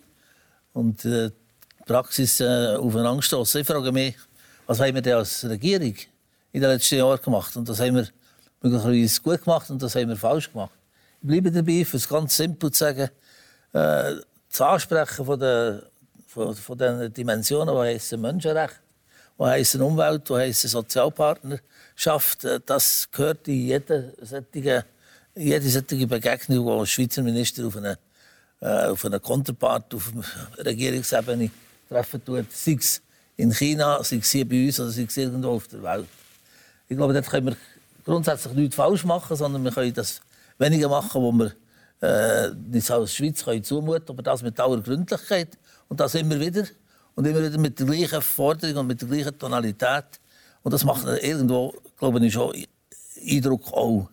und 0.72 1.04
äh, 1.04 1.30
die 1.30 1.84
Praxis 1.86 2.40
äh, 2.40 2.74
aufeinanderstoßen. 2.76 3.60
Ich 3.60 3.66
frage 3.66 3.92
mich, 3.92 4.16
was 4.66 4.80
haben 4.80 4.92
wir 4.92 5.02
denn 5.02 5.14
als 5.14 5.48
Regierung 5.48 5.94
in 6.50 6.60
den 6.60 6.70
letzten 6.70 6.96
Jahren 6.96 7.22
gemacht? 7.22 7.56
Und 7.56 7.68
das 7.68 7.78
haben 7.78 7.94
wir 7.94 8.08
möglicherweise 8.60 9.20
gut 9.20 9.44
gemacht 9.44 9.70
und 9.70 9.80
das 9.80 9.94
haben 9.94 10.08
wir 10.08 10.16
falsch 10.16 10.50
gemacht. 10.50 10.72
Ich 11.22 11.28
bleibe 11.28 11.52
dabei, 11.52 11.84
für 11.84 11.98
es 11.98 12.08
ganz 12.08 12.36
simpel 12.36 12.72
zu 12.72 12.78
sagen, 12.80 13.08
äh, 13.72 14.14
das 14.50 14.60
Ansprechen 14.60 15.24
von, 15.24 15.38
der, 15.38 15.84
von, 16.26 16.54
von 16.56 17.12
Dimensionen, 17.12 17.72
die 17.72 17.80
heißen 17.80 18.20
Menschenrechte, 18.20 18.83
die 19.38 19.44
heißen 19.44 19.80
Umwelt, 19.80 20.28
die 20.28 20.34
heißen 20.34 20.70
Sozialpartnerschaft, 20.70 22.44
äh, 22.44 22.60
das 22.64 23.08
gehört 23.10 23.48
in 23.48 23.66
jede 23.66 24.14
solche, 24.20 24.84
jede 25.34 25.68
solche 25.68 26.06
Begegnung, 26.06 26.64
wo 26.64 26.80
ein 26.80 26.86
Schweizer 26.86 27.22
Minister 27.22 27.66
auf 27.66 27.76
eine, 27.76 27.98
äh, 28.60 28.86
auf 28.86 29.04
eine 29.04 29.20
Konterpart 29.20 29.94
auf 29.94 30.12
Regierungsebene 30.58 31.50
treffen 31.88 32.24
tut, 32.24 32.52
sei 32.52 32.76
es 32.78 33.02
in 33.36 33.52
China, 33.52 34.02
sei 34.02 34.16
es 34.16 34.30
hier 34.30 34.48
bei 34.48 34.66
uns 34.66 34.78
oder 34.80 34.90
sei 34.90 35.02
es 35.02 35.16
irgendwo 35.16 35.50
auf 35.50 35.66
der 35.68 35.82
Welt. 35.82 36.06
Ich 36.88 36.96
glaube, 36.96 37.12
dort 37.12 37.28
können 37.28 37.46
wir 37.46 37.56
grundsätzlich 38.04 38.54
nichts 38.54 38.76
falsch 38.76 39.04
machen, 39.04 39.36
sondern 39.36 39.64
wir 39.64 39.72
können 39.72 39.94
das 39.94 40.20
weniger 40.58 40.88
machen, 40.88 41.20
wo 41.20 41.32
wir 41.32 41.52
äh, 42.00 42.50
nicht 42.70 42.90
als 42.90 43.14
Schweiz 43.14 43.44
können 43.44 43.64
zumuten 43.64 44.10
aber 44.10 44.22
das 44.22 44.42
mit 44.42 44.58
aller 44.60 44.80
Gründlichkeit 44.80 45.58
und 45.88 46.00
das 46.00 46.14
immer 46.14 46.38
wieder 46.38 46.64
und 47.14 47.26
immer 47.26 47.42
wieder 47.42 47.58
mit 47.58 47.78
der 47.78 47.86
gleichen 47.86 48.22
Forderung 48.22 48.78
und 48.78 48.86
mit 48.88 49.00
der 49.00 49.08
gleichen 49.08 49.38
Tonalität 49.38 50.20
und 50.64 50.72
das 50.72 50.84
macht 50.84 51.06
irgendwo, 51.06 51.74
glaube 51.98 52.24
ich, 52.24 52.32
schon 52.32 52.54
Eindruck 53.28 53.72
auch. 53.72 54.08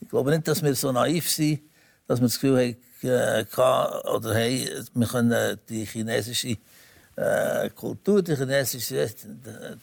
Ich 0.00 0.08
glaube 0.08 0.30
nicht, 0.30 0.48
dass 0.48 0.62
wir 0.62 0.74
so 0.74 0.90
naiv 0.90 1.28
sind, 1.28 1.60
dass 2.06 2.20
wir 2.20 2.26
das 2.26 2.40
Gefühl 2.40 2.58
haben, 2.58 2.76
äh, 3.02 4.10
oder 4.10 4.34
hey, 4.34 4.68
wir 4.94 5.06
können 5.06 5.58
die 5.68 5.84
chinesische 5.84 6.56
äh, 7.16 7.70
Kultur, 7.70 8.22
die 8.22 8.34
chinesische 8.34 9.08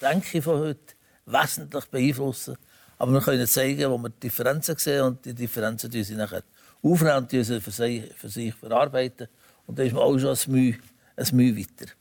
Denke 0.02 0.42
von 0.42 0.60
heute 0.60 0.96
wesentlich 1.26 1.86
beeinflussen. 1.86 2.58
Aber 2.98 3.12
wir 3.14 3.22
können 3.22 3.46
zeigen, 3.46 3.92
wo 3.92 3.98
wir 4.00 4.10
die 4.10 4.22
Differenzen 4.22 4.76
sehen 4.78 5.04
und 5.04 5.24
die 5.24 5.36
Differenzen 5.36 5.90
die 5.92 6.04
sie 6.04 6.16
nachher 6.16 6.42
aufnehmen 6.82 7.18
und 7.18 7.32
für 7.32 7.72
sich, 7.72 8.12
für 8.16 8.30
sich 8.30 8.56
verarbeiten. 8.56 9.28
Und 9.68 9.78
da 9.78 9.84
ist 9.84 9.94
man 9.94 10.02
auch 10.02 10.18
schon 10.18 10.36
ein 10.36 10.52
Mühe, 10.52 10.78
ein 11.16 11.36
Mühe 11.36 11.56
weiter. 11.56 11.92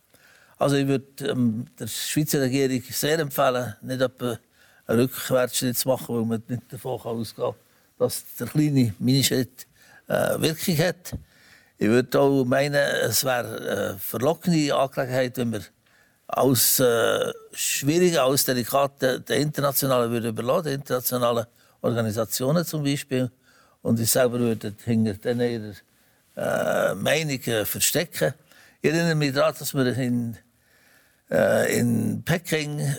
Also 0.57 0.75
ich 0.75 0.87
würde 0.87 1.05
ähm, 1.29 1.65
der 1.79 1.87
Schweizer 1.87 2.41
Regierung 2.41 2.81
sehr 2.89 3.19
empfehlen, 3.19 3.75
nicht 3.81 4.01
einen 4.01 4.39
Rückwärtsschritt 4.87 5.77
zu 5.77 5.87
machen, 5.87 6.15
weil 6.15 6.25
man 6.25 6.43
nicht 6.47 6.73
davon 6.73 6.99
ausgehen 6.99 7.45
kann, 7.45 7.55
dass 7.99 8.23
der 8.39 8.47
kleine 8.47 8.93
Minischritt 8.99 9.67
äh, 10.07 10.39
Wirkung 10.39 10.77
hat. 10.77 11.13
Ich 11.77 11.87
würde 11.87 12.19
auch 12.19 12.43
meinen, 12.43 12.73
es 12.73 13.23
wäre 13.23 13.91
eine 13.91 13.99
verlockende 13.99 14.75
Angelegenheit, 14.75 15.37
wenn 15.37 15.51
wir 15.51 15.61
als 16.27 16.79
äh, 16.79 17.31
schwierig, 17.53 18.19
als 18.19 18.45
delikat 18.45 19.01
der, 19.01 19.29
internationalen 19.29 20.11
würde 20.11 20.29
überlassen, 20.29 20.65
der 20.65 20.73
internationalen 20.73 21.45
Organisationen 21.81 22.65
zum 22.65 22.83
Beispiel. 22.83 23.31
Und 23.81 23.99
ich 23.99 24.09
selber 24.09 24.39
würde 24.39 24.73
hinter 24.83 25.13
denen 25.13 25.39
ihre 25.39 25.75
äh, 26.35 26.95
Meinung 26.95 27.41
äh, 27.43 27.63
verstecken. 27.63 28.33
Ich 28.81 28.91
erinnere 28.91 29.15
mich 29.15 29.33
daran, 29.33 29.55
dass 29.57 29.73
wir 29.73 29.85
in, 29.97 30.35
äh, 31.29 31.79
in 31.79 32.23
Peking 32.23 32.95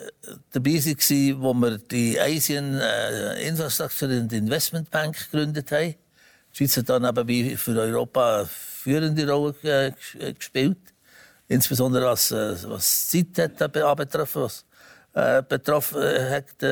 dabei 0.52 0.70
waren, 0.72 1.42
wo 1.42 1.54
wir 1.54 1.78
die 1.78 2.20
Asian 2.20 2.78
äh, 2.78 3.48
Infrastructure 3.48 4.12
and 4.12 4.32
Investment 4.32 4.90
Bank 4.90 5.16
gegründet 5.30 5.70
haben. 5.72 5.94
Die 6.52 6.56
Schweiz 6.56 6.76
hat 6.76 6.88
dann 6.88 7.04
eben 7.04 7.56
für 7.56 7.78
Europa 7.78 8.40
eine 8.40 8.46
führende 8.46 9.30
Rolle 9.30 9.54
äh, 9.62 10.32
gespielt 10.34 10.78
insbesondere 11.50 12.04
was, 12.04 12.30
was 12.30 13.08
die 13.10 13.32
Zeit 13.32 13.58
hat 13.62 13.76
anbetroffen, 13.76 14.42
was 14.42 14.64
betroffen 15.48 16.02
hat 16.02 16.62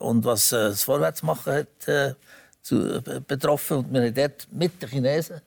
und 0.00 0.24
was 0.24 0.48
das 0.48 0.82
Vorwärtsmachen 0.82 1.52
hat 1.52 2.16
betroffen. 3.28 3.76
Und 3.76 3.92
wir 3.92 4.02
haben 4.02 4.14
dort 4.14 4.48
mit 4.50 4.82
den 4.82 4.88
Chinesen 4.88 5.40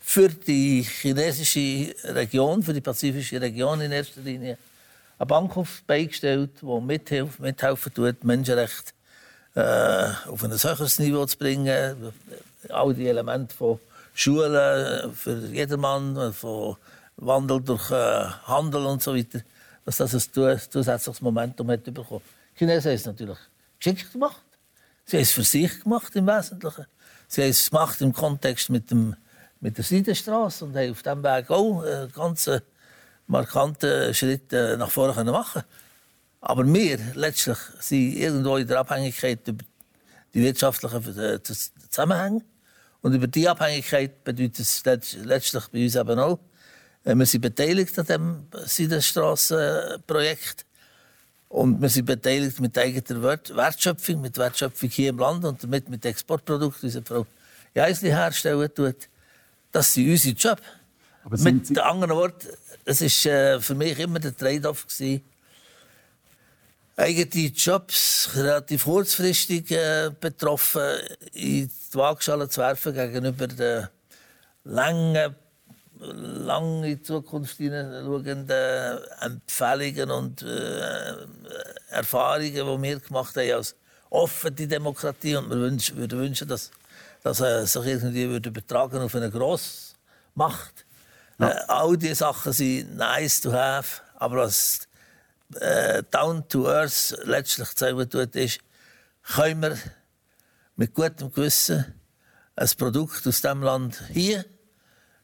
für 0.00 0.30
die 0.30 0.82
chinesische 0.82 1.94
Region, 2.04 2.62
für 2.62 2.72
die 2.72 2.80
pazifische 2.80 3.38
Region 3.38 3.82
in 3.82 3.92
erster 3.92 4.22
Linie, 4.22 4.56
eine 5.24 5.28
Bank 5.28 5.56
auf 5.56 5.82
beigestellt, 5.86 6.50
die 6.60 6.80
mithilft, 6.80 7.40
mithelfen 7.40 7.94
tut, 7.94 8.24
Menschenrechte 8.24 8.92
äh, 9.54 10.10
auf 10.28 10.44
ein 10.44 10.50
höheres 10.50 10.98
Niveau 10.98 11.24
zu 11.24 11.38
bringen. 11.38 12.12
All 12.68 12.94
die 12.94 13.08
Elemente 13.08 13.54
von 13.54 13.80
Schulen 14.14 15.14
für 15.14 15.46
jedermann, 15.46 16.32
von 16.32 16.76
Wandel 17.16 17.62
durch 17.62 17.90
äh, 17.90 18.24
Handel 18.44 18.84
und 18.84 19.02
so 19.02 19.16
weiter, 19.16 19.40
dass 19.84 19.96
das 19.96 20.14
ein 20.14 20.60
zusätzliches 20.70 21.20
Momentum 21.22 21.70
hat 21.70 21.84
bekommen. 21.84 22.22
Die 22.54 22.58
Chinesen 22.58 22.90
haben 22.90 22.96
es 22.96 23.06
natürlich 23.06 23.38
geschickt 23.78 24.12
gemacht. 24.12 24.42
Sie 25.06 25.16
haben 25.16 25.22
es 25.22 25.32
für 25.32 25.42
sich 25.42 25.82
gemacht 25.82 26.14
im 26.16 26.26
Wesentlichen. 26.26 26.86
Sie 27.28 27.42
haben 27.42 27.50
es 27.50 27.70
gemacht 27.70 28.00
im 28.00 28.12
Kontext 28.12 28.68
mit, 28.70 28.90
dem, 28.90 29.16
mit 29.60 29.76
der 29.76 29.84
Seidenstraße 29.84 30.66
und 30.66 30.76
haben 30.76 30.90
auf 30.90 31.02
diesem 31.02 31.22
Weg 31.22 31.50
auch 31.50 31.82
äh, 31.82 32.08
ganze 32.14 32.62
markanten 33.26 34.14
Schritt 34.14 34.52
äh, 34.52 34.76
nach 34.76 34.90
vorne 34.90 35.30
machen 35.30 35.62
Aber 36.40 36.66
wir 36.66 36.98
letztlich 37.14 37.58
sind 37.80 38.14
irgendwo 38.14 38.56
in 38.56 38.66
der 38.66 38.80
Abhängigkeit 38.80 39.46
über 39.48 39.64
die 40.34 40.42
wirtschaftlichen 40.42 41.40
Zusammenhänge. 41.90 42.42
Und 43.00 43.14
über 43.14 43.26
die 43.26 43.48
Abhängigkeit 43.48 44.24
bedeutet 44.24 44.60
es 44.60 44.82
letztlich 44.84 45.68
bei 45.68 45.84
uns 45.84 45.94
eben 45.94 46.18
auch, 46.18 46.38
wir 47.04 47.26
sind 47.26 47.42
beteiligt 47.42 47.98
an 47.98 48.06
dem 48.06 48.46
Seidenstrassenprojekt. 48.64 50.64
Und 51.48 51.80
wir 51.80 51.88
sind 51.88 52.06
beteiligt 52.06 52.58
mit 52.60 52.76
eigener 52.78 53.22
Wertschöpfung, 53.22 54.22
mit 54.22 54.38
Wertschöpfung 54.38 54.88
hier 54.88 55.10
im 55.10 55.18
Land 55.18 55.44
und 55.44 55.62
damit 55.62 55.88
mit 55.88 56.04
Exportprodukten, 56.04 56.90
die 56.90 57.02
Frau 57.02 57.26
Geisli 57.74 58.08
herstellen 58.08 58.74
tut. 58.74 59.08
Das 59.70 59.92
sind 59.92 60.10
unsere 60.10 60.34
Job. 60.34 60.60
Mit 61.30 61.78
anderen 61.78 62.16
Worten, 62.16 62.48
es 62.84 63.00
war 63.00 63.32
äh, 63.32 63.60
für 63.60 63.74
mich 63.74 63.98
immer 63.98 64.18
der 64.18 64.36
Trade-off 64.36 64.86
eigene 66.96 67.46
Jobs 67.46 68.30
relativ 68.34 68.84
kurzfristig 68.84 69.70
äh, 69.70 70.10
betroffen 70.20 70.82
in 71.32 71.68
die 71.68 71.94
Waagschale 71.94 72.48
zu 72.48 72.60
werfen 72.60 72.94
gegenüber 72.94 73.46
den 73.48 73.88
langen, 74.64 75.34
lang 75.98 76.84
in 76.84 76.96
die 76.96 77.02
Zukunft 77.02 77.56
hineinschauenden 77.56 78.50
Empfehlungen 79.20 80.10
und 80.10 80.42
äh, 80.42 81.14
Erfahrungen, 81.90 82.52
die 82.52 82.82
wir 82.82 83.00
gemacht 83.00 83.36
haben 83.36 83.52
als 83.52 83.74
offene 84.10 84.66
Demokratie. 84.66 85.36
Und 85.36 85.50
wir 85.50 85.56
wünschen, 85.56 85.96
würden 85.96 86.18
wünschen, 86.18 86.48
dass, 86.48 86.70
dass 87.22 87.40
äh, 87.40 87.66
sich 87.66 87.86
irgendwie 87.86 88.28
würde 88.28 88.50
übertragen 88.50 88.98
auf 88.98 89.14
eine 89.14 89.30
Grossmacht. 89.30 90.83
Ja. 91.38 91.50
Äh, 91.50 91.64
all 91.68 91.96
diese 91.96 92.16
Sachen 92.16 92.52
sind 92.52 92.96
nice 92.96 93.40
to 93.40 93.52
have, 93.52 94.02
aber 94.16 94.36
was 94.36 94.88
äh, 95.60 96.02
down 96.10 96.48
to 96.48 96.68
earth 96.68 97.16
letztlich 97.24 97.74
zeigen 97.74 98.08
tut, 98.08 98.34
ist, 98.36 98.60
können 99.22 99.62
wir 99.62 99.78
mit 100.76 100.94
gutem 100.94 101.32
Gewissen 101.32 101.94
ein 102.56 102.68
Produkt 102.78 103.26
aus 103.26 103.40
diesem 103.40 103.62
Land 103.62 104.02
hier 104.12 104.44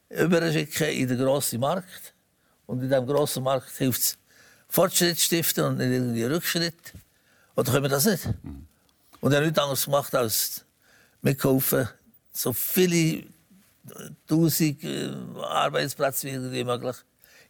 überschicken 0.08 0.88
in 0.88 1.08
den 1.08 1.18
grossen 1.18 1.60
Markt. 1.60 2.14
Und 2.66 2.82
in 2.82 2.88
diesem 2.88 3.06
grossen 3.06 3.42
Markt 3.42 3.70
hilft 3.76 4.00
es, 4.00 4.18
Fortschritt 4.68 5.18
zu 5.18 5.24
stiften 5.24 5.64
und 5.64 5.78
nicht 5.78 5.90
irgendwie 5.90 6.24
Rückschritt. 6.24 6.92
Oder 7.56 7.72
können 7.72 7.84
wir 7.84 7.90
das 7.90 8.04
nicht? 8.04 8.26
Mhm. 8.26 8.66
Und 9.20 9.32
er 9.32 9.38
hat 9.38 9.44
nichts 9.44 9.58
anderes 9.58 9.84
gemacht, 9.84 10.14
als 10.14 10.64
mitkaufen, 11.22 11.88
so 12.32 12.52
viele 12.52 13.24
tausend 14.26 14.82
äh, 14.84 15.10
Arbeitsplätze 15.42 16.52
wie 16.52 16.64
möglich 16.64 16.96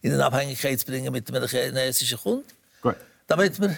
in 0.01 0.13
eine 0.13 0.25
Abhängigkeit 0.25 0.79
zu 0.79 0.85
bringen 0.85 1.11
mit 1.11 1.29
einem 1.29 1.47
chinesischen 1.47 2.17
Kunden. 2.17 2.47
Gut. 2.81 2.95
Damit 3.27 3.59
wir 3.59 3.77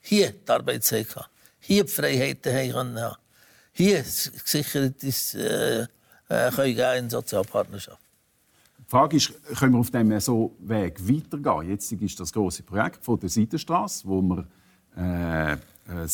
hier 0.00 0.32
die 0.32 0.50
Arbeitszeit 0.50 1.14
haben, 1.14 1.26
hier 1.60 1.84
die 1.84 1.90
Freiheiten 1.90 2.52
haben 2.52 2.98
haben, 2.98 3.16
hier 3.72 4.02
gesichert 4.02 5.02
ist, 5.02 5.34
äh, 5.34 5.82
äh, 5.82 6.50
können 6.50 6.74
gehen 6.74 7.04
in 7.04 7.10
Sozialpartnerschaft. 7.10 8.00
Die 8.78 8.90
Frage 8.90 9.16
ist, 9.16 9.32
können 9.58 9.74
wir 9.74 9.80
auf 9.80 9.90
diesem 9.90 10.20
so 10.20 10.56
Weg 10.60 10.98
weitergehen? 11.06 11.70
Jetzt 11.70 11.92
ist 11.92 12.20
das 12.20 12.32
große 12.32 12.62
Projekt 12.62 13.04
von 13.04 13.20
der 13.20 13.28
Seitenstraße, 13.28 14.08
wo 14.08 14.22
wir 14.22 14.48
äh, 14.96 15.56
ein 15.90 16.08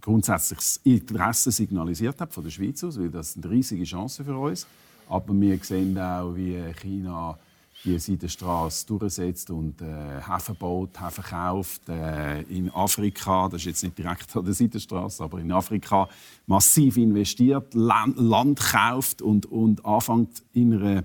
grundsätzliches 0.00 0.80
Interesse 0.84 1.50
signalisiert 1.50 2.20
haben 2.20 2.30
von 2.30 2.44
der 2.44 2.50
Schweiz 2.50 2.82
aus, 2.82 2.98
weil 2.98 3.10
das 3.10 3.36
eine 3.36 3.50
riesige 3.50 3.84
Chance 3.84 4.24
für 4.24 4.36
uns. 4.36 4.66
Aber 5.08 5.34
wir 5.34 5.58
sehen 5.58 5.98
auch, 5.98 6.34
wie 6.34 6.56
China 6.80 7.38
die 7.84 7.98
Seidenstraße 7.98 8.86
durchsetzt 8.86 9.50
und 9.50 9.80
äh, 9.82 10.20
Häfen 10.26 10.56
baut, 10.56 11.00
Häfen 11.00 11.24
kauft. 11.24 11.88
Äh, 11.88 12.42
in 12.42 12.70
Afrika, 12.70 13.48
das 13.48 13.62
ist 13.62 13.66
jetzt 13.66 13.82
nicht 13.82 13.98
direkt 13.98 14.36
an 14.36 14.44
der 14.44 14.54
Seidenstraße, 14.54 15.24
aber 15.24 15.40
in 15.40 15.50
Afrika 15.50 16.08
massiv 16.46 16.96
investiert, 16.96 17.74
Land, 17.74 18.18
Land 18.18 18.60
kauft 18.60 19.20
und, 19.20 19.46
und 19.46 19.84
anfängt 19.84 20.42
in 20.52 20.74
einer 20.74 21.04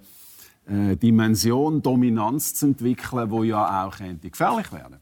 äh, 0.68 0.96
Dimension 0.96 1.82
Dominanz 1.82 2.54
zu 2.54 2.68
entwickeln, 2.68 3.30
die 3.30 3.48
ja 3.48 3.86
auch 3.86 3.98
könnte 3.98 4.30
gefährlich 4.30 4.72
werden 4.72 4.98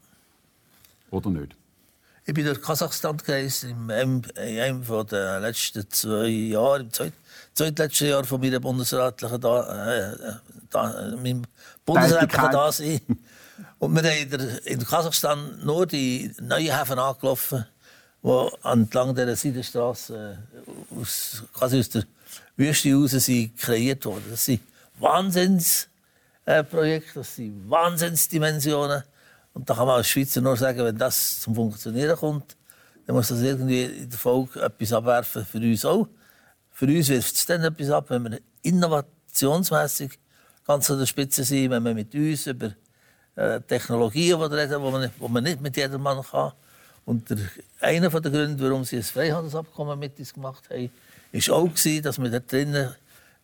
Oder 1.10 1.30
nicht? 1.30 1.56
Ich 2.28 2.34
bin 2.34 2.44
durch 2.44 2.60
Kasachstan 2.60 3.18
gereist, 3.18 3.62
in 3.62 3.88
einem, 3.88 4.20
einem 4.34 4.82
der 5.06 5.38
letzten 5.38 5.88
zwei 5.88 6.26
Jahre, 6.26 6.80
im 6.80 6.90
zweitletzten 7.54 8.08
Jahr 8.08 8.24
von 8.24 8.40
meiner 8.40 8.58
bundesratlichen 8.58 9.40
da, 9.40 9.94
äh, 9.94 10.16
da, 10.68 11.14
meinem 11.22 11.44
Bundesrätlichen 11.84 12.50
da 12.50 12.72
sein. 12.72 13.00
Und 13.78 13.94
wir 13.94 14.02
haben 14.02 14.58
in 14.64 14.84
Kasachstan 14.84 15.60
nur 15.64 15.86
die 15.86 16.32
neuen 16.40 16.76
Häfen 16.76 16.98
angelaufen, 16.98 17.64
die 18.24 18.48
entlang 18.64 19.14
dieser 19.14 19.36
Seidenstraße 19.36 20.36
äh, 20.96 21.00
aus, 21.00 21.44
quasi 21.54 21.78
aus 21.78 21.90
der 21.90 22.02
Wüste 22.56 22.88
heraus 22.88 23.12
sind 23.12 23.56
kreiert 23.56 24.04
wurden. 24.04 24.24
Das 24.30 24.46
sind 24.46 24.62
Wahnsinnsprojekte, 24.98 27.12
das 27.14 27.36
sind 27.36 27.70
Wahnsinnsdimensionen. 27.70 29.04
Und 29.56 29.70
da 29.70 29.74
kann 29.74 29.86
man 29.86 29.96
als 29.96 30.08
Schweizer 30.08 30.42
nur 30.42 30.54
sagen, 30.54 30.84
wenn 30.84 30.98
das 30.98 31.40
zum 31.40 31.54
Funktionieren 31.54 32.14
kommt, 32.14 32.58
dann 33.06 33.16
muss 33.16 33.28
das 33.28 33.40
irgendwie 33.40 33.84
in 33.84 34.10
der 34.10 34.18
Folge 34.18 34.60
etwas 34.60 34.92
abwerfen 34.92 35.46
für 35.46 35.56
uns 35.56 35.82
auch. 35.86 36.06
Für 36.72 36.84
uns 36.84 37.08
wirft 37.08 37.34
es 37.34 37.46
dann 37.46 37.64
etwas 37.64 37.88
ab, 37.88 38.10
wenn 38.10 38.24
wir 38.24 38.38
innovationsmässig 38.60 40.18
ganz 40.66 40.90
an 40.90 40.98
der 40.98 41.06
Spitze 41.06 41.42
sind, 41.42 41.70
wenn 41.70 41.82
wir 41.84 41.94
mit 41.94 42.14
uns 42.14 42.46
über 42.46 42.72
äh, 43.36 43.62
Technologien 43.62 44.38
reden, 44.42 44.84
die 44.84 44.90
man, 44.90 45.10
wo 45.18 45.28
man 45.28 45.42
nicht 45.42 45.62
mit 45.62 45.74
jedem 45.74 46.02
Mann 46.02 46.22
kann. 46.22 46.52
Und 47.06 47.30
der, 47.30 47.38
einer 47.80 48.10
der 48.10 48.30
Gründe, 48.30 48.62
warum 48.62 48.84
sie 48.84 48.96
ein 48.98 49.04
Freihandelsabkommen 49.04 49.98
mit 49.98 50.18
uns 50.18 50.34
gemacht 50.34 50.64
haben, 50.68 50.90
war 51.32 51.56
auch, 51.56 51.64
gewesen, 51.64 52.02
dass 52.02 52.20
wir 52.20 52.28
da 52.28 52.40
drinnen 52.40 52.94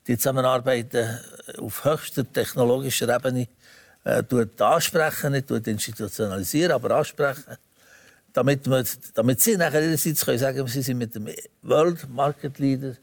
die 0.07 0.19
Zusammenarbeit 0.19 0.95
auf 1.57 1.87
höchster 1.87 2.31
technologischer 2.31 3.09
Ebene 3.09 3.49
äh, 4.05 4.23
ansprechen, 4.59 5.33
nicht 5.33 5.51
institutionalisieren, 5.51 6.73
aber 6.73 6.97
ansprechen. 6.97 7.57
Damit, 8.33 8.69
wir, 8.69 8.85
damit 9.15 9.41
sie 9.41 9.57
nachher 9.57 9.83
ihrerseits 9.83 10.25
können 10.25 10.39
sagen, 10.39 10.67
sie 10.67 10.83
sind 10.83 10.99
mit 10.99 11.15
dem 11.15 11.29
World 11.63 12.09
Market 12.09 12.59
Leader 12.59 12.97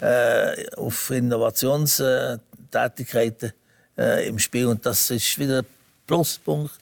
äh, 0.00 0.66
auf 0.76 1.10
Innovationstätigkeiten 1.10 3.52
äh, 3.96 4.26
im 4.26 4.38
Spiel. 4.38 4.66
Und 4.66 4.84
das 4.86 5.10
ist 5.10 5.38
wieder 5.38 5.58
ein 5.58 5.66
Pluspunkt 6.06 6.72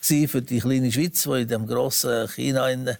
für 0.00 0.42
die 0.42 0.58
kleine 0.60 0.90
Schweiz, 0.92 1.22
die 1.22 1.42
in 1.42 1.48
dem 1.48 1.66
grossen 1.66 2.28
China 2.28 2.68
in, 2.68 2.88
äh, 2.88 2.96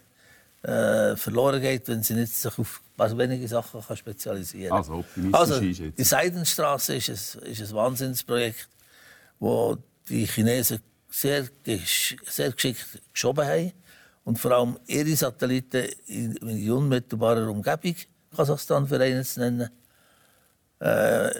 verloren 1.16 1.60
geht, 1.60 1.86
wenn 1.88 2.02
sie 2.02 2.14
nicht 2.14 2.34
sich 2.34 2.58
auf 2.58 2.80
was 2.96 3.18
wenige 3.18 3.46
Sachen 3.48 3.82
kann 3.82 3.96
spezialisieren 3.96 4.70
kann. 4.70 4.78
Also, 4.78 5.04
also 5.32 5.58
die 5.60 6.04
Seidenstraße 6.04 6.94
ist 6.94 7.08
ein, 7.08 7.16
ist 7.50 7.60
ein 7.60 7.72
Wahnsinnsprojekt, 7.72 8.68
wo 9.44 9.76
die 10.08 10.24
Chinesen 10.24 10.80
sehr, 11.10 11.46
sehr 12.26 12.50
geschickt 12.52 13.02
geschoben 13.12 13.46
haben 13.46 13.72
und 14.24 14.38
vor 14.38 14.52
allem 14.52 14.78
ihre 14.86 15.14
Satelliten 15.14 15.86
in, 16.06 16.32
in 16.36 16.70
unmittelbarer 16.70 17.48
Umgebung 17.48 17.94
Kasachstan 18.34 18.88
für 18.88 18.98
einen 19.00 19.22
zu 19.22 19.40
nennen, 19.40 19.68
äh, 20.80 21.30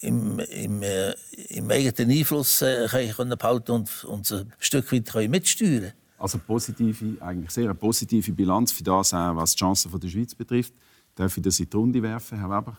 im, 0.00 0.38
im, 0.38 0.82
äh, 0.82 1.12
im 1.50 1.70
eigenen 1.70 2.10
Einfluss 2.10 2.62
äh, 2.62 2.88
können 3.14 3.36
behalten 3.36 3.72
und, 3.72 4.04
und 4.04 4.32
ein 4.32 4.52
Stück 4.58 4.90
weit 4.90 5.06
können 5.06 5.30
mitsteuern 5.30 5.92
Also 6.18 6.38
positive, 6.38 7.20
eigentlich 7.20 7.50
sehr 7.50 7.64
eine 7.64 7.74
positive 7.74 8.32
Bilanz 8.32 8.72
für 8.72 8.82
das, 8.82 9.12
auch, 9.12 9.36
was 9.36 9.54
die 9.54 9.58
Chancen 9.58 10.00
der 10.00 10.08
Schweiz 10.08 10.34
betrifft. 10.34 10.72
Darf 11.14 11.36
ich 11.36 11.42
das 11.42 11.60
in 11.60 11.68
die 11.68 11.76
Runde 11.76 12.02
werfen, 12.02 12.38
Herr 12.38 12.48
Weber? 12.48 12.78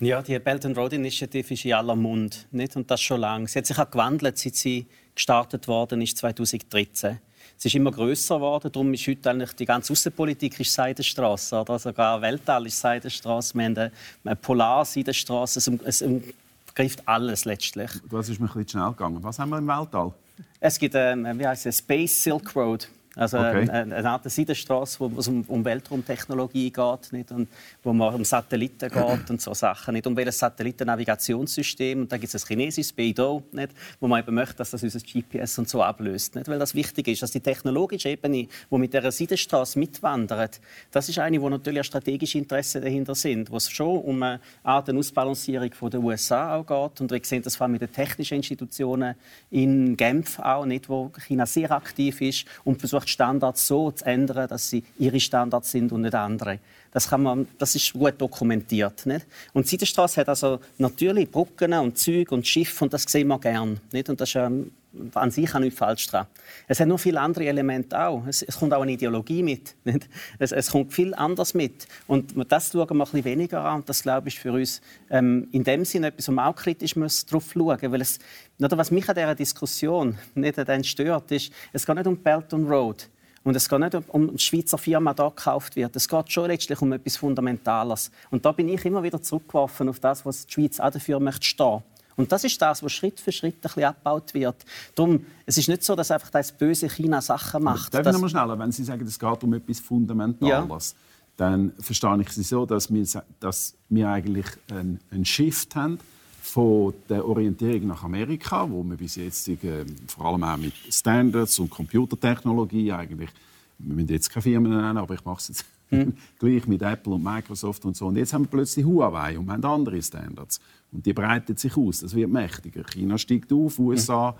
Ja, 0.00 0.22
die 0.22 0.38
Belt 0.38 0.64
and 0.64 0.78
Road 0.78 0.94
Initiative 0.94 1.52
ist 1.52 1.64
in 1.66 1.74
aller 1.74 1.94
Mund. 1.94 2.46
Nicht? 2.52 2.74
Und 2.74 2.90
das 2.90 3.02
schon 3.02 3.20
lange. 3.20 3.46
Sie 3.46 3.58
hat 3.58 3.66
sich 3.66 3.78
auch 3.78 3.90
gewandelt, 3.90 4.38
seit 4.38 4.54
sie 4.54 4.86
gestartet 5.14 5.68
worden 5.68 6.00
ist 6.00 6.16
2013. 6.16 7.18
Es 7.58 7.66
ist 7.66 7.74
immer 7.74 7.90
größer 7.90 8.36
geworden, 8.36 8.72
darum 8.72 8.94
ist 8.94 9.06
heute 9.06 9.28
eigentlich 9.28 9.52
die 9.52 9.66
ganze 9.66 9.92
Außenpolitik 9.92 10.58
ist 10.58 10.72
Seidenstraße. 10.72 11.60
Oder? 11.60 11.78
Sogar 11.78 12.22
Weltall 12.22 12.66
ist 12.66 12.80
Seidenstraße. 12.80 13.54
Wir 13.54 13.64
haben 13.66 13.90
eine 14.24 14.36
Polar-Seidenstraße. 14.36 15.58
Es, 15.58 15.68
es 15.84 16.02
umgreift 16.02 17.06
alles 17.06 17.44
letztlich. 17.44 17.90
Das 18.10 18.30
ist 18.30 18.40
mir 18.40 18.46
ein 18.46 18.54
bisschen 18.54 18.68
schnell 18.68 18.90
gegangen. 18.92 19.22
Was 19.22 19.38
haben 19.38 19.50
wir 19.50 19.58
im 19.58 19.66
Weltall? 19.66 20.14
Es 20.58 20.78
gibt 20.78 20.94
ähm, 20.94 21.26
wie 21.38 21.46
heißt 21.46 21.66
es, 21.66 21.76
Space 21.76 22.22
Silk 22.22 22.56
Road. 22.56 22.88
Also 23.16 23.38
okay. 23.38 23.68
eine, 23.68 23.96
eine 23.96 24.08
Art 24.08 24.30
Seidenstraße, 24.30 25.00
wo 25.00 25.18
es 25.18 25.26
um, 25.26 25.42
um 25.48 25.64
Weltraumtechnologie 25.64 26.70
geht, 26.70 27.12
nicht? 27.12 27.32
Und 27.32 27.48
wo 27.82 27.92
man 27.92 28.14
um 28.14 28.24
Satelliten 28.24 28.88
geht 28.88 29.30
und 29.30 29.40
so 29.40 29.52
Sachen, 29.52 29.94
nicht? 29.94 30.06
Um 30.06 30.16
welches 30.16 30.38
Satellitennavigationssystem. 30.38 32.02
Und 32.02 32.12
da 32.12 32.18
gibt 32.18 32.32
es 32.32 32.44
ein 32.44 32.46
chinesisches 32.46 32.92
Beidou, 32.92 33.42
nicht? 33.50 33.72
wo 33.98 34.06
man 34.06 34.22
eben 34.22 34.32
möchte, 34.32 34.56
dass 34.56 34.70
das 34.70 34.84
unser 34.84 35.00
GPS 35.00 35.58
und 35.58 35.68
so 35.68 35.82
ablöst, 35.82 36.36
nicht? 36.36 36.46
Weil 36.46 36.60
das 36.60 36.72
wichtig 36.76 37.08
ist, 37.08 37.22
dass 37.22 37.32
die 37.32 37.40
technologische 37.40 38.10
Ebene, 38.10 38.46
die 38.70 38.78
mit 38.78 38.94
dieser 38.94 39.10
Seidenstraße 39.10 39.76
mitwandert, 39.80 40.60
das 40.92 41.08
ist 41.08 41.18
eine, 41.18 41.40
wo 41.40 41.48
natürlich 41.48 41.86
strategische 41.86 42.38
Interessen 42.38 42.80
dahinter 42.80 43.16
sind, 43.16 43.50
wo 43.50 43.56
es 43.56 43.68
schon 43.68 43.98
um 44.02 44.22
eine 44.22 44.40
Art 44.62 44.88
Ausbalancierung 44.88 45.72
von 45.72 45.90
der 45.90 46.00
USA 46.00 46.54
auch 46.56 46.64
geht. 46.64 47.00
Und 47.00 47.10
wir 47.10 47.20
sehen 47.24 47.42
das 47.42 47.56
vor 47.56 47.64
allem 47.64 47.72
mit 47.72 47.82
den 47.82 47.92
technischen 47.92 48.36
Institutionen 48.36 49.16
in 49.50 49.96
Genf 49.96 50.38
auch, 50.38 50.64
nicht, 50.64 50.88
wo 50.88 51.10
China 51.26 51.44
sehr 51.44 51.72
aktiv 51.72 52.20
ist 52.20 52.44
und 52.62 52.78
versucht 52.78 52.99
Standards 53.08 53.66
so 53.66 53.90
zu 53.90 54.04
ändern, 54.04 54.48
dass 54.48 54.70
sie 54.70 54.82
ihre 54.98 55.20
Standards 55.20 55.70
sind 55.70 55.92
und 55.92 56.02
nicht 56.02 56.14
andere. 56.14 56.58
Das, 56.92 57.08
kann 57.08 57.22
man, 57.22 57.48
das 57.58 57.74
ist 57.74 57.92
gut 57.92 58.14
dokumentiert. 58.18 59.06
Nicht? 59.06 59.26
Und 59.52 59.66
die 59.66 59.70
Seidenstraße 59.70 60.20
hat 60.20 60.28
also 60.28 60.58
natürlich 60.78 61.30
Brücken 61.30 61.72
und 61.74 61.96
Züge 61.98 62.34
und 62.34 62.46
Schiffe 62.46 62.84
und 62.84 62.92
das 62.92 63.02
sehen 63.02 63.28
wir 63.28 63.38
gern. 63.38 63.80
Nicht? 63.92 64.08
Und 64.08 64.20
das 64.20 64.30
ist 64.30 64.36
ähm, 64.36 64.72
an 65.14 65.30
sich 65.30 65.54
auch 65.54 65.60
nicht 65.60 65.76
falsch 65.76 66.06
dran. 66.08 66.26
Es 66.66 66.80
hat 66.80 66.88
noch 66.88 66.98
viele 66.98 67.20
andere 67.20 67.46
Elemente 67.46 67.98
auch. 67.98 68.26
Es, 68.26 68.42
es 68.42 68.58
kommt 68.58 68.72
auch 68.72 68.82
eine 68.82 68.92
Ideologie 68.92 69.42
mit. 69.42 69.76
Nicht? 69.84 70.08
Es, 70.38 70.52
es, 70.52 70.70
kommt 70.70 70.92
viel 70.92 71.14
anders 71.14 71.54
mit. 71.54 71.86
Und 72.06 72.34
das 72.50 72.72
schauen 72.72 72.88
wir 72.88 72.94
ein 72.94 72.98
bisschen 72.98 73.24
weniger 73.24 73.64
an. 73.64 73.76
Und 73.76 73.88
das, 73.88 74.02
glaube 74.02 74.28
ich, 74.28 74.38
für 74.38 74.52
uns 74.52 74.80
ähm, 75.08 75.48
in 75.52 75.64
dem 75.64 75.84
Sinne 75.84 76.08
etwas, 76.08 76.28
wo 76.28 76.32
man 76.32 76.46
auch 76.46 76.56
kritisch 76.56 76.96
muss 76.96 77.24
drauf 77.24 77.50
schauen 77.52 77.78
Weil 77.80 78.00
es, 78.00 78.18
oder 78.58 78.76
was 78.76 78.90
mich 78.90 79.08
an 79.08 79.14
dieser 79.14 79.34
Diskussion 79.34 80.18
nicht 80.34 80.86
stört, 80.86 81.30
ist, 81.30 81.52
es 81.72 81.86
geht 81.86 81.96
nicht 81.96 82.06
um 82.06 82.16
Belt 82.16 82.52
and 82.52 82.68
Road. 82.68 83.08
Und 83.42 83.56
es 83.56 83.68
geht 83.68 83.80
nicht 83.80 83.96
um 84.08 84.36
die 84.36 84.38
Schweizer 84.38 84.76
Firma, 84.76 85.14
die 85.14 85.22
gekauft 85.22 85.76
wird. 85.76 85.96
Es 85.96 86.08
geht 86.08 86.30
schon 86.30 86.48
letztlich 86.48 86.80
um 86.82 86.92
etwas 86.92 87.16
Fundamentales. 87.16 88.10
Und 88.30 88.44
da 88.44 88.52
bin 88.52 88.68
ich 88.68 88.84
immer 88.84 89.02
wieder 89.02 89.22
zurückgeworfen 89.22 89.88
auf 89.88 89.98
das, 89.98 90.26
was 90.26 90.46
die 90.46 90.52
Schweiz 90.52 90.78
auch 90.78 90.90
dafür 90.90 91.20
möchte 91.20 91.46
stehen. 91.46 91.82
Und 92.20 92.30
das 92.30 92.44
ist 92.44 92.60
das, 92.60 92.82
was 92.82 92.92
Schritt 92.92 93.18
für 93.18 93.32
Schritt 93.32 93.56
ein 93.56 93.60
bisschen 93.62 93.84
abgebaut 93.84 94.34
wird. 94.34 94.56
Darum, 94.94 95.24
es 95.46 95.56
ist 95.56 95.68
nicht 95.68 95.82
so, 95.82 95.96
dass 95.96 96.10
einfach 96.10 96.28
das 96.28 96.52
böse 96.52 96.88
China 96.88 97.22
Sachen 97.22 97.62
macht. 97.62 97.94
Darf 97.94 98.06
ich 98.06 98.12
noch 98.12 98.20
mal 98.20 98.28
schneller, 98.28 98.58
wenn 98.58 98.70
Sie 98.72 98.84
sagen, 98.84 99.06
es 99.06 99.18
geht 99.18 99.42
um 99.42 99.54
etwas 99.54 99.80
Fundamentales, 99.80 100.90
ja. 100.90 100.96
dann 101.38 101.72
verstehe 101.80 102.20
ich 102.20 102.28
Sie 102.28 102.42
so, 102.42 102.66
dass 102.66 102.92
wir, 102.92 103.06
dass 103.40 103.74
wir 103.88 104.08
eigentlich 104.10 104.44
einen, 104.70 105.00
einen 105.10 105.24
Shift 105.24 105.74
haben 105.74 105.98
von 106.42 106.92
der 107.08 107.26
Orientierung 107.26 107.86
nach 107.86 108.04
Amerika, 108.04 108.68
wo 108.70 108.82
wir 108.82 108.98
bis 108.98 109.16
jetzt 109.16 109.48
äh, 109.48 109.86
vor 110.06 110.26
allem 110.26 110.44
auch 110.44 110.58
mit 110.58 110.74
Standards 110.90 111.58
und 111.58 111.70
Computertechnologie 111.70 112.92
eigentlich, 112.92 113.30
wir 113.78 113.94
müssen 113.94 114.08
jetzt 114.08 114.30
keine 114.30 114.42
Firmen 114.42 114.72
nennen, 114.72 114.98
aber 114.98 115.14
ich 115.14 115.24
mache 115.24 115.38
es 115.38 115.48
jetzt 115.48 115.64
hm. 115.90 116.14
gleich 116.38 116.66
mit 116.66 116.82
Apple 116.82 117.14
und 117.14 117.22
Microsoft 117.22 117.84
und 117.84 117.96
so. 117.96 118.06
Und 118.06 118.16
jetzt 118.16 118.32
haben 118.32 118.44
wir 118.44 118.50
plötzlich 118.50 118.84
Huawei 118.84 119.38
und 119.38 119.46
wir 119.46 119.52
haben 119.52 119.64
andere 119.64 120.00
Standards. 120.02 120.60
Und 120.92 121.04
die 121.04 121.12
breitet 121.12 121.58
sich 121.58 121.76
aus, 121.76 122.00
das 122.00 122.14
wird 122.14 122.30
mächtiger. 122.30 122.84
China 122.84 123.18
steigt 123.18 123.52
auf, 123.52 123.78
USA 123.78 124.36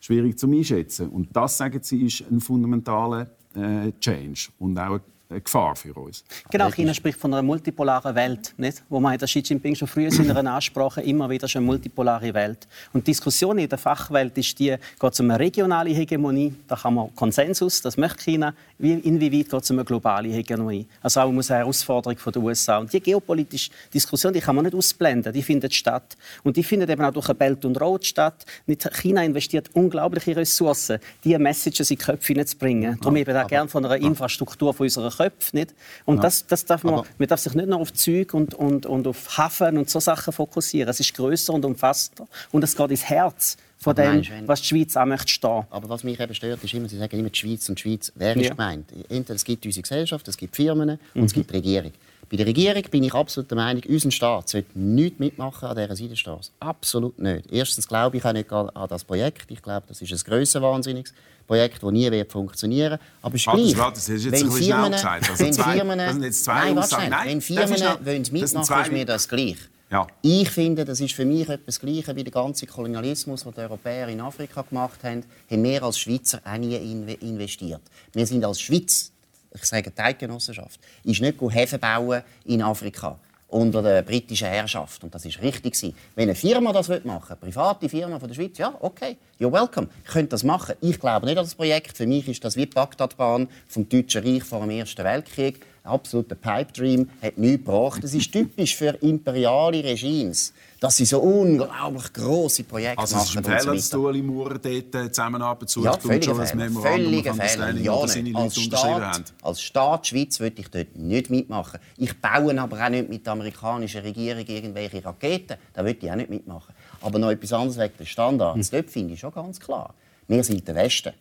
schwierig 0.00 0.38
zu 0.38 0.50
einschätzen. 0.50 1.08
Und 1.08 1.34
das, 1.34 1.56
sagen 1.56 1.80
Sie, 1.82 2.04
ist 2.04 2.24
ein 2.30 2.40
fundamentaler 2.40 3.30
äh, 3.54 3.92
Change 4.00 4.48
und 4.58 4.78
auch 4.78 4.84
eine 4.84 5.00
Gefahr 5.28 5.74
für 5.74 5.94
uns. 5.94 6.24
Genau, 6.50 6.70
China 6.70 6.92
spricht 6.92 7.18
von 7.18 7.32
einer 7.32 7.42
multipolaren 7.42 8.14
Welt, 8.14 8.54
nicht? 8.56 8.82
wo 8.88 9.00
man 9.00 9.16
der 9.18 9.26
Xi 9.26 9.40
Jinping 9.40 9.74
schon 9.74 9.88
früher 9.88 10.06
in 10.06 10.12
seiner 10.12 10.52
Ansprache 10.52 11.00
immer 11.00 11.28
wieder 11.30 11.48
schon 11.48 11.60
eine 11.60 11.66
multipolare 11.66 12.32
Welt. 12.34 12.68
Und 12.92 13.06
die 13.06 13.12
Diskussion 13.12 13.58
in 13.58 13.68
der 13.68 13.78
Fachwelt 13.78 14.36
ist 14.36 14.58
die, 14.58 14.76
geht 15.00 15.12
es 15.12 15.20
um 15.20 15.30
eine 15.30 15.38
regionale 15.38 15.90
Hegemonie, 15.90 16.54
da 16.68 16.82
haben 16.82 16.94
wir 16.94 17.08
Konsensus, 17.14 17.80
das 17.80 17.96
möchte 17.96 18.22
China, 18.22 18.54
wie, 18.78 18.92
inwieweit 18.92 19.48
geht 19.48 19.62
es 19.62 19.70
um 19.70 19.78
eine 19.78 19.84
globale 19.84 20.28
Hegemonie. 20.28 20.86
Also 21.00 21.20
auch 21.20 21.28
um 21.28 21.38
eine 21.38 21.48
Herausforderung 21.48 22.18
von 22.18 22.32
den 22.32 22.42
USA. 22.42 22.78
Und 22.78 22.92
die 22.92 23.00
geopolitische 23.00 23.70
Diskussion, 23.92 24.32
die 24.32 24.40
kann 24.40 24.54
man 24.54 24.64
nicht 24.64 24.74
ausblenden, 24.74 25.32
die 25.32 25.42
findet 25.42 25.74
statt. 25.74 26.16
Und 26.42 26.56
die 26.56 26.62
findet 26.62 26.90
eben 26.90 27.04
auch 27.04 27.12
durch 27.12 27.28
eine 27.28 27.34
Belt 27.34 27.64
und 27.64 27.80
Road 27.80 28.04
statt. 28.04 28.44
China 28.92 29.22
investiert 29.24 29.70
unglaubliche 29.72 30.36
Ressourcen, 30.36 30.98
diese 31.22 31.38
Messages 31.38 31.90
in 31.90 31.96
die 31.96 32.04
Köpfe 32.04 32.28
hineinzubringen. 32.28 32.98
Darum 33.00 33.16
eben 33.16 33.36
auch 33.36 33.46
gerne 33.46 33.68
von 33.68 33.84
einer 33.84 33.96
Infrastruktur 33.96 34.74
von 34.74 34.84
unserer 34.84 35.13
Köpfe 35.16 35.44
Köpfe. 35.44 35.56
Nicht? 35.56 35.74
Und 36.04 36.16
ja. 36.16 36.22
das, 36.22 36.46
das 36.46 36.64
darf 36.64 36.84
man, 36.84 37.02
man 37.18 37.28
darf 37.28 37.40
sich 37.40 37.54
nicht 37.54 37.68
nur 37.68 37.80
auf 37.80 37.92
Züg 37.92 38.34
und, 38.34 38.54
und, 38.54 38.86
und 38.86 39.06
auf 39.06 39.38
Hafen 39.38 39.78
und 39.78 39.90
so 39.90 40.00
Sachen 40.00 40.32
fokussieren. 40.32 40.88
Es 40.88 41.00
ist 41.00 41.14
größer 41.14 41.52
und 41.52 41.64
umfassender. 41.64 42.26
Und 42.52 42.64
es 42.64 42.76
geht 42.76 42.90
ins 42.90 43.04
Herz 43.04 43.56
von 43.78 43.94
dem, 43.94 44.22
was 44.46 44.62
die 44.62 44.68
Schweiz 44.68 44.96
auch 44.96 45.04
möchte 45.04 45.28
stehen. 45.28 45.64
Aber 45.70 45.88
was 45.88 46.04
mich 46.04 46.18
eben 46.18 46.34
stört, 46.34 46.62
ist 46.62 46.74
immer, 46.74 46.88
Sie 46.88 46.98
sagen 46.98 47.18
immer 47.18 47.30
die 47.30 47.38
Schweiz 47.38 47.68
und 47.68 47.78
die 47.78 47.82
Schweiz. 47.82 48.12
Wer 48.14 48.36
ist 48.36 48.42
ja. 48.44 48.50
gemeint? 48.50 48.90
Es 49.28 49.44
gibt 49.44 49.66
unsere 49.66 49.82
Gesellschaft, 49.82 50.26
es 50.28 50.36
gibt 50.36 50.56
Firmen 50.56 50.90
und 50.90 50.98
mhm. 51.14 51.24
es 51.24 51.32
gibt 51.32 51.50
die 51.50 51.56
Regierung. 51.56 51.92
Bei 52.30 52.36
der 52.36 52.46
Regierung 52.46 52.82
bin 52.90 53.02
ich 53.04 53.14
absolut 53.14 53.50
der 53.50 53.56
Meinung, 53.56 53.82
unser 53.88 54.10
Staat 54.10 54.48
sollte 54.48 54.78
nichts 54.78 55.18
mitmachen 55.18 55.68
an 55.68 55.76
dieser 55.76 55.96
Seidenstraße. 55.96 56.50
Absolut 56.60 57.18
nicht. 57.18 57.50
Erstens 57.50 57.86
glaube 57.86 58.16
ich 58.16 58.24
auch 58.24 58.32
nicht 58.32 58.52
an 58.52 58.70
das 58.88 59.04
Projekt. 59.04 59.50
Ich 59.50 59.62
glaube, 59.62 59.84
das 59.88 60.00
ist 60.00 60.12
ein 60.12 60.30
grössenwahnsinniges 60.30 61.12
Projekt, 61.46 61.82
das 61.82 61.90
nie 61.90 62.10
wird 62.10 62.32
funktionieren 62.32 62.98
Aber 63.20 63.34
es 63.34 63.44
gleich, 63.44 63.74
das 63.74 64.08
ist 64.08 64.24
jetzt 64.24 64.32
wenn 64.32 64.50
Firmen, 64.50 64.92
gesagt. 64.92 65.30
Also 65.30 65.44
wenn 65.44 65.52
zwei, 65.52 65.72
Firmen, 65.72 65.98
das 65.98 66.12
sind 66.12 66.22
jetzt 66.22 66.44
zwei 66.44 66.54
nein, 66.54 66.78
Aussagen. 66.78 67.10
Nein, 67.10 67.28
wenn 67.28 67.40
Firmen 67.40 67.80
wollen 67.80 68.26
mitmachen, 68.30 68.82
ist 68.82 68.92
mir 68.92 69.04
das 69.04 69.28
gleich. 69.28 69.58
Ja. 69.90 70.06
Ich 70.22 70.50
finde, 70.50 70.84
das 70.84 71.00
ist 71.00 71.12
für 71.12 71.24
mich 71.24 71.48
etwas 71.48 71.78
Gleiches 71.78 72.16
wie 72.16 72.24
der 72.24 72.32
ganze 72.32 72.66
Kolonialismus, 72.66 73.44
den 73.44 73.52
die 73.52 73.60
Europäer 73.60 74.08
in 74.08 74.20
Afrika 74.20 74.62
gemacht 74.62 75.04
haben, 75.04 75.22
haben 75.50 75.62
wir 75.62 75.82
als 75.82 75.98
Schweizer 75.98 76.40
auch 76.44 76.56
nie 76.56 76.74
investiert. 77.20 77.82
Wir 78.12 78.26
sind 78.26 78.44
als 78.44 78.60
Schweiz 78.60 79.12
ich 79.54 79.64
sage 79.64 79.90
die 79.90 80.00
Eidgenossenschaft, 80.00 80.80
ist 81.04 81.20
nicht 81.20 81.40
Häfen 81.40 81.80
bauen 81.80 82.22
in 82.44 82.62
Afrika 82.62 83.18
unter 83.48 83.82
der 83.82 84.02
britischen 84.02 84.48
Herrschaft. 84.48 85.04
Und 85.04 85.14
das 85.14 85.24
ist 85.24 85.40
richtig. 85.40 85.94
Wenn 86.16 86.24
eine 86.24 86.34
Firma 86.34 86.72
das 86.72 86.88
machen 86.88 87.04
will, 87.04 87.12
eine 87.12 87.36
private 87.36 87.88
Firma 87.88 88.18
von 88.18 88.28
der 88.28 88.34
Schweiz, 88.34 88.58
ja, 88.58 88.74
okay, 88.80 89.16
you're 89.38 89.52
welcome. 89.52 89.88
Ich 90.04 90.10
könnte 90.10 90.30
das 90.30 90.42
machen. 90.42 90.74
Ich 90.80 90.98
glaube 90.98 91.26
nicht 91.26 91.38
an 91.38 91.44
das 91.44 91.54
Projekt. 91.54 91.96
Für 91.96 92.06
mich 92.06 92.26
ist 92.28 92.42
das 92.44 92.56
wie 92.56 92.66
die 92.66 92.74
Bagdadbahn 92.74 93.48
vom 93.68 93.88
Deutschen 93.88 94.24
Reich 94.24 94.42
vor 94.42 94.60
dem 94.60 94.70
Ersten 94.70 95.04
Weltkrieg. 95.04 95.64
Ein 95.84 95.90
absoluter 95.90 96.34
Pipe 96.34 96.72
Dream, 96.72 97.08
hat 97.22 97.38
nichts 97.38 97.64
gebracht. 97.64 98.02
Das 98.02 98.14
ist 98.14 98.32
typisch 98.32 98.74
für 98.74 98.90
imperiale 99.02 99.84
Regimes 99.84 100.52
dass 100.84 100.98
sie 100.98 101.06
so 101.06 101.18
unglaublich 101.18 102.12
grosse 102.12 102.62
Projekte 102.62 102.98
also 102.98 103.16
machen. 103.16 103.38
Also 103.38 103.40
es 103.40 103.46
ist 103.46 103.48
ein 103.48 103.58
Fehler, 103.58 103.74
dass 103.74 103.94
Ueli 103.94 104.22
Maurer 104.22 104.58
dort 104.58 105.14
Zusammenarbeit 105.14 105.70
sucht 105.70 105.86
ja, 105.86 105.92
und 105.92 106.24
schon 106.24 106.40
ein 106.40 106.70
völlige 106.70 107.32
Fehler. 107.32 107.70
Ja, 107.70 108.06
seine 108.06 108.36
als, 108.36 108.60
Staat, 108.60 109.32
als 109.40 109.62
Staat 109.62 110.06
Schweiz 110.06 110.40
würde 110.40 110.60
ich 110.60 110.68
dort 110.68 110.94
nicht 110.94 111.30
mitmachen. 111.30 111.80
Ich 111.96 112.20
baue 112.20 112.60
aber 112.60 112.84
auch 112.84 112.88
nicht 112.90 113.08
mit 113.08 113.24
der 113.24 113.32
amerikanischen 113.32 114.02
Regierung 114.02 114.44
irgendwelche 114.46 115.02
Raketen. 115.02 115.56
Da 115.72 115.82
würde 115.82 115.98
ich 116.02 116.10
auch 116.10 116.16
nicht 116.16 116.28
mitmachen. 116.28 116.74
Aber 117.00 117.18
noch 117.18 117.30
etwas 117.30 117.54
anderes 117.54 117.78
wegen 117.78 117.94
der 117.98 118.04
Standards. 118.04 118.70
Hm. 118.70 118.78
Dort 118.78 118.90
finde 118.90 119.14
ich 119.14 119.20
schon 119.20 119.32
ganz 119.32 119.58
klar. 119.58 119.94
Wir 120.28 120.44
sind 120.44 120.68
der 120.68 120.74
Westen. 120.74 121.14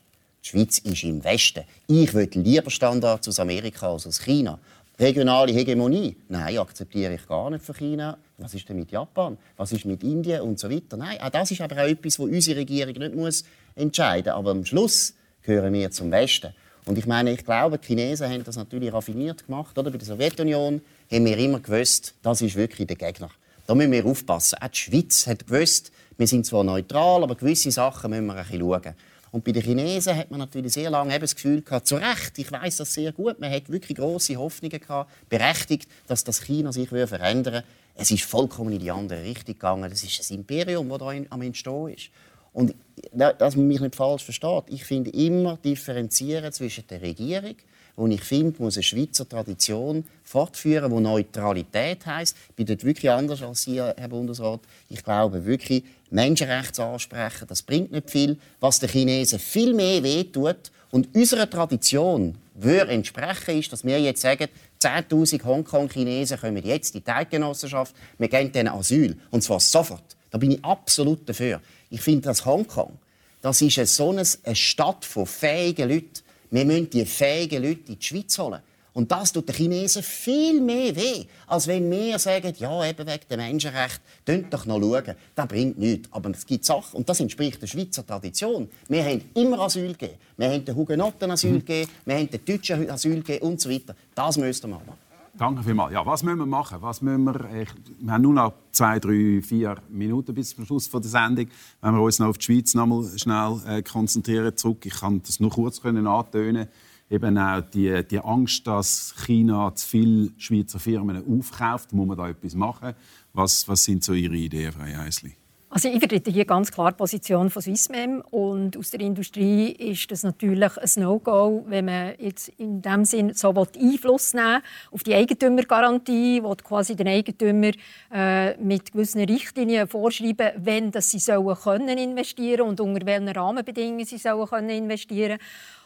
Die 0.43 0.49
Schweiz 0.49 0.79
ist 0.79 1.03
im 1.03 1.23
Westen. 1.23 1.63
Ich 1.87 2.13
würde 2.13 2.37
lieber 2.39 2.69
Standards 2.69 3.29
aus 3.29 3.39
Amerika 3.39 3.93
als 3.93 4.05
aus 4.05 4.19
China. 4.19 4.59
Regionale 4.99 5.53
Hegemonie? 5.53 6.17
Nein, 6.27 6.57
akzeptiere 6.57 7.13
ich 7.13 7.25
gar 7.25 7.49
nicht 7.49 7.63
für 7.63 7.73
China. 7.73 8.17
Was 8.37 8.53
ist 8.53 8.67
denn 8.67 8.75
mit 8.75 8.91
Japan? 8.91 9.37
Was 9.55 9.71
ist 9.71 9.85
mit 9.85 10.03
Indien 10.03 10.41
und 10.41 10.59
so 10.59 10.69
weiter? 10.69 10.97
Nein, 10.97 11.17
auch 11.21 11.29
das 11.29 11.49
ist 11.51 11.61
aber 11.61 11.77
auch 11.77 11.87
etwas, 11.87 12.19
wo 12.19 12.23
unsere 12.25 12.59
Regierung 12.59 12.93
nicht 12.93 13.15
muss 13.15 13.45
entscheiden 13.75 14.33
muss. 14.33 14.39
Aber 14.39 14.51
am 14.51 14.65
Schluss 14.65 15.13
gehören 15.43 15.73
wir 15.73 15.89
zum 15.91 16.11
Westen. 16.11 16.53
Und 16.85 16.97
ich 16.97 17.05
meine, 17.05 17.31
ich 17.31 17.45
glaube, 17.45 17.77
die 17.77 17.87
Chinesen 17.87 18.29
haben 18.29 18.43
das 18.43 18.57
natürlich 18.57 18.91
raffiniert 18.91 19.45
gemacht. 19.45 19.77
Oder? 19.77 19.91
Bei 19.91 19.97
der 19.97 20.05
Sowjetunion 20.05 20.81
haben 21.09 21.25
wir 21.25 21.37
immer 21.37 21.61
gewusst, 21.61 22.15
das 22.21 22.41
ist 22.41 22.57
wirklich 22.57 22.87
der 22.87 22.97
Gegner. 22.97 23.29
Da 23.65 23.75
müssen 23.75 23.93
wir 23.93 24.05
aufpassen. 24.05 24.57
Auch 24.61 24.67
die 24.67 24.77
Schweiz 24.77 25.25
hat 25.25 25.47
gewusst, 25.47 25.93
wir 26.17 26.27
sind 26.27 26.45
zwar 26.45 26.65
neutral, 26.65 27.23
aber 27.23 27.35
gewisse 27.35 27.71
Sachen 27.71 28.09
müssen 28.09 28.25
wir 28.25 28.35
ein 28.35 28.43
bisschen 28.43 28.59
schauen. 28.59 28.93
Und 29.34 29.43
bei 29.43 29.51
den 29.51 29.63
Chinesen 29.63 30.15
hat 30.15 30.29
man 30.29 30.41
natürlich 30.41 30.73
sehr 30.73 30.91
lange 30.91 31.11
eben 31.11 31.21
das 31.21 31.34
Gefühl 31.34 31.63
gehabt, 31.63 31.88
zu 31.88 31.95
Recht, 31.95 32.38
ich 32.38 32.51
weiß 32.51 32.77
das 32.77 32.93
sehr 32.93 33.11
gut, 33.11 33.39
man 33.39 33.51
hat 33.51 33.67
wirklich 33.67 33.97
große 33.97 34.36
Hoffnungen 34.36 34.79
gehabt, 34.79 35.11
berechtigt, 35.27 35.89
dass 36.05 36.23
das 36.23 36.43
China 36.43 36.71
sich 36.71 36.88
verändern 36.88 37.53
würde. 37.55 37.63
Es 37.95 38.11
ist 38.11 38.25
vollkommen 38.25 38.73
in 38.73 38.79
die 38.79 38.91
andere 38.91 39.23
Richtung 39.23 39.55
gegangen. 39.55 39.89
Das 39.89 40.03
ist 40.03 40.29
ein 40.29 40.36
Imperium, 40.36 40.88
das 40.88 40.99
da 40.99 41.11
am 41.31 41.41
Entstehen 41.41 41.88
ist. 41.89 42.09
Und 42.53 42.75
dass 43.15 43.55
man 43.55 43.67
mich 43.67 43.79
nicht 43.79 43.95
falsch 43.95 44.23
versteht, 44.23 44.65
ich 44.67 44.86
finde 44.86 45.09
immer 45.09 45.57
differenzieren 45.57 46.53
zwischen 46.53 46.86
der 46.86 47.01
Regierung 47.01 47.55
und 47.95 48.11
ich 48.11 48.23
finde, 48.23 48.61
muss 48.61 48.75
eine 48.75 48.83
Schweizer 48.83 49.27
Tradition 49.27 50.03
fortführen, 50.23 50.91
wo 50.91 50.99
Neutralität 50.99 52.05
heißt. 52.05 52.35
Ich 52.49 52.55
bin 52.55 52.65
dort 52.65 52.83
wirklich 52.83 53.11
anders 53.11 53.43
als 53.43 53.63
Sie, 53.63 53.79
Herr 53.79 54.07
Bundesrat. 54.07 54.61
Ich 54.89 55.03
glaube 55.03 55.45
wirklich, 55.45 55.83
Menschenrechte 56.09 56.83
ansprechen, 56.83 57.45
das 57.47 57.61
bringt 57.61 57.91
nicht 57.91 58.09
viel. 58.09 58.37
Was 58.59 58.79
den 58.79 58.89
Chinesen 58.89 59.37
viel 59.37 59.73
mehr 59.73 60.01
wehtut 60.01 60.71
und 60.91 61.13
unserer 61.15 61.49
Tradition 61.49 62.35
würde 62.55 62.91
entsprechen, 62.91 63.59
ist, 63.59 63.71
dass 63.71 63.83
wir 63.83 63.99
jetzt 63.99 64.21
sagen, 64.21 64.47
10.000 64.81 65.43
Hongkong-Chinesen 65.43 66.39
kommen 66.39 66.63
jetzt 66.63 66.95
in 66.95 67.03
die 67.03 67.11
Eidgenossenschaft, 67.11 67.95
wir 68.17 68.27
geben 68.27 68.51
ihnen 68.53 68.67
Asyl. 68.67 69.17
Und 69.31 69.43
zwar 69.43 69.59
sofort. 69.59 70.03
Da 70.29 70.37
bin 70.37 70.51
ich 70.51 70.65
absolut 70.65 71.29
dafür. 71.29 71.61
Ich 71.89 72.01
finde, 72.01 72.21
dass 72.21 72.45
Hongkong, 72.45 72.97
das 73.41 73.61
ist 73.61 73.95
so 73.95 74.09
eine 74.09 74.55
Stadt 74.55 75.05
von 75.05 75.25
fähigen 75.25 75.89
Leuten. 75.89 76.23
Wir 76.54 76.66
müssen 76.66 76.88
die 76.88 77.04
fähigen 77.04 77.64
Leute 77.64 77.93
in 77.93 77.97
die 77.97 78.06
Schweiz 78.06 78.38
holen. 78.38 78.62
Und 78.93 79.12
das 79.12 79.34
tut 79.34 79.49
den 79.49 79.56
Chinesen 79.56 80.04
viel 80.04 80.62
mehr 80.62 80.95
weh, 80.95 81.26
als 81.47 81.66
wenn 81.66 81.89
wir 81.89 82.20
sagen, 82.20 82.54
ja, 82.60 82.86
eben 82.86 83.08
wegen 83.08 83.24
der 83.28 83.38
Menschenrechte, 83.38 83.99
könnt 84.24 84.54
doch 84.54 84.68
noch 84.68 84.80
schauen. 84.80 85.16
Das 85.34 85.47
bringt 85.47 85.80
nichts. 85.80 86.10
Aber 86.12 86.30
es 86.30 86.45
gibt 86.45 86.64
Sachen, 86.64 86.97
und 86.97 87.10
das 87.10 87.20
entspricht 87.22 87.60
der 87.60 87.66
Schweizer 87.66 88.06
Tradition. 88.06 88.70
Wir 88.88 89.04
haben 89.04 89.24
immer 89.34 89.62
Asyl 89.62 89.93
gegeben. 89.93 90.20
Wir 90.38 90.51
haben 90.51 90.64
den 90.64 90.76
Hugenotten 90.76 91.32
Asyl 91.32 91.54
mhm. 91.54 91.66
gegeben, 91.66 91.91
wir 92.06 92.16
haben 92.18 92.30
den 92.30 92.45
Deutschen 92.45 92.88
Asyl 92.88 93.16
gegeben 93.16 93.47
und 93.47 93.60
so 93.60 93.72
weiter. 93.72 93.95
Das 94.14 94.38
müssten 94.38 94.70
wir 94.70 94.76
machen. 94.76 95.03
Danke 95.36 95.63
vielmals. 95.63 95.91
Ja, 95.93 96.05
was 96.05 96.21
müssen 96.21 96.39
wir 96.39 96.45
machen? 96.45 96.77
Was 96.81 97.01
müssen 97.01 97.23
wir, 97.23 97.61
ich, 97.61 97.69
wir 97.99 98.13
haben 98.13 98.21
nur 98.21 98.34
noch 98.34 98.53
zwei, 98.71 98.99
drei, 98.99 99.41
vier 99.41 99.77
Minuten 99.89 100.34
bis 100.34 100.55
zum 100.55 100.65
Schluss 100.65 100.89
der 100.89 101.01
Sendung. 101.01 101.47
Wenn 101.81 101.95
wir 101.95 102.01
uns 102.01 102.19
noch 102.19 102.27
auf 102.27 102.38
die 102.38 102.45
Schweiz 102.45 102.75
noch 102.75 102.86
mal 102.86 103.03
schnell 103.17 103.59
äh, 103.65 103.81
konzentrieren 103.81 104.55
zurück. 104.55 104.86
Ich 104.86 104.93
kann 104.93 105.23
das 105.23 105.39
nur 105.39 105.49
kurz 105.49 105.81
können 105.81 106.05
antönen 106.05 106.67
eben 107.09 107.38
auch 107.38 107.61
die, 107.61 108.03
die 108.07 108.19
Angst, 108.19 108.65
dass 108.65 109.13
China 109.25 109.73
zu 109.75 109.88
viele 109.88 110.31
Schweizer 110.38 110.79
Firmen 110.79 111.23
aufkauft. 111.27 111.93
Muss 111.93 112.07
man 112.07 112.17
da 112.17 112.29
etwas 112.29 112.55
machen? 112.55 112.93
Was, 113.34 113.67
was 113.67 113.84
sind 113.84 114.03
so 114.03 114.13
Ihre 114.13 114.36
Ideen, 114.36 114.71
Frau 114.71 114.84
Heisli? 114.84 115.36
Also 115.76 115.89
ich 115.89 115.97
vertrete 115.97 116.30
hier 116.30 116.45
ganz 116.45 116.71
klar 116.71 116.91
die 116.91 116.97
Position 116.97 117.49
von 117.49 117.59
Swissmem 117.59 118.21
und 118.30 118.78
aus 118.78 118.91
der 118.91 118.99
Industrie 118.99 119.71
ist 119.71 120.11
das 120.11 120.21
natürlich 120.21 120.78
ein 120.78 121.01
No-Go, 121.01 121.63
wenn 121.65 121.86
man 121.86 122.13
jetzt 122.19 122.49
in 122.59 122.80
dem 122.84 123.05
Sinn 123.05 123.34
so 123.34 123.49
Einfluss 123.49 124.36
nehmen 124.36 124.61
auf 124.91 125.01
die 125.01 125.15
Eigentümergarantie, 125.15 126.43
wo 126.43 126.53
quasi 126.53 126.95
den 126.95 127.07
Eigentümer 127.07 127.71
äh, 128.13 128.55
mit 128.57 128.91
gewissen 128.91 129.21
Richtlinien 129.21 129.88
vorschreiben, 129.88 130.51
wenn 130.57 130.91
dass 130.91 131.09
sie 131.09 131.17
sollen 131.17 131.55
können 131.55 131.97
investieren 131.97 132.67
und 132.67 132.80
unter 132.80 133.03
welchen 133.07 133.30
Rahmenbedingungen 133.30 134.05
sie 134.05 134.19
sollen 134.19 134.45
können 134.45 134.69
investieren. 134.69 135.39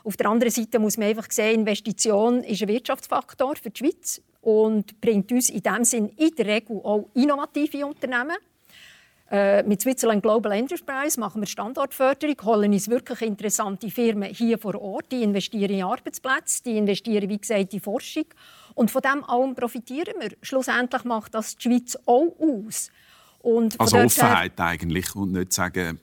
Auf 0.04 0.18
der 0.18 0.30
anderen 0.30 0.52
Seite 0.52 0.80
muss 0.80 0.98
man 0.98 1.08
einfach 1.08 1.32
sehen, 1.32 1.62
Investition 1.62 2.44
ist 2.44 2.62
ein 2.62 2.68
Wirtschaftsfaktor 2.68 3.56
für 3.56 3.70
die 3.70 3.80
Schweiz 3.80 4.22
und 4.42 5.00
bringt 5.00 5.32
uns 5.32 5.50
in 5.50 5.62
dem 5.62 5.86
Sinn 5.86 6.10
in 6.18 6.36
der 6.36 6.46
Regel 6.46 6.76
auch 6.84 7.08
innovative 7.14 7.86
Unternehmen 7.86 8.36
äh, 9.30 9.64
mit 9.64 9.82
Switzerland 9.82 10.24
Global 10.24 10.54
Enterprise 10.54 11.20
machen 11.20 11.42
wir 11.42 11.48
Standortförderung, 11.48 12.36
holen 12.44 12.72
uns 12.72 12.90
wirklich 12.90 13.22
interessante 13.22 13.90
Firmen 13.90 14.34
hier 14.34 14.58
vor 14.58 14.80
Ort, 14.82 15.12
die 15.12 15.24
investieren 15.24 15.72
in 15.72 15.84
Arbeitsplätze, 15.84 16.64
die 16.64 16.78
investieren, 16.78 17.30
wie 17.30 17.38
gesagt, 17.38 17.74
in 17.74 17.82
Forschung. 17.82 18.26
Und 18.74 18.90
von 18.90 19.02
dem 19.02 19.24
allem 19.26 19.54
profitieren 19.54 20.14
wir. 20.20 20.30
Schlussendlich 20.42 21.04
macht 21.04 21.34
das 21.34 21.58
die 21.58 21.64
Schweiz 21.64 21.98
auch 22.06 22.34
aus. 22.40 22.90
Und 23.40 23.80
also 23.80 23.98
Offenheit 23.98 24.60
eigentlich 24.60 25.14
und 25.16 25.34
nicht 25.34 25.52
sagen, 25.52 26.00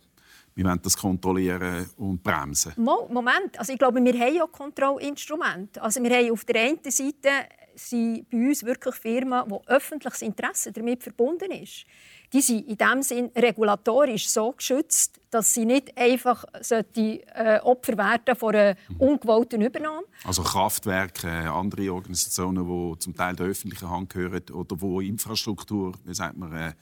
wir 0.54 0.64
wollen 0.64 0.80
das 0.82 0.96
kontrollieren 0.96 1.90
und 1.96 2.22
bremsen. 2.22 2.72
Moment, 2.76 3.58
also 3.58 3.72
ich 3.72 3.78
glaube, 3.78 4.04
wir 4.04 4.12
haben 4.12 4.34
ja 4.34 4.46
Kontrollinstrumente. 4.46 5.82
Also 5.82 6.02
wir 6.02 6.10
haben 6.10 6.30
auf 6.30 6.44
der 6.44 6.62
einen 6.62 6.78
Seite 6.84 7.30
sind 7.76 8.28
bei 8.30 8.38
uns 8.38 8.64
wirklich 8.64 8.94
Firmen, 8.94 9.42
wo 9.48 9.62
öffentliches 9.66 10.22
Interesse 10.22 10.72
damit 10.72 11.02
verbunden 11.02 11.50
ist 11.50 11.86
die 12.34 12.40
sind 12.40 12.68
in 12.68 12.76
diesem 12.76 13.02
Sinn 13.02 13.30
regulatorisch 13.36 14.28
so 14.28 14.52
geschützt, 14.52 15.20
dass 15.30 15.54
sie 15.54 15.64
nicht 15.64 15.96
einfach 15.96 16.44
sollte, 16.60 17.20
äh, 17.32 17.60
Opfer 17.60 17.96
werden 17.96 18.36
von 18.36 18.54
einer 18.54 18.76
mhm. 18.88 18.96
ungewollten 18.96 19.60
Übernahme. 19.62 20.02
Also 20.24 20.42
Kraftwerke, 20.42 21.28
andere 21.28 21.92
Organisationen, 21.92 22.66
die 22.66 22.98
zum 22.98 23.14
Teil 23.14 23.36
der 23.36 23.46
öffentlichen 23.46 23.88
Hand 23.88 24.10
gehören 24.10 24.42
oder 24.52 24.80
wo 24.80 25.00
Infrastruktur, 25.00 25.92
wie 26.04 26.14
sagt 26.14 26.36
man, 26.36 26.52
äh, 26.52 26.72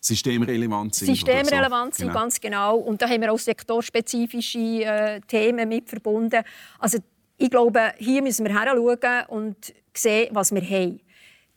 systemrelevant 0.00 0.94
sind. 0.94 1.08
Systemrelevant 1.08 1.94
so. 1.94 1.98
sind, 1.98 2.08
genau. 2.08 2.20
ganz 2.20 2.40
genau. 2.40 2.76
Und 2.76 3.02
da 3.02 3.08
haben 3.08 3.20
wir 3.20 3.32
auch 3.32 3.38
sektorspezifische 3.38 4.58
äh, 4.58 5.20
Themen 5.22 5.68
mit 5.68 5.88
verbunden. 5.88 6.42
Also 6.78 6.98
ich 7.36 7.50
glaube, 7.50 7.94
hier 7.98 8.22
müssen 8.22 8.46
wir 8.46 8.56
hinschauen 8.56 9.26
und 9.28 9.74
sehen, 9.94 10.28
was 10.32 10.52
wir 10.52 10.62
haben. 10.62 11.00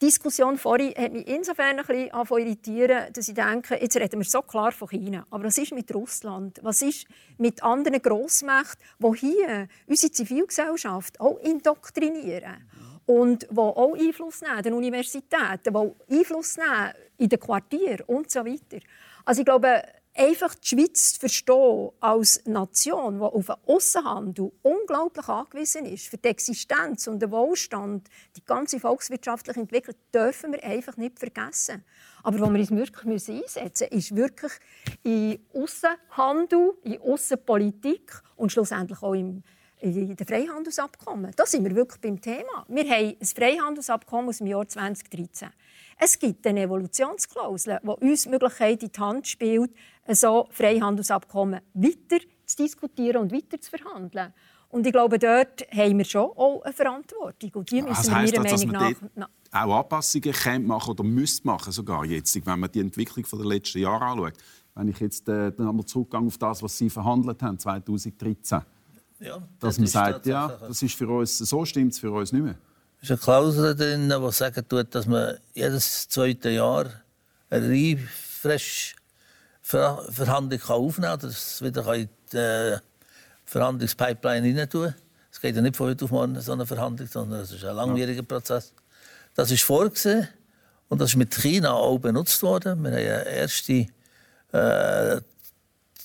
Die 0.02 0.08
Diskussion 0.08 0.58
vorhin 0.58 0.94
hat 0.98 1.14
mich 1.14 1.28
insofern 1.28 1.80
ein 1.80 1.86
bisschen 1.86 2.10
irritieren, 2.12 3.14
dass 3.14 3.28
ich 3.28 3.34
denke, 3.36 3.76
jetzt 3.80 3.96
reden 3.96 4.20
wir 4.20 4.26
so 4.26 4.42
klar 4.42 4.72
von 4.72 4.90
China. 4.90 5.26
Aber 5.30 5.46
was 5.46 5.58
ist 5.58 5.72
mit 5.72 5.94
Russland? 5.94 6.60
Was 6.62 6.82
ist 6.82 7.06
mit 7.38 7.64
anderen 7.64 8.02
Grossmächten, 8.02 8.84
die 9.00 9.18
hier 9.18 9.68
unsere 9.88 10.12
Zivilgesellschaft 10.12 11.22
auch 11.22 11.40
indoktrinieren? 11.40 12.70
Und 13.06 13.48
die 13.50 13.58
auch 13.58 13.96
Einfluss 13.96 14.42
nehmen, 14.42 14.64
den 14.64 14.74
Universitäten, 14.74 15.74
die 15.74 16.18
Einfluss 16.18 16.58
nehmen 16.58 16.94
in 17.18 17.30
den 17.30 17.40
Quartieren 17.40 18.02
und 18.08 18.30
so 18.30 18.46
weiter. 18.46 18.80
Also 19.26 19.42
ich 19.42 19.46
glaube, 19.46 19.84
einfach 20.16 20.56
die 20.56 20.68
Schweiz 20.68 21.14
zu 21.14 21.20
verstehen 21.20 21.90
als 22.00 22.46
Nation, 22.46 23.16
die 23.18 23.24
auf 23.24 23.46
den 23.48 23.56
Aussenhandel 23.66 24.52
unglaublich 24.62 25.28
angewiesen 25.28 25.86
ist, 25.86 26.08
für 26.08 26.18
die 26.18 26.30
Existenz 26.30 27.08
und 27.08 27.20
den 27.20 27.32
Wohlstand, 27.32 28.08
die 28.36 28.46
ganze 28.46 28.80
volkswirtschaftliche 28.80 29.60
Entwicklung, 29.60 29.96
dürfen 30.14 30.54
wir 30.54 30.64
einfach 30.64 30.98
nicht 30.98 31.20
vergessen. 31.20 31.84
Aber 32.22 32.40
wo 32.40 32.50
wir 32.50 32.60
uns 32.60 32.72
wirklich 32.72 33.06
einsetzen 33.06 33.88
müssen, 33.92 33.98
ist 33.98 34.16
wirklich 34.16 34.52
in 35.04 35.40
Aussenhandel, 35.54 36.74
in 36.84 37.02
Aussenpolitik 37.02 38.22
und 38.36 38.52
schlussendlich 38.52 39.02
auch 39.02 39.14
im 39.14 39.44
in 39.84 40.16
den 40.16 40.28
Freihandelsabkommen. 40.28 41.32
Da 41.36 41.46
sind 41.46 41.66
wir 41.66 41.76
wirklich 41.76 42.00
beim 42.00 42.22
Thema. 42.22 42.66
Wir 42.70 42.86
haben 42.86 43.18
ein 43.20 43.26
Freihandelsabkommen 43.26 44.30
aus 44.30 44.38
dem 44.38 44.48
Jahr 44.48 44.66
2013. 44.66 45.50
Es 46.06 46.20
gibt 46.20 46.46
eine 46.48 46.64
Evolutionsklausel, 46.64 47.80
die 47.82 47.88
uns 47.88 48.24
die 48.24 48.30
Möglichkeit 48.30 48.84
in 48.84 48.92
die 48.92 49.00
Hand 49.00 49.26
spielt, 49.26 49.72
so 50.10 50.48
Freihandelsabkommen 50.52 51.62
weiter 51.74 52.26
zu 52.46 52.58
diskutieren 52.58 53.22
und 53.22 53.32
weiter 53.32 53.62
zu 53.62 53.72
verhandeln. 53.72 54.34
Und 54.68 54.86
ich 54.86 54.92
glaube, 54.92 55.18
dort 55.18 55.66
haben 55.72 55.98
wir 55.98 56.04
schon 56.04 56.30
auch 56.36 56.62
eine 56.64 56.74
Verantwortung. 56.74 57.52
Und 57.54 57.72
die 57.72 57.82
müssen 57.82 57.96
also 57.96 58.12
wir 58.12 58.42
Meinung 58.42 58.72
nach... 58.72 58.92
Na 59.16 59.30
auch 59.54 59.80
Anpassungen 59.80 60.34
können 60.34 60.66
machen 60.66 60.92
oder 60.92 61.04
müsste 61.04 61.48
machen 61.48 61.72
sogar 61.72 62.04
jetzt, 62.06 62.36
wenn 62.46 62.60
man 62.60 62.72
die 62.72 62.80
Entwicklung 62.80 63.26
der 63.32 63.46
letzten 63.46 63.80
Jahre 63.80 64.04
anschaut. 64.04 64.34
Wenn 64.76 64.88
ich 64.90 65.00
jetzt 65.00 65.30
äh, 65.30 65.52
dann 65.52 65.70
einmal 65.70 65.86
zurückgehe 65.86 66.20
auf 66.20 66.38
das, 66.38 66.64
was 66.64 66.78
Sie 66.78 66.90
verhandelt 66.90 67.42
haben 67.44 67.60
2013, 67.60 68.62
ja, 69.20 69.48
dass 69.60 69.78
man 69.78 69.88
sagt, 69.88 70.26
ja, 70.26 70.48
das 70.48 70.82
ist 70.82 70.96
für 70.96 71.08
uns, 71.08 71.38
so 71.38 71.64
stimmt 71.64 71.94
es 71.94 72.00
für 72.00 72.12
uns 72.12 72.34
nicht 72.34 72.44
mehr. 72.44 72.56
Es 73.04 73.10
ist 73.10 73.12
eine 73.12 73.20
Klausel 73.20 73.76
drin, 73.76 74.08
die 74.08 74.32
sagen 74.32 74.66
tut, 74.70 74.96
dass 74.96 75.08
man 75.08 75.38
jedes 75.54 76.08
zweite 76.08 76.52
Jahr 76.52 76.86
eine 77.50 77.68
Refresh 77.68 78.96
Verhandlung 79.62 80.62
aufnehmen 80.70 81.10
kann, 81.12 81.20
dass 81.20 81.32
es 81.34 81.62
wieder 81.62 81.86
in 81.96 82.08
die 82.32 82.38
äh, 82.38 82.78
Verhandlungspipeline 83.44 84.58
rein 84.58 84.70
tun 84.70 84.96
Es 85.30 85.42
geht 85.42 85.54
ja 85.54 85.62
nicht 85.62 85.76
von 85.76 85.88
heute 85.88 86.06
auf 86.06 86.12
morgen 86.12 86.40
so 86.40 86.54
eine 86.54 86.66
Verhandlung, 86.66 87.10
sondern 87.10 87.42
es 87.42 87.52
ist 87.52 87.66
ein 87.66 87.76
langwieriger 87.76 88.24
Prozess. 88.24 88.72
Das 89.36 89.52
ist 89.52 89.64
vorgesehen 89.64 90.30
und 90.88 91.02
das 91.02 91.10
ist 91.10 91.18
mit 91.18 91.36
China 91.36 91.74
auch 91.74 92.00
benutzt 92.00 92.42
worden. 92.42 92.84
Wir 92.84 92.92
haben 92.92 92.98
eine 92.98 93.26
erste 93.26 93.88
äh, 94.54 95.20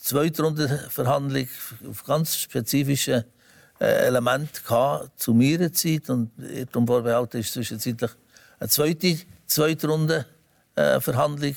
Zweitrunde-Verhandlung 0.02 1.46
auf 1.90 2.02
ganz 2.02 2.38
spezifische 2.38 3.24
äh, 3.80 4.06
Elemente 4.06 4.62
gehabt, 4.62 5.20
zu 5.20 5.34
meiner 5.34 5.72
Zeit. 5.72 6.08
Und 6.10 6.30
darum 6.72 6.86
vorbehalten 6.86 7.38
ist 7.38 7.52
zwischenzeitlich 7.52 8.10
eine 8.58 8.68
zweite 8.68 9.18
Zweitrunde-Verhandlung 9.46 11.56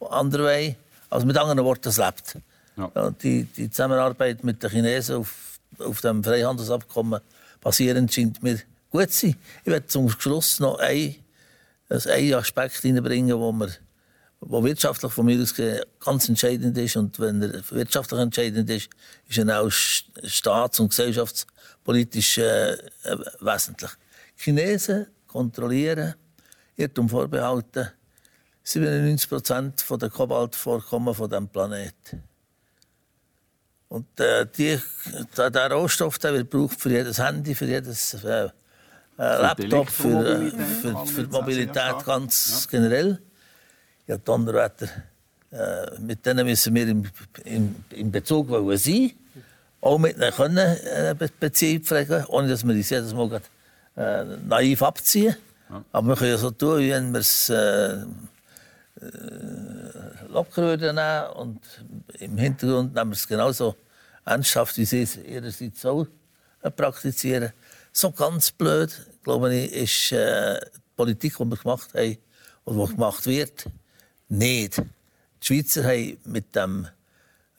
äh, 0.00 0.06
andererweise 0.10 0.76
also 1.12 1.26
mit 1.26 1.36
anderen 1.36 1.64
Worten, 1.64 1.88
es 1.88 1.98
lebt. 1.98 2.38
Ja. 2.76 3.10
Die, 3.22 3.44
die, 3.44 3.70
Zusammenarbeit 3.70 4.42
mit 4.44 4.62
den 4.62 4.70
Chinesen 4.70 5.16
auf, 5.16 5.58
auf 5.78 6.00
dem 6.00 6.24
Freihandelsabkommen 6.24 7.20
basierend 7.60 8.12
scheint 8.12 8.42
mir 8.42 8.58
gut 8.90 9.12
zu 9.12 9.26
sein. 9.26 9.36
Ich 9.64 9.70
werde 9.70 9.86
zum 9.86 10.08
Schluss 10.08 10.58
noch 10.58 10.78
einen, 10.78 11.16
einen 11.90 12.34
Aspekt 12.34 12.78
hineinbringen, 12.78 13.38
wo, 13.38 13.52
wir, 13.52 13.68
wo 14.44 14.62
wirtschaftlich 14.64 15.12
von 15.12 15.26
mir 15.26 15.40
aus 15.40 15.54
ganz 16.00 16.28
entscheidend 16.28 16.76
ist. 16.76 16.96
Und 16.96 17.18
wenn 17.20 17.42
er 17.42 17.62
wirtschaftlich 17.70 18.20
entscheidend 18.20 18.68
ist, 18.68 18.88
ist 19.28 19.38
er 19.38 19.60
auch 19.60 19.70
staats- 19.70 20.80
und 20.80 20.88
gesellschaftspolitisch 20.88 22.38
äh, 22.38 22.76
wesentlich. 23.40 23.90
Die 24.38 24.44
Chinesen 24.44 25.06
kontrollieren, 25.26 26.14
Irrtum 26.76 27.08
vorbehalten, 27.08 27.88
97 28.64 29.28
Prozent 29.28 29.84
der 29.90 30.10
Kobaltvorkommen 30.10 31.14
von 31.14 31.30
dem 31.30 31.48
Planeten. 31.48 32.22
Und 33.88 34.18
äh, 34.20 34.46
die, 34.46 34.80
der, 35.36 35.50
der 35.50 35.72
Rohstoff 35.72 36.18
der 36.18 36.32
wird 36.32 36.50
gebraucht 36.50 36.80
für 36.80 36.90
jedes 36.90 37.18
Handy, 37.18 37.54
für 37.54 37.66
jedes 37.66 38.14
äh, 38.24 38.44
äh 38.46 38.50
Laptop, 39.18 39.90
für, 39.90 40.46
äh, 40.46 40.50
für, 40.50 41.06
für, 41.06 41.24
die 41.24 41.30
Mobilität 41.30 42.04
ganz 42.04 42.66
generell. 42.70 43.20
Ja, 44.06 44.16
Donnerwetter, 44.18 44.88
äh, 45.52 46.00
mit 46.00 46.26
denen 46.26 46.46
müssen 46.46 46.74
wir 46.74 46.88
im, 46.88 47.04
im, 47.44 47.74
im 47.90 48.10
Bezug 48.10 48.48
sein. 48.76 49.12
Auch 49.80 49.98
mit 49.98 50.16
ihnen 50.16 50.32
können 50.32 50.58
äh, 50.58 51.14
Beziehung 51.40 51.82
pflegen, 51.82 52.24
ohne 52.26 52.48
dass 52.48 52.64
wir 52.66 52.74
uns 52.74 52.90
jedes 52.90 53.14
Mal 53.14 53.28
grad, 53.28 53.42
äh, 53.96 54.24
naiv 54.46 54.82
abziehen. 54.82 55.36
Ja. 55.70 55.84
Aber 55.92 56.08
wir 56.08 56.16
können 56.16 56.30
ja 56.30 56.38
so 56.38 56.50
tun, 56.50 56.80
wie 56.80 56.90
wenn 56.90 57.12
wir 57.12 57.20
es 57.20 57.48
äh, 57.48 58.04
äh, 59.00 60.28
locker 60.28 60.62
würden 60.62 60.96
nehmen 60.96 61.26
und 61.34 61.60
im 62.18 62.38
Hintergrund 62.38 62.94
nehmen 62.94 63.10
wir 63.10 63.16
es 63.16 63.26
genauso 63.26 63.76
ernsthaft, 64.24 64.76
wie 64.78 64.84
sie 64.84 65.02
es 65.02 65.16
ihrerseits 65.16 65.84
auch 65.84 66.06
äh, 66.62 66.70
praktizieren. 66.70 67.52
So 67.92 68.10
ganz 68.10 68.50
blöd, 68.50 68.90
glaube 69.22 69.54
ich, 69.54 69.72
ist 69.72 70.12
äh, 70.12 70.60
die 70.60 70.80
Politik, 70.96 71.36
die 71.36 71.44
wir 71.44 71.56
gemacht 71.56 71.94
haben 71.94 72.18
oder 72.64 72.86
die 72.86 72.92
gemacht 72.94 73.26
wird, 73.26 73.66
nicht. 74.32 74.78
Die 74.78 75.46
Schweizer 75.46 75.84
haben 75.84 76.18
mit 76.24 76.54
dem 76.54 76.86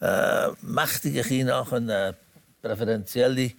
äh, 0.01 0.49
mächtigen 0.61 1.24
China 1.24 1.65
können 1.69 2.15
präferentielle 2.61 3.51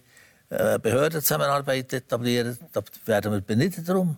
äh, 0.49 0.79
Behördenzusammenarbeit 0.79 1.93
etablieren. 1.93 2.57
Da 2.71 2.81
werden 3.05 3.31
wir 3.31 3.41
benitten 3.41 3.83
darum. 3.83 4.17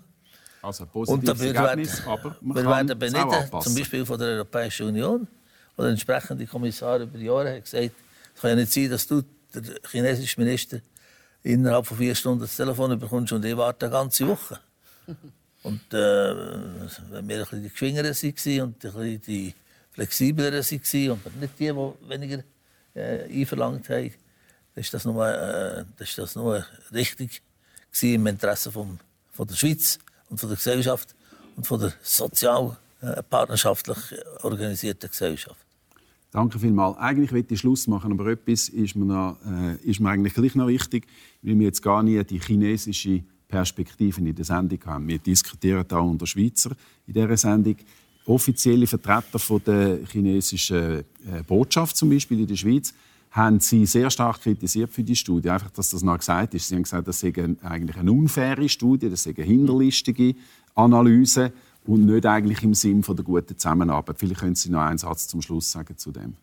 Also 0.62 0.86
positives 0.86 1.42
Ergebnis, 1.42 2.02
aber 2.06 2.36
wir 2.42 2.66
werden 2.66 2.98
benitten, 2.98 3.62
zum 3.62 3.76
Beispiel 3.76 4.06
von 4.06 4.20
der 4.20 4.30
Europäischen 4.30 4.88
Union. 4.88 5.28
Und 5.76 5.84
der 5.84 5.92
entsprechende 5.92 6.46
Kommissar 6.48 7.00
über 7.00 7.18
Jahre 7.20 7.56
hat 7.56 7.64
gesagt, 7.64 7.92
es 8.36 8.42
kann 8.42 8.50
ja 8.50 8.56
nicht 8.56 8.74
sein, 8.74 8.90
dass 8.90 9.08
du, 9.08 9.22
der 9.54 9.64
chinesische 9.90 10.42
Minister, 10.42 10.80
innerhalb 11.44 11.86
von 11.86 11.98
vier 11.98 12.16
Stunden 12.16 12.42
das 12.42 12.56
Telefon 12.56 12.98
bekommst 13.00 13.32
und 13.32 13.46
ich 13.46 13.56
warte 13.56 13.86
eine 13.86 13.94
ganze 13.94 14.28
Woche. 14.28 14.60
Und 15.68 15.82
äh, 15.94 15.98
wenn 17.12 17.28
wir 17.28 17.36
ein 17.36 17.42
bisschen 17.42 17.64
die 17.64 17.70
Geschwingeren 17.70 18.16
waren 18.16 18.62
und 18.62 18.86
ein 18.86 18.92
bisschen 18.94 19.22
die 19.28 19.54
flexibleren 19.92 20.54
waren 20.54 21.22
und 21.26 21.42
nicht 21.42 21.60
die, 21.60 21.66
die 21.66 22.10
weniger 22.10 22.44
äh, 22.96 23.24
einverlangt 23.24 23.90
haben, 23.90 24.14
dann 24.74 24.82
ist 24.82 24.94
das 24.94 25.04
nur, 25.04 25.28
äh, 25.28 25.84
ist 26.00 26.18
das 26.18 26.38
nur 26.38 26.66
richtig 26.94 27.42
im 28.02 28.28
Interesse 28.28 28.72
vom, 28.72 28.98
von 29.34 29.46
der 29.46 29.56
Schweiz 29.56 30.00
und 30.30 30.40
von 30.40 30.48
der 30.48 30.56
Gesellschaft 30.56 31.14
und 31.58 31.68
von 31.68 31.82
der 31.82 31.92
sozial 32.02 32.78
äh, 33.02 33.22
partnerschaftlich 33.24 33.98
organisierten 34.44 35.10
Gesellschaft. 35.10 35.60
Danke 36.32 36.60
vielmals. 36.60 36.98
Eigentlich 36.98 37.34
will 37.34 37.46
ich 37.50 37.60
Schluss 37.60 37.88
machen, 37.88 38.14
aber 38.14 38.28
etwas 38.28 38.70
ist 38.70 38.96
mir, 38.96 39.06
noch, 39.06 39.38
äh, 39.46 39.76
ist 39.84 40.00
mir 40.00 40.12
eigentlich 40.12 40.34
gleich 40.34 40.56
noch 40.56 40.68
wichtig, 40.68 41.08
weil 41.42 41.60
wir 41.60 41.66
jetzt 41.66 41.82
gar 41.82 42.04
nie 42.04 42.24
die 42.24 42.40
chinesische 42.40 43.24
Perspektive 43.48 44.20
in 44.20 44.36
der 44.36 44.46
Sendung 44.46 44.80
haben. 44.86 45.08
Wir 45.08 45.20
diskutieren 45.20 45.86
da 45.88 46.00
unter 46.00 46.28
Schweizer 46.28 46.72
in 47.08 47.14
dieser 47.14 47.38
Sendung. 47.38 47.76
Offizielle 48.26 48.88
Vertreter 48.88 49.40
von 49.40 49.62
der 49.66 50.00
chinesischen 50.12 51.00
äh, 51.00 51.04
Botschaft 51.48 51.96
zum 51.96 52.10
Beispiel 52.10 52.42
in 52.42 52.48
der 52.48 52.58
Schweiz 52.58 52.94
haben 53.32 53.60
sie 53.60 53.86
sehr 53.86 54.10
stark 54.10 54.42
kritisiert 54.42 54.92
für 54.92 55.04
die 55.04 55.16
Studie. 55.16 55.50
Einfach, 55.50 55.70
dass 55.72 55.92
das 55.92 56.02
noch 56.02 56.18
gesagt 56.18 56.54
ist. 56.54 56.68
Sie 56.68 56.76
haben 56.76 56.84
gesagt, 56.84 57.08
das 57.08 57.20
sei 57.20 57.34
eigentlich 57.62 57.98
eine 57.98 58.12
unfaire 58.12 58.68
Studie, 58.68 59.10
das 59.10 59.24
sei 59.24 59.34
eine 59.36 59.46
hinterlistige 59.46 60.36
Analyse 60.76 61.54
und 61.86 62.06
nicht 62.06 62.26
eigentlich 62.26 62.64
im 62.64 62.74
Sinn 62.74 63.02
der 63.02 63.24
guten 63.24 63.58
Zusammenarbeit. 63.58 64.18
Vielleicht 64.18 64.42
können 64.42 64.56
Sie 64.56 64.70
noch 64.70 64.82
einen 64.82 64.98
Satz 64.98 65.28
zum 65.28 65.42
Schluss 65.42 65.72
sagen 65.72 65.98
zu 65.98 66.12
dem. 66.12 66.36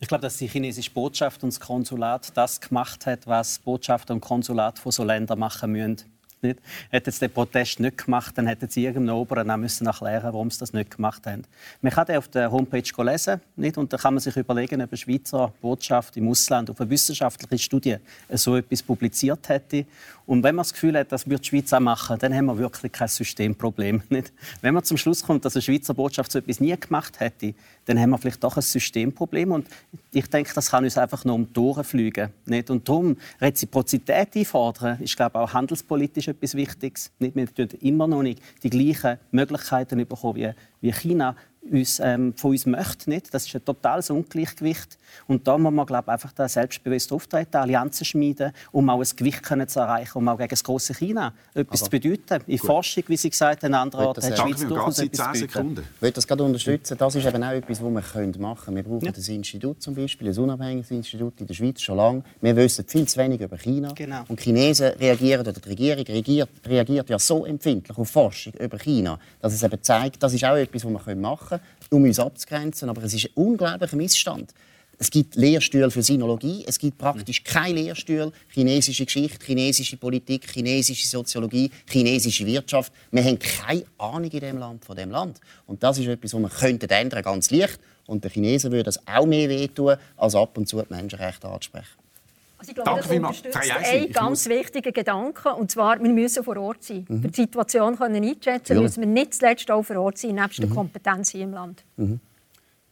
Ich 0.00 0.08
glaube, 0.08 0.22
dass 0.22 0.36
die 0.36 0.46
chinesische 0.46 0.90
Botschaft 0.90 1.42
und 1.42 1.52
das 1.52 1.60
Konsulat 1.60 2.36
das 2.36 2.60
gemacht 2.60 3.06
hat, 3.06 3.26
was 3.26 3.58
Botschafter 3.58 4.14
und 4.14 4.20
Konsulat 4.20 4.78
von 4.78 4.92
so 4.92 5.04
Ländern 5.04 5.38
machen 5.38 5.72
müssen 5.72 6.04
nicht. 6.42 6.58
Hätten 6.90 7.10
sie 7.10 7.20
den 7.20 7.30
Protest 7.30 7.80
nicht 7.80 8.04
gemacht, 8.04 8.36
dann 8.36 8.46
hätten 8.46 8.68
sie 8.68 8.84
irgendeinem 8.84 9.16
Oberen 9.16 9.50
auch 9.50 9.56
müssen 9.56 9.86
erklären 9.86 10.32
warum 10.32 10.50
sie 10.50 10.58
das 10.58 10.72
nicht 10.72 10.96
gemacht 10.96 11.26
haben. 11.26 11.44
Man 11.82 11.92
kann 11.92 12.06
den 12.06 12.16
auf 12.16 12.28
der 12.28 12.50
Homepage 12.50 13.04
lesen 13.04 13.40
nicht? 13.56 13.78
und 13.78 13.92
da 13.92 13.96
kann 13.96 14.14
man 14.14 14.20
sich 14.20 14.36
überlegen, 14.36 14.80
ob 14.82 14.90
eine 14.90 14.96
Schweizer 14.96 15.52
Botschaft 15.60 16.16
im 16.16 16.28
Ausland 16.28 16.70
auf 16.70 16.80
eine 16.80 16.90
wissenschaftliche 16.90 17.64
Studie 17.64 17.96
so 18.30 18.56
etwas 18.56 18.82
publiziert 18.82 19.48
hätte. 19.48 19.86
Und 20.28 20.42
wenn 20.42 20.54
man 20.54 20.62
das 20.62 20.74
Gefühl 20.74 20.98
hat, 20.98 21.10
das 21.10 21.26
würde 21.26 21.40
die 21.40 21.48
Schweiz 21.48 21.72
auch 21.72 21.80
machen, 21.80 22.18
dann 22.18 22.34
haben 22.34 22.44
wir 22.44 22.58
wirklich 22.58 22.92
kein 22.92 23.08
Systemproblem. 23.08 24.02
Nicht? 24.10 24.30
Wenn 24.60 24.74
man 24.74 24.84
zum 24.84 24.98
Schluss 24.98 25.22
kommt, 25.22 25.46
dass 25.46 25.56
eine 25.56 25.62
Schweizer 25.62 25.94
Botschaft 25.94 26.30
so 26.30 26.38
etwas 26.38 26.60
nie 26.60 26.76
gemacht 26.76 27.18
hätte, 27.18 27.54
dann 27.86 27.98
haben 27.98 28.10
wir 28.10 28.18
vielleicht 28.18 28.44
doch 28.44 28.54
ein 28.54 28.62
Systemproblem. 28.62 29.52
Und 29.52 29.66
ich 30.12 30.28
denke, 30.28 30.52
das 30.54 30.70
kann 30.70 30.84
uns 30.84 30.98
einfach 30.98 31.24
nur 31.24 31.34
um 31.34 31.50
die 31.50 31.58
Ohren 31.58 31.82
fliegen. 31.82 32.28
Nicht? 32.44 32.68
Und 32.68 32.86
darum 32.86 33.16
Reziprozität 33.40 34.36
einfordern, 34.36 35.00
ist 35.00 35.16
glaube 35.16 35.38
ich, 35.38 35.40
auch 35.40 35.54
handelspolitisch 35.54 36.27
etwas 36.28 36.54
Wichtiges. 36.54 37.12
Nicht? 37.18 37.36
Wir 37.36 37.46
immer 37.82 38.06
noch 38.06 38.22
nicht 38.22 38.42
die 38.62 38.70
gleichen 38.70 39.18
Möglichkeiten 39.30 39.98
bekommen 40.06 40.36
wie, 40.36 40.50
wie 40.80 40.92
China 40.92 41.34
uns, 41.70 42.00
ähm, 42.00 42.34
von 42.34 42.52
uns 42.52 42.66
möchte. 42.66 43.10
Nicht? 43.10 43.32
Das 43.32 43.46
ist 43.46 43.54
ein 43.54 43.64
totales 43.64 44.10
Ungleichgewicht. 44.10 44.98
Und 45.26 45.46
da 45.46 45.56
muss 45.58 45.72
man 45.72 45.86
glaub, 45.86 46.08
einfach 46.08 46.32
da 46.32 46.48
selbstbewusst 46.48 47.12
auftreten, 47.12 47.56
Allianzen 47.56 48.04
schmieden, 48.04 48.52
um 48.72 48.88
auch 48.90 49.00
ein 49.00 49.08
Gewicht 49.16 49.42
können 49.42 49.68
zu 49.68 49.80
erreichen, 49.80 50.18
um 50.18 50.28
auch 50.28 50.36
gegen 50.36 50.50
das 50.50 50.62
große 50.64 50.94
China 50.94 51.32
etwas 51.54 51.82
Aber, 51.82 51.90
zu 51.90 51.90
bedeuten. 51.90 52.44
In 52.46 52.58
gut. 52.58 52.66
Forschung, 52.66 53.04
wie 53.06 53.16
Sie 53.16 53.30
gesagt 53.30 53.62
haben, 53.62 53.74
an 53.74 53.82
anderen 53.82 54.06
Orten 54.06 54.22
hat 54.22 54.32
die 54.32 54.36
Schweiz 54.36 54.66
durchaus 54.66 54.98
etwas 54.98 55.38
zu. 55.38 55.44
Ich 55.44 56.02
will 56.02 56.10
das 56.10 56.26
gerade 56.26 56.42
unterstützen. 56.42 56.96
Das 56.98 57.14
ist 57.14 57.26
eben 57.26 57.42
auch 57.42 57.52
etwas, 57.52 57.78
was 57.78 57.84
wir 57.84 57.90
machen 57.90 58.32
können. 58.32 58.76
Wir 58.76 58.82
brauchen 58.82 59.04
ja. 59.04 59.12
das 59.12 59.28
Institut 59.28 59.82
zum 59.82 59.94
Beispiel, 59.94 60.28
ein 60.28 60.38
unabhängiges 60.38 60.90
Institut 60.90 61.40
in 61.40 61.46
der 61.46 61.54
Schweiz 61.54 61.80
schon 61.80 61.96
lange. 61.96 62.22
Wir 62.40 62.56
wissen 62.56 62.84
viel 62.86 63.06
zu 63.06 63.18
wenig 63.18 63.40
über 63.40 63.56
China. 63.56 63.92
Genau. 63.94 64.24
Und 64.28 64.40
Chinesen 64.40 64.88
reagieren, 64.98 65.40
oder 65.40 65.52
die 65.52 65.68
Regierung 65.68 66.04
reagiert, 66.04 66.50
reagiert 66.66 67.08
ja 67.10 67.18
so 67.18 67.44
empfindlich 67.44 67.96
auf 67.96 68.08
Forschung 68.08 68.52
über 68.54 68.78
China, 68.78 69.18
dass 69.40 69.54
es 69.54 69.62
eben 69.62 69.82
zeigt, 69.82 70.22
das 70.22 70.34
ist 70.34 70.44
auch 70.44 70.56
etwas, 70.56 70.84
was 70.84 71.06
wir 71.06 71.16
machen 71.16 71.48
können 71.48 71.57
um 71.90 72.04
uns 72.04 72.18
abzugrenzen. 72.18 72.88
Aber 72.88 73.02
es 73.02 73.14
ist 73.14 73.26
ein 73.26 73.32
unglaublicher 73.34 73.96
Missstand. 73.96 74.52
Es 75.00 75.12
gibt 75.12 75.36
Lehrstühle 75.36 75.92
für 75.92 76.02
Sinologie, 76.02 76.64
es 76.66 76.76
gibt 76.76 76.98
praktisch 76.98 77.44
keine 77.44 77.80
Lehrstühle. 77.80 78.32
Chinesische 78.48 79.04
Geschichte, 79.04 79.46
chinesische 79.46 79.96
Politik, 79.96 80.50
chinesische 80.50 81.06
Soziologie, 81.06 81.70
chinesische 81.88 82.44
Wirtschaft. 82.44 82.92
Wir 83.12 83.22
haben 83.22 83.38
keine 83.38 83.84
Ahnung 83.96 84.30
in 84.30 84.40
dem 84.40 84.58
Land 84.58 84.84
von 84.84 84.96
dem 84.96 85.12
Land. 85.12 85.38
Und 85.66 85.84
das 85.84 85.98
ist 85.98 86.08
etwas, 86.08 86.34
was 86.34 86.40
man 86.40 86.50
könnte 86.50 86.90
ändern, 86.90 87.22
ganz 87.22 87.48
leicht. 87.52 87.78
Und 88.06 88.24
den 88.24 88.30
Chinesen 88.32 88.72
würde 88.72 88.84
das 88.84 89.06
auch 89.06 89.26
mehr 89.26 89.48
wehtun, 89.48 89.96
als 90.16 90.34
ab 90.34 90.58
und 90.58 90.66
zu 90.66 90.82
die 90.82 90.92
Menschenrechte 90.92 91.48
anzusprechen. 91.48 91.97
Also 92.58 92.70
ich 92.70 92.74
glaube, 92.74 92.90
Danke 92.90 93.08
das 93.08 93.16
unterstützt 93.16 93.70
einen 93.70 94.12
ganz 94.12 94.48
wichtigen 94.48 94.92
Gedanken, 94.92 95.52
und 95.52 95.70
zwar, 95.70 96.02
wir 96.02 96.10
müssen 96.10 96.42
vor 96.42 96.56
Ort 96.56 96.82
sein. 96.82 97.06
Mhm. 97.08 97.22
Für 97.22 97.28
die 97.28 97.40
Situation 97.42 97.96
können 97.96 98.24
einschätzen 98.24 98.74
ja. 98.74 98.82
müssen 98.82 99.00
wir 99.00 99.06
nicht 99.06 99.34
zuletzt 99.34 99.70
auch 99.70 99.84
vor 99.84 99.96
Ort 99.96 100.18
sein, 100.18 100.34
nebst 100.34 100.58
mhm. 100.58 100.66
der 100.66 100.74
Kompetenz 100.74 101.30
hier 101.30 101.44
im 101.44 101.52
Land. 101.52 101.84
Mhm. 101.96 102.18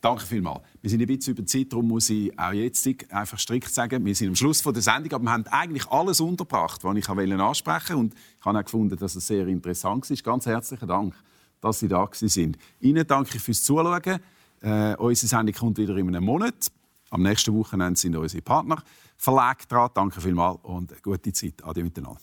Danke 0.01 0.25
vielmals. 0.25 0.61
Wir 0.81 0.91
sind 0.91 1.01
ein 1.01 1.07
bisschen 1.09 1.33
über 1.33 1.43
die 1.43 1.47
Zeit, 1.47 1.73
darum 1.73 1.89
muss 1.89 2.11
ich 2.11 2.39
auch 2.39 2.53
jetzt 2.53 2.89
einfach 3.11 3.39
strikt 3.41 3.75
sagen, 3.75 4.05
wir 4.05 4.15
sind 4.15 4.29
am 4.29 4.37
Schluss 4.37 4.63
der 4.63 4.81
Sendung, 4.81 5.13
aber 5.15 5.25
wir 5.25 5.33
haben 5.33 5.47
eigentlich 5.49 5.89
alles 5.89 6.21
untergebracht, 6.21 6.85
was 6.85 6.97
ich 6.97 7.09
ansprechen 7.09 7.97
wollte. 7.97 7.97
Und 7.97 8.15
ich 8.15 8.45
habe 8.45 8.59
auch 8.59 8.63
gefunden, 8.65 8.97
dass 8.97 9.17
es 9.17 9.27
sehr 9.27 9.49
interessant 9.49 10.09
war. 10.09 10.17
Ganz 10.23 10.47
herzlichen 10.47 10.87
Dank, 10.87 11.15
dass 11.61 11.81
Sie 11.81 11.89
da 11.89 12.09
sind. 12.13 12.57
Ihnen 12.79 13.05
danke 13.05 13.37
ich 13.37 13.43
fürs 13.43 13.65
Zuschauen. 13.65 14.21
Äh, 14.61 14.95
unsere 14.97 15.27
Sendung 15.27 15.55
kommt 15.57 15.79
wieder 15.79 15.97
in 15.97 16.07
einem 16.07 16.25
Monat. 16.25 16.71
Am 17.11 17.23
nächsten 17.23 17.53
Wochenende 17.55 17.99
sind 17.99 18.15
unsere 18.15 18.43
Partner 18.43 18.83
Verlag 19.17 19.69
dran. 19.69 19.91
Danke 19.95 20.21
vielmals 20.21 20.59
und 20.63 21.03
gute 21.03 21.33
Zeit. 21.33 21.65
Adieu 21.65 21.85
miteinander. 21.85 22.21